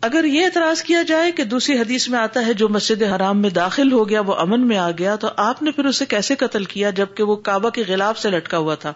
اگر 0.07 0.23
یہ 0.33 0.45
اعتراض 0.45 0.81
کیا 0.89 1.01
جائے 1.07 1.31
کہ 1.39 1.43
دوسری 1.53 1.77
حدیث 1.79 2.07
میں 2.09 2.19
آتا 2.19 2.45
ہے 2.47 2.53
جو 2.63 2.69
مسجد 2.77 3.01
حرام 3.15 3.41
میں 3.41 3.49
داخل 3.59 3.91
ہو 3.93 4.07
گیا 4.09 4.21
وہ 4.29 4.35
امن 4.45 4.67
میں 4.67 4.77
آ 4.87 4.89
گیا 4.99 5.15
تو 5.23 5.29
آپ 5.45 5.61
نے 5.63 5.71
پھر 5.79 5.85
اسے 5.91 6.05
کیسے 6.15 6.35
قتل 6.43 6.65
کیا 6.73 6.89
جبکہ 7.01 7.31
وہ 7.31 7.35
کعبہ 7.49 7.69
کے 7.77 7.83
غلاف 7.87 8.19
سے 8.19 8.29
لٹکا 8.37 8.57
ہوا 8.67 8.75
تھا 8.85 8.93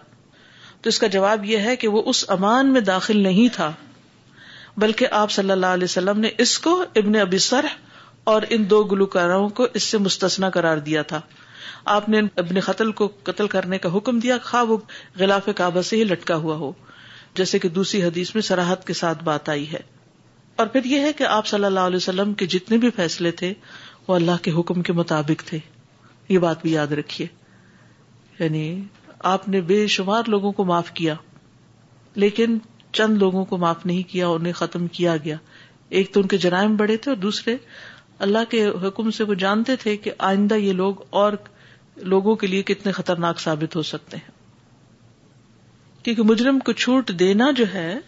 تو 0.82 0.94
اس 0.94 0.98
کا 1.04 1.06
جواب 1.16 1.44
یہ 1.52 1.68
ہے 1.70 1.76
کہ 1.84 1.88
وہ 1.96 2.02
اس 2.14 2.24
امان 2.38 2.72
میں 2.76 2.80
داخل 2.92 3.22
نہیں 3.28 3.54
تھا 3.56 3.72
بلکہ 4.86 5.18
آپ 5.24 5.30
صلی 5.40 5.50
اللہ 5.58 5.78
علیہ 5.78 5.90
وسلم 5.94 6.20
نے 6.28 6.30
اس 6.46 6.58
کو 6.68 6.80
ابن 7.02 7.16
ابی 7.26 7.38
سرح 7.50 7.76
اور 8.32 8.42
ان 8.54 8.68
دو 8.70 8.82
گلوکاروں 8.90 9.48
کو 9.56 9.66
اس 9.78 9.82
سے 9.92 9.98
مستثنا 9.98 10.48
کرار 10.50 10.76
دیا 10.86 11.02
تھا 11.10 11.20
آپ 11.94 12.08
نے 12.08 12.18
ابن 12.42 12.60
قتل 12.66 12.92
کو 13.00 13.08
قتل 13.22 13.48
کرنے 13.54 13.78
کا 13.78 13.92
حکم 13.96 14.18
دیا 14.20 14.36
خواب 14.44 15.78
سے 15.84 15.96
ہی 15.96 16.04
لٹکا 16.04 16.36
ہوا 16.44 16.54
ہو 16.56 16.70
جیسے 17.36 17.58
کہ 17.58 17.68
دوسری 17.78 18.02
حدیث 18.04 18.34
میں 18.34 18.42
سراہد 18.46 18.86
کے 18.86 18.92
ساتھ 19.02 19.24
بات 19.24 19.48
آئی 19.48 19.70
ہے 19.72 19.78
اور 20.62 20.66
پھر 20.74 20.84
یہ 20.84 21.00
ہے 21.06 21.12
کہ 21.18 21.24
آپ 21.36 21.46
صلی 21.46 21.64
اللہ 21.64 21.90
علیہ 21.90 21.96
وسلم 21.96 22.32
کے 22.42 22.46
جتنے 22.56 22.76
بھی 22.84 22.90
فیصلے 22.96 23.30
تھے 23.40 23.52
وہ 24.08 24.14
اللہ 24.14 24.42
کے 24.42 24.50
حکم 24.58 24.82
کے 24.88 24.92
مطابق 25.00 25.44
تھے 25.48 25.58
یہ 26.28 26.38
بات 26.44 26.62
بھی 26.62 26.72
یاد 26.72 26.92
رکھیے 27.00 27.26
یعنی 28.38 28.64
آپ 29.32 29.48
نے 29.48 29.60
بے 29.72 29.86
شمار 29.96 30.28
لوگوں 30.34 30.52
کو 30.60 30.64
معاف 30.70 30.90
کیا 31.00 31.14
لیکن 32.24 32.58
چند 32.98 33.18
لوگوں 33.22 33.44
کو 33.52 33.56
معاف 33.58 33.86
نہیں 33.86 34.02
کیا 34.10 34.28
انہیں 34.28 34.52
ختم 34.62 34.86
کیا 34.98 35.16
گیا 35.24 35.36
ایک 35.98 36.12
تو 36.14 36.20
ان 36.20 36.26
کے 36.28 36.36
جرائم 36.46 36.76
بڑے 36.76 36.96
تھے 37.02 37.10
اور 37.10 37.16
دوسرے 37.18 37.56
اللہ 38.26 38.44
کے 38.50 38.64
حکم 38.86 39.10
سے 39.10 39.24
وہ 39.24 39.34
جانتے 39.44 39.76
تھے 39.82 39.96
کہ 40.02 40.10
آئندہ 40.30 40.54
یہ 40.54 40.72
لوگ 40.72 41.00
اور 41.20 41.32
لوگوں 42.12 42.34
کے 42.36 42.46
لیے 42.46 42.62
کتنے 42.68 42.92
خطرناک 42.92 43.40
ثابت 43.40 43.76
ہو 43.76 43.82
سکتے 43.92 44.16
ہیں 44.16 44.32
کیونکہ 46.04 46.22
مجرم 46.30 46.58
کو 46.64 46.72
چھوٹ 46.84 47.10
دینا 47.18 47.50
جو 47.56 47.64
ہے 47.72 47.98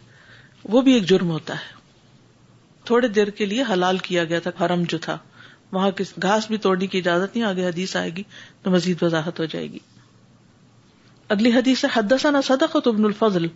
وہ 0.72 0.80
بھی 0.88 0.92
ایک 0.92 1.04
جرم 1.08 1.30
ہوتا 1.30 1.54
ہے 1.54 1.74
تھوڑے 2.86 3.08
دیر 3.08 3.28
کے 3.38 3.46
لیے 3.46 3.62
حلال 3.72 3.98
کیا 4.08 4.24
گیا 4.24 4.38
تھا 4.40 4.50
حرم 4.64 4.82
جو 4.88 4.98
تھا 5.06 5.16
وہاں 5.72 5.90
کس 5.96 6.12
گھاس 6.22 6.46
بھی 6.48 6.56
توڑنے 6.64 6.86
کی 6.86 6.98
اجازت 6.98 7.36
نہیں 7.36 7.46
آگے 7.46 7.66
حدیث 7.66 7.94
آئے 7.96 8.10
گی 8.16 8.22
تو 8.62 8.70
مزید 8.70 9.02
وضاحت 9.02 9.40
ہو 9.40 9.44
جائے 9.54 9.70
گی 9.72 9.78
اگلی 11.34 11.50
حدیث 11.52 11.84
ہے 11.84 11.88
حدثنا 11.96 12.40
صدقت 12.46 12.88
ابن 12.88 13.04
الفضل 13.04 13.46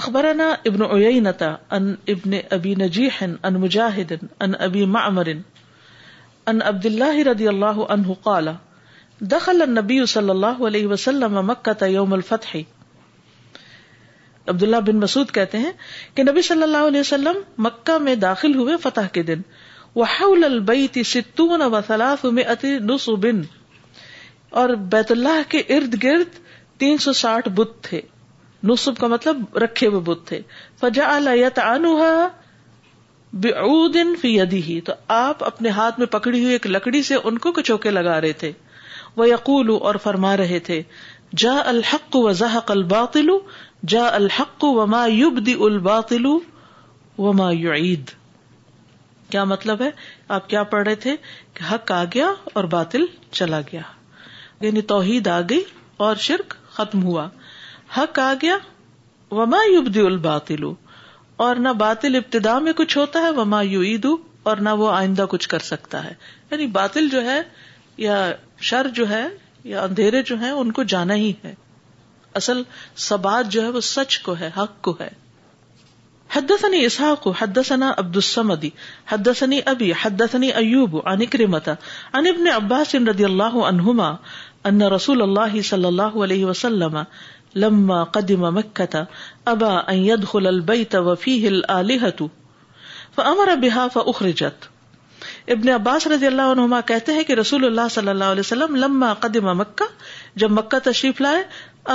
اخبرنا 0.00 0.48
ابن 0.66 0.82
ان 0.88 1.94
ابن 2.14 2.34
ابی 2.56 2.74
نجیح 2.82 3.22
ان 3.22 3.54
مجاہد 3.60 4.12
ان 4.22 4.52
ابی 4.68 4.84
معمر 4.96 5.28
ان 6.50 6.58
عبد 6.68 6.86
اللہ 6.86 7.18
رضی 7.28 7.46
اللہ 7.48 7.78
عنہ 7.94 8.12
قال 8.22 8.48
دخل 9.32 9.62
النبی 9.62 9.98
صلی 10.12 10.30
اللہ 10.30 10.58
علیہ 10.68 10.86
وسلم 10.86 11.38
مکہ 11.50 11.84
یوم 11.88 12.12
الفتح 12.12 12.56
عبد 12.56 12.64
عبداللہ 14.50 14.76
بن 14.86 14.96
مسعود 15.00 15.30
کہتے 15.34 15.58
ہیں 15.58 15.70
کہ 16.14 16.22
نبی 16.22 16.42
صلی 16.48 16.62
اللہ 16.62 16.86
علیہ 16.88 17.00
وسلم 17.00 17.38
مکہ 17.66 17.98
میں 18.08 18.14
داخل 18.26 18.54
ہوئے 18.58 18.76
فتح 18.82 19.06
کے 19.12 19.22
دن 19.30 19.40
وحول 19.96 20.44
البیت 20.44 20.98
ستون 21.06 21.62
و 21.62 21.78
ثلاثمائت 21.86 22.64
نصب 22.92 23.26
اور 24.62 24.74
بیت 24.94 25.10
اللہ 25.12 25.40
کے 25.50 25.58
ارد 25.76 26.02
گرد 26.02 26.38
تین 26.78 26.98
سو 27.04 27.12
ساٹھ 27.22 27.48
بت 27.56 27.82
تھے 27.84 28.00
نصب 28.70 28.96
کا 28.98 29.06
مطلب 29.14 29.56
رکھے 29.64 29.86
ہوئے 29.94 30.00
بت 30.12 30.26
تھے 30.28 30.40
فجعل 30.80 31.28
يطعنها 31.38 32.43
فی 33.42 34.02
فیدی 34.20 34.60
ہی 34.62 34.80
تو 34.86 34.92
آپ 35.14 35.42
اپنے 35.44 35.68
ہاتھ 35.76 35.98
میں 35.98 36.06
پکڑی 36.10 36.42
ہوئی 36.42 36.52
ایک 36.52 36.66
لکڑی 36.66 37.02
سے 37.06 37.14
ان 37.28 37.38
کو 37.46 37.52
کچوکے 37.52 37.90
لگا 37.90 38.20
رہے 38.20 38.32
تھے 38.42 38.50
وہ 39.16 39.28
یقول 39.28 39.70
اور 39.90 39.94
فرما 40.02 40.36
رہے 40.36 40.58
تھے 40.68 40.80
جا 41.44 41.52
الحق 41.68 42.16
و 42.16 42.30
زحق 42.42 42.70
الباطل 42.70 43.30
جا 43.94 44.06
الحق 44.16 44.64
وما 44.78 45.06
دی 45.46 45.54
و 45.68 46.38
وما 47.24 47.50
یو 47.52 47.72
کیا 49.30 49.42
مطلب 49.50 49.80
ہے 49.82 49.90
آپ 50.36 50.48
کیا 50.48 50.62
پڑھ 50.72 50.86
رہے 50.86 50.94
تھے 51.04 51.14
کہ 51.54 51.64
حق 51.72 51.92
آ 51.92 52.02
گیا 52.14 52.28
اور 52.58 52.64
باطل 52.74 53.04
چلا 53.30 53.60
گیا 53.72 53.80
یعنی 54.60 54.80
توحید 54.94 55.28
آ 55.36 55.40
گئی 55.50 55.62
اور 56.06 56.16
شرک 56.26 56.54
ختم 56.76 57.02
ہوا 57.04 57.26
حق 57.96 58.18
آ 58.18 58.32
گیا 58.42 58.56
وما 59.38 59.62
یوبدی 59.72 60.00
ال 60.06 60.16
باطلو 60.26 60.72
اور 61.44 61.56
نہ 61.62 61.68
باطل 61.78 62.14
ابتدا 62.16 62.58
میں 62.66 62.72
کچھ 62.76 62.96
ہوتا 62.98 63.20
ہے 63.22 63.30
وہ 63.38 63.64
یو 63.66 63.80
عید 63.82 64.06
اور 64.50 64.56
نہ 64.66 64.68
وہ 64.78 64.90
آئندہ 64.92 65.24
کچھ 65.30 65.48
کر 65.48 65.58
سکتا 65.72 66.04
ہے 66.04 66.12
یعنی 66.50 66.66
باطل 66.78 67.08
جو 67.12 67.24
ہے 67.24 67.40
یا 68.04 68.18
شر 68.70 68.88
جو 68.94 69.08
ہے 69.10 69.24
یا 69.72 69.82
اندھیرے 69.82 70.22
جو 70.30 70.38
ہے 70.40 70.50
ان 70.62 70.72
کو 70.78 70.82
جانا 70.94 71.14
ہی 71.22 71.32
ہے 71.44 71.54
اصل 72.40 72.62
جو 73.50 73.62
ہے 73.62 73.68
وہ 73.68 73.80
سچ 73.88 74.18
کو 74.22 74.34
ہے 74.40 74.50
حق 74.56 74.80
کو 74.88 74.94
ہے 75.00 75.08
حدثني 76.34 76.78
اسحاق 76.84 77.26
حدثنا 77.40 77.90
عبد 78.02 78.16
الصمد 78.20 78.64
حدثني 79.10 79.58
ابي 79.72 79.90
حدثني 80.04 80.48
ايوب 80.60 80.94
عن 81.10 81.22
كرمه 81.34 81.74
عن 82.20 82.28
ابن 82.30 82.48
عباس 82.54 82.94
رضي 83.08 83.26
الله 83.28 83.66
عنهما 83.66 84.40
ان 84.70 84.86
رسول 84.94 85.22
الله 85.26 85.62
صلى 85.68 85.88
الله 85.88 86.24
عليه 86.24 86.48
وسلم 86.50 86.98
لما 87.62 87.98
قدم 88.14 88.44
ابا 89.46 89.82
فاخرجت 93.94 94.66
ابن 95.54 95.68
عباس 95.72 96.06
رضی 96.12 96.26
اللہ 96.26 96.80
کہتے 96.86 97.12
ہیں 97.18 97.22
کہ 97.28 97.32
رسول 97.40 97.64
اللہ 97.64 97.88
صلی 97.90 98.08
اللہ 98.08 98.32
علیہ 98.34 98.40
وسلم 98.46 98.74
لما 98.84 99.12
قدم 99.26 99.46
مکہ 99.58 99.88
جب 100.44 100.50
مکہ 100.58 100.78
تشریف 100.88 101.20
لائے 101.20 101.42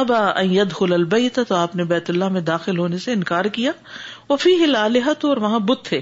ابا 0.04 0.20
ان 0.44 0.70
خل 0.80 0.94
البئی 0.94 1.30
تھا 1.36 1.44
تو 1.48 1.56
آپ 1.56 1.76
نے 1.76 1.84
بیت 1.92 2.10
اللہ 2.10 2.30
میں 2.38 2.42
داخل 2.54 2.80
ہونے 2.80 2.98
سے 3.08 3.14
انکار 3.14 3.46
کیا 3.60 3.72
وہ 4.30 4.38
فی 4.46 4.56
ہل 4.64 4.78
تو 5.20 5.28
اور 5.30 5.38
وہاں 5.48 5.60
بت 5.74 5.86
تھے 5.86 6.02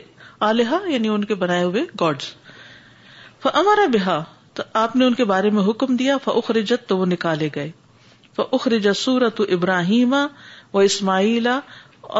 آلیہ 0.51 0.86
یعنی 0.93 1.08
ان 1.10 1.24
کے 1.30 1.36
بنائے 1.45 1.64
ہوئے 1.64 1.86
فامر 3.43 3.80
بها 3.93 4.38
تو 4.60 4.64
آپ 4.84 4.95
نے 4.99 5.05
ان 5.05 5.14
کے 5.18 5.26
بارے 5.32 5.49
میں 5.55 5.64
حکم 5.70 5.95
دیا 5.95 6.16
فاخرجت 6.24 6.88
تو 6.89 6.97
وہ 6.97 7.05
نکالے 7.10 7.49
گئے 7.55 7.70
اخرج 8.43 8.88
سورت 8.95 9.41
ابراہیم 9.51 10.13
و 10.73 10.79
اسماعیلا 10.79 11.59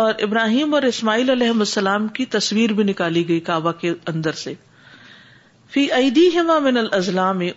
اور 0.01 0.13
ابراہیم 0.24 0.74
اور 0.74 0.82
اسماعیل 0.84 1.30
علیہ 1.30 1.49
السلام 1.57 2.07
کی 2.18 2.26
تصویر 2.36 2.74
بھی 2.80 2.84
نکالی 2.84 3.28
گئی 3.28 3.39
کعبہ 3.49 3.72
کے 3.82 3.91
اندر 4.13 4.32
سے 4.45 4.53
فی 5.74 5.86
عیدی 5.91 6.28
ہما 6.39 6.57
من 6.68 6.78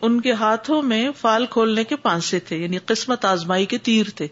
ان 0.00 0.20
کے 0.20 0.32
ہاتھوں 0.38 0.80
میں 0.82 1.08
فال 1.20 1.46
کھولنے 1.50 1.84
کے 1.92 1.96
پانسے 2.06 2.38
تھے 2.48 2.56
یعنی 2.56 2.78
قسمت 2.86 3.24
آزمائی 3.24 3.66
کے 3.72 3.78
تیر 3.88 4.10
تھے 4.16 4.26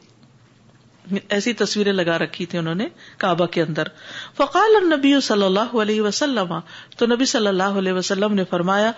ایسی 1.34 1.52
تصویریں 1.58 1.92
لگا 1.92 2.16
رکھی 2.18 2.46
تھی 2.46 2.58
انہوں 2.58 2.74
نے 2.74 2.86
کعبہ 3.18 3.44
کے 3.52 3.62
اندر 3.62 3.88
فقال 4.36 4.74
النبی 4.82 5.12
صلی 5.28 5.44
اللہ 5.44 5.74
علیہ 5.82 6.02
وسلم 6.02 6.52
تو 6.98 7.06
نبی 7.14 7.24
صلی 7.30 7.46
اللہ 7.46 7.78
علیہ 7.82 7.92
وسلم 7.98 8.34
نے 8.34 8.44
فرمایا 8.50 8.90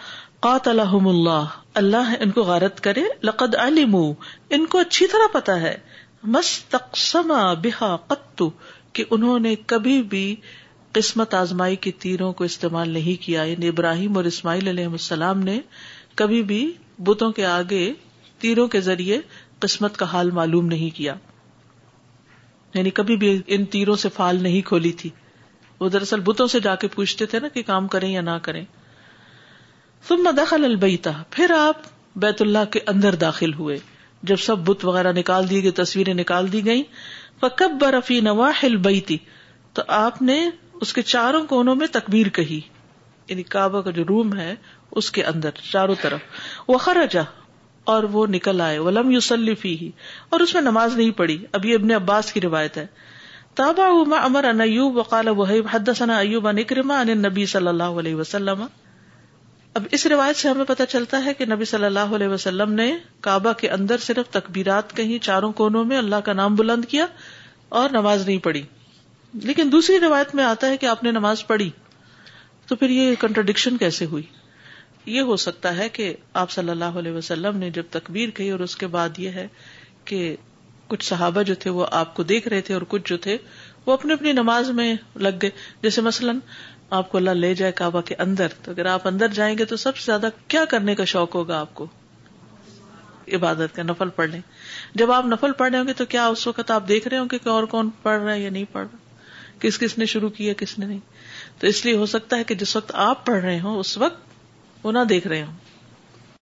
قات 0.45 0.68
الحم 0.68 1.07
اللہ 1.09 1.49
اللہ 1.78 2.12
ان 2.20 2.30
کو 2.36 2.43
غارت 2.51 2.80
کرے 2.84 3.01
لقد 3.28 3.55
علی 3.64 3.84
مو 3.95 4.03
ان 4.59 4.64
کو 4.74 4.78
اچھی 4.78 5.07
طرح 5.14 5.26
پتا 5.32 5.61
ہے 5.61 5.74
مستقسما 6.36 7.41
بحا 7.64 7.95
قطو 8.12 8.49
کہ 8.99 9.05
انہوں 9.16 9.38
نے 9.47 9.55
کبھی 9.72 10.01
بھی 10.14 10.24
قسمت 10.99 11.34
آزمائی 11.41 11.76
کے 11.86 11.91
تیروں 12.05 12.32
کو 12.41 12.45
استعمال 12.45 12.91
نہیں 12.91 13.20
کیا 13.24 13.43
یعنی 13.51 13.68
ابراہیم 13.68 14.16
اور 14.16 14.24
اسماعیل 14.32 14.68
علیہ 14.68 14.86
السلام 14.99 15.43
نے 15.51 15.59
کبھی 16.22 16.43
بھی 16.53 16.61
بتوں 17.11 17.32
کے 17.41 17.47
آگے 17.47 17.84
تیروں 18.45 18.66
کے 18.76 18.80
ذریعے 18.88 19.18
قسمت 19.66 19.97
کا 19.97 20.07
حال 20.12 20.30
معلوم 20.41 20.66
نہیں 20.74 20.97
کیا 20.97 21.14
یعنی 22.74 22.91
کبھی 23.03 23.16
بھی 23.24 23.38
ان 23.57 23.64
تیروں 23.76 23.97
سے 24.03 24.09
فال 24.16 24.43
نہیں 24.43 24.66
کھولی 24.72 24.93
تھی 25.05 25.11
وہ 25.80 25.88
دراصل 25.99 26.20
بتوں 26.32 26.47
سے 26.57 26.61
جا 26.68 26.74
کے 26.84 26.88
پوچھتے 26.97 27.26
تھے 27.34 27.41
نا 27.41 27.49
کہ 27.59 27.62
کام 27.72 27.86
کریں 27.97 28.11
یا 28.12 28.20
نہ 28.30 28.38
کریں 28.43 28.64
ثم 30.09 30.28
دخل 30.36 30.64
البیتا 30.64 31.11
پھر 31.30 31.51
آپ 31.59 31.80
بیت 32.20 32.40
اللہ 32.42 32.64
کے 32.72 32.80
اندر 32.92 33.14
داخل 33.24 33.53
ہوئے 33.55 33.76
جب 34.30 34.36
سب 34.46 34.59
بت 34.68 34.84
وغیرہ 34.84 35.12
نکال 35.16 35.51
دی 35.51 35.62
گئے 35.62 35.70
تصویریں 35.82 36.12
نکال 36.14 36.51
دی 36.53 36.64
گئی 36.64 38.20
نوا 38.28 38.51
ہلبی 38.62 39.01
تو 39.78 39.82
آپ 39.98 40.22
نے 40.30 40.38
اس 40.84 40.92
کے 40.92 41.03
چاروں 41.12 41.44
کونوں 41.48 41.74
میں 41.82 41.86
تقبیر 41.98 42.28
کہی 42.38 42.61
یعنی 43.28 43.42
کعبہ 43.57 43.80
کا 43.82 43.90
جو 43.98 44.05
روم 44.09 44.34
ہے 44.38 44.55
اس 45.01 45.11
کے 45.18 45.24
اندر 45.32 45.61
چاروں 45.70 45.94
طرف 46.03 46.20
وہ 46.68 46.78
خراج 46.88 47.16
اور 47.94 48.05
وہ 48.16 48.26
نکل 48.36 48.61
آئے 48.68 48.78
ولہم 48.88 49.11
یوسلفی 49.11 49.76
ہی 49.80 49.90
اور 50.30 50.40
اس 50.46 50.55
میں 50.55 50.62
نماز 50.62 50.96
نہیں 50.96 51.11
پڑی 51.22 51.38
ابھی 51.61 51.74
ابن 51.74 51.90
عباس 52.03 52.32
کی 52.32 52.40
روایت 52.40 52.76
ہے 52.78 52.86
تابا 53.61 53.86
اُما 54.01 54.18
امر 54.24 54.44
انوب 54.53 54.96
وقال 54.98 55.28
وحیب 55.38 55.66
حد 55.72 55.88
ایوب 56.16 56.51
نکرما 56.61 57.03
نبی 57.16 57.46
صلی 57.57 57.68
اللہ 57.76 58.05
علیہ 58.05 58.14
وسلم 58.24 58.66
اب 59.78 59.82
اس 59.96 60.04
روایت 60.06 60.36
سے 60.36 60.48
ہمیں 60.48 60.64
پتہ 60.68 60.82
چلتا 60.88 61.22
ہے 61.24 61.32
کہ 61.38 61.44
نبی 61.46 61.64
صلی 61.72 61.84
اللہ 61.84 62.14
علیہ 62.14 62.28
وسلم 62.28 62.72
نے 62.74 62.90
کعبہ 63.26 63.52
کے 63.58 63.68
اندر 63.76 63.96
صرف 64.06 64.28
تکبیرات 64.36 64.96
کہیں 64.96 65.18
چاروں 65.24 65.50
کونوں 65.60 65.84
میں 65.90 65.98
اللہ 65.98 66.24
کا 66.24 66.32
نام 66.40 66.54
بلند 66.60 66.84
کیا 66.94 67.06
اور 67.80 67.90
نماز 67.98 68.26
نہیں 68.26 68.38
پڑھی 68.46 68.62
لیکن 69.50 69.70
دوسری 69.72 69.98
روایت 70.00 70.34
میں 70.34 70.44
آتا 70.44 70.68
ہے 70.68 70.76
کہ 70.76 70.86
آپ 70.94 71.04
نے 71.04 71.10
نماز 71.10 71.46
پڑھی 71.46 71.70
تو 72.68 72.76
پھر 72.76 72.90
یہ 72.90 73.14
کنٹرڈکشن 73.20 73.76
کیسے 73.76 74.04
ہوئی 74.14 74.22
یہ 75.16 75.20
ہو 75.30 75.36
سکتا 75.44 75.76
ہے 75.76 75.88
کہ 75.98 76.12
آپ 76.42 76.50
صلی 76.50 76.70
اللہ 76.70 76.98
علیہ 77.02 77.12
وسلم 77.12 77.56
نے 77.58 77.70
جب 77.78 77.82
تکبیر 77.90 78.30
کہی 78.40 78.50
اور 78.50 78.60
اس 78.66 78.76
کے 78.76 78.86
بعد 78.96 79.18
یہ 79.18 79.38
ہے 79.40 79.46
کہ 80.10 80.20
کچھ 80.88 81.04
صحابہ 81.04 81.42
جو 81.48 81.54
تھے 81.62 81.70
وہ 81.78 81.86
آپ 82.00 82.14
کو 82.16 82.22
دیکھ 82.32 82.48
رہے 82.48 82.60
تھے 82.68 82.74
اور 82.74 82.82
کچھ 82.88 83.08
جو 83.08 83.16
تھے 83.28 83.36
وہ 83.86 83.92
اپنی 83.92 84.12
اپنی 84.12 84.32
نماز 84.42 84.70
میں 84.80 84.94
لگ 85.26 85.38
گئے 85.42 85.50
جیسے 85.82 86.00
مثلاً 86.08 86.38
آپ 86.99 87.09
کو 87.11 87.18
اللہ 87.18 87.30
لے 87.38 87.55
جائے 87.55 87.72
کعبہ 87.80 88.01
کے 88.07 88.14
اندر 88.24 88.53
تو 88.62 88.70
اگر 88.70 88.86
آپ 88.93 89.07
اندر 89.09 89.28
جائیں 89.34 89.57
گے 89.59 89.64
تو 89.72 89.76
سب 89.76 89.97
سے 89.97 90.05
زیادہ 90.07 90.28
کیا 90.55 90.64
کرنے 90.70 90.95
کا 91.01 91.05
شوق 91.12 91.34
ہوگا 91.34 91.59
آپ 91.61 91.74
کو 91.74 91.86
عبادت 93.36 93.74
کا 93.76 93.82
نفل 93.82 94.09
پڑھ 94.16 94.30
لیں 94.30 94.41
جب 95.03 95.11
آپ 95.12 95.26
نفل 95.26 95.53
پڑھ 95.59 95.70
رہے 95.70 95.78
ہوں 95.78 95.86
گے 95.88 95.93
تو 96.01 96.05
کیا 96.14 96.26
اس 96.28 96.47
وقت 96.47 96.70
آپ 96.78 96.88
دیکھ 96.88 97.07
رہے 97.09 97.18
ہوں 97.18 97.28
گے 97.32 97.38
کہ 97.45 97.49
اور 97.49 97.64
کون 97.74 97.91
پڑھ 98.03 98.20
رہا 98.20 98.32
ہے 98.32 98.41
یا 98.41 98.51
نہیں 98.51 98.64
پڑھ 98.72 98.86
رہا 98.93 99.09
کس 99.61 99.78
کس 99.78 99.97
نے 99.99 100.07
شروع 100.14 100.28
کیا 100.38 100.53
کس 100.59 100.78
نے 100.78 100.86
نہیں 100.86 100.99
تو 101.61 101.66
اس 101.66 101.84
لیے 101.84 101.97
ہو 101.97 102.07
سکتا 102.14 102.36
ہے 102.38 102.45
کہ 102.51 102.55
جس 102.64 102.76
وقت 102.76 102.91
آپ 103.09 103.24
پڑھ 103.26 103.41
رہے 103.45 103.59
ہوں 103.61 103.78
اس 103.80 103.97
وقت 104.07 104.86
وہ 104.86 104.93
نہ 104.99 105.05
دیکھ 105.09 105.26
رہے 105.32 105.43
ہوں 105.43 105.69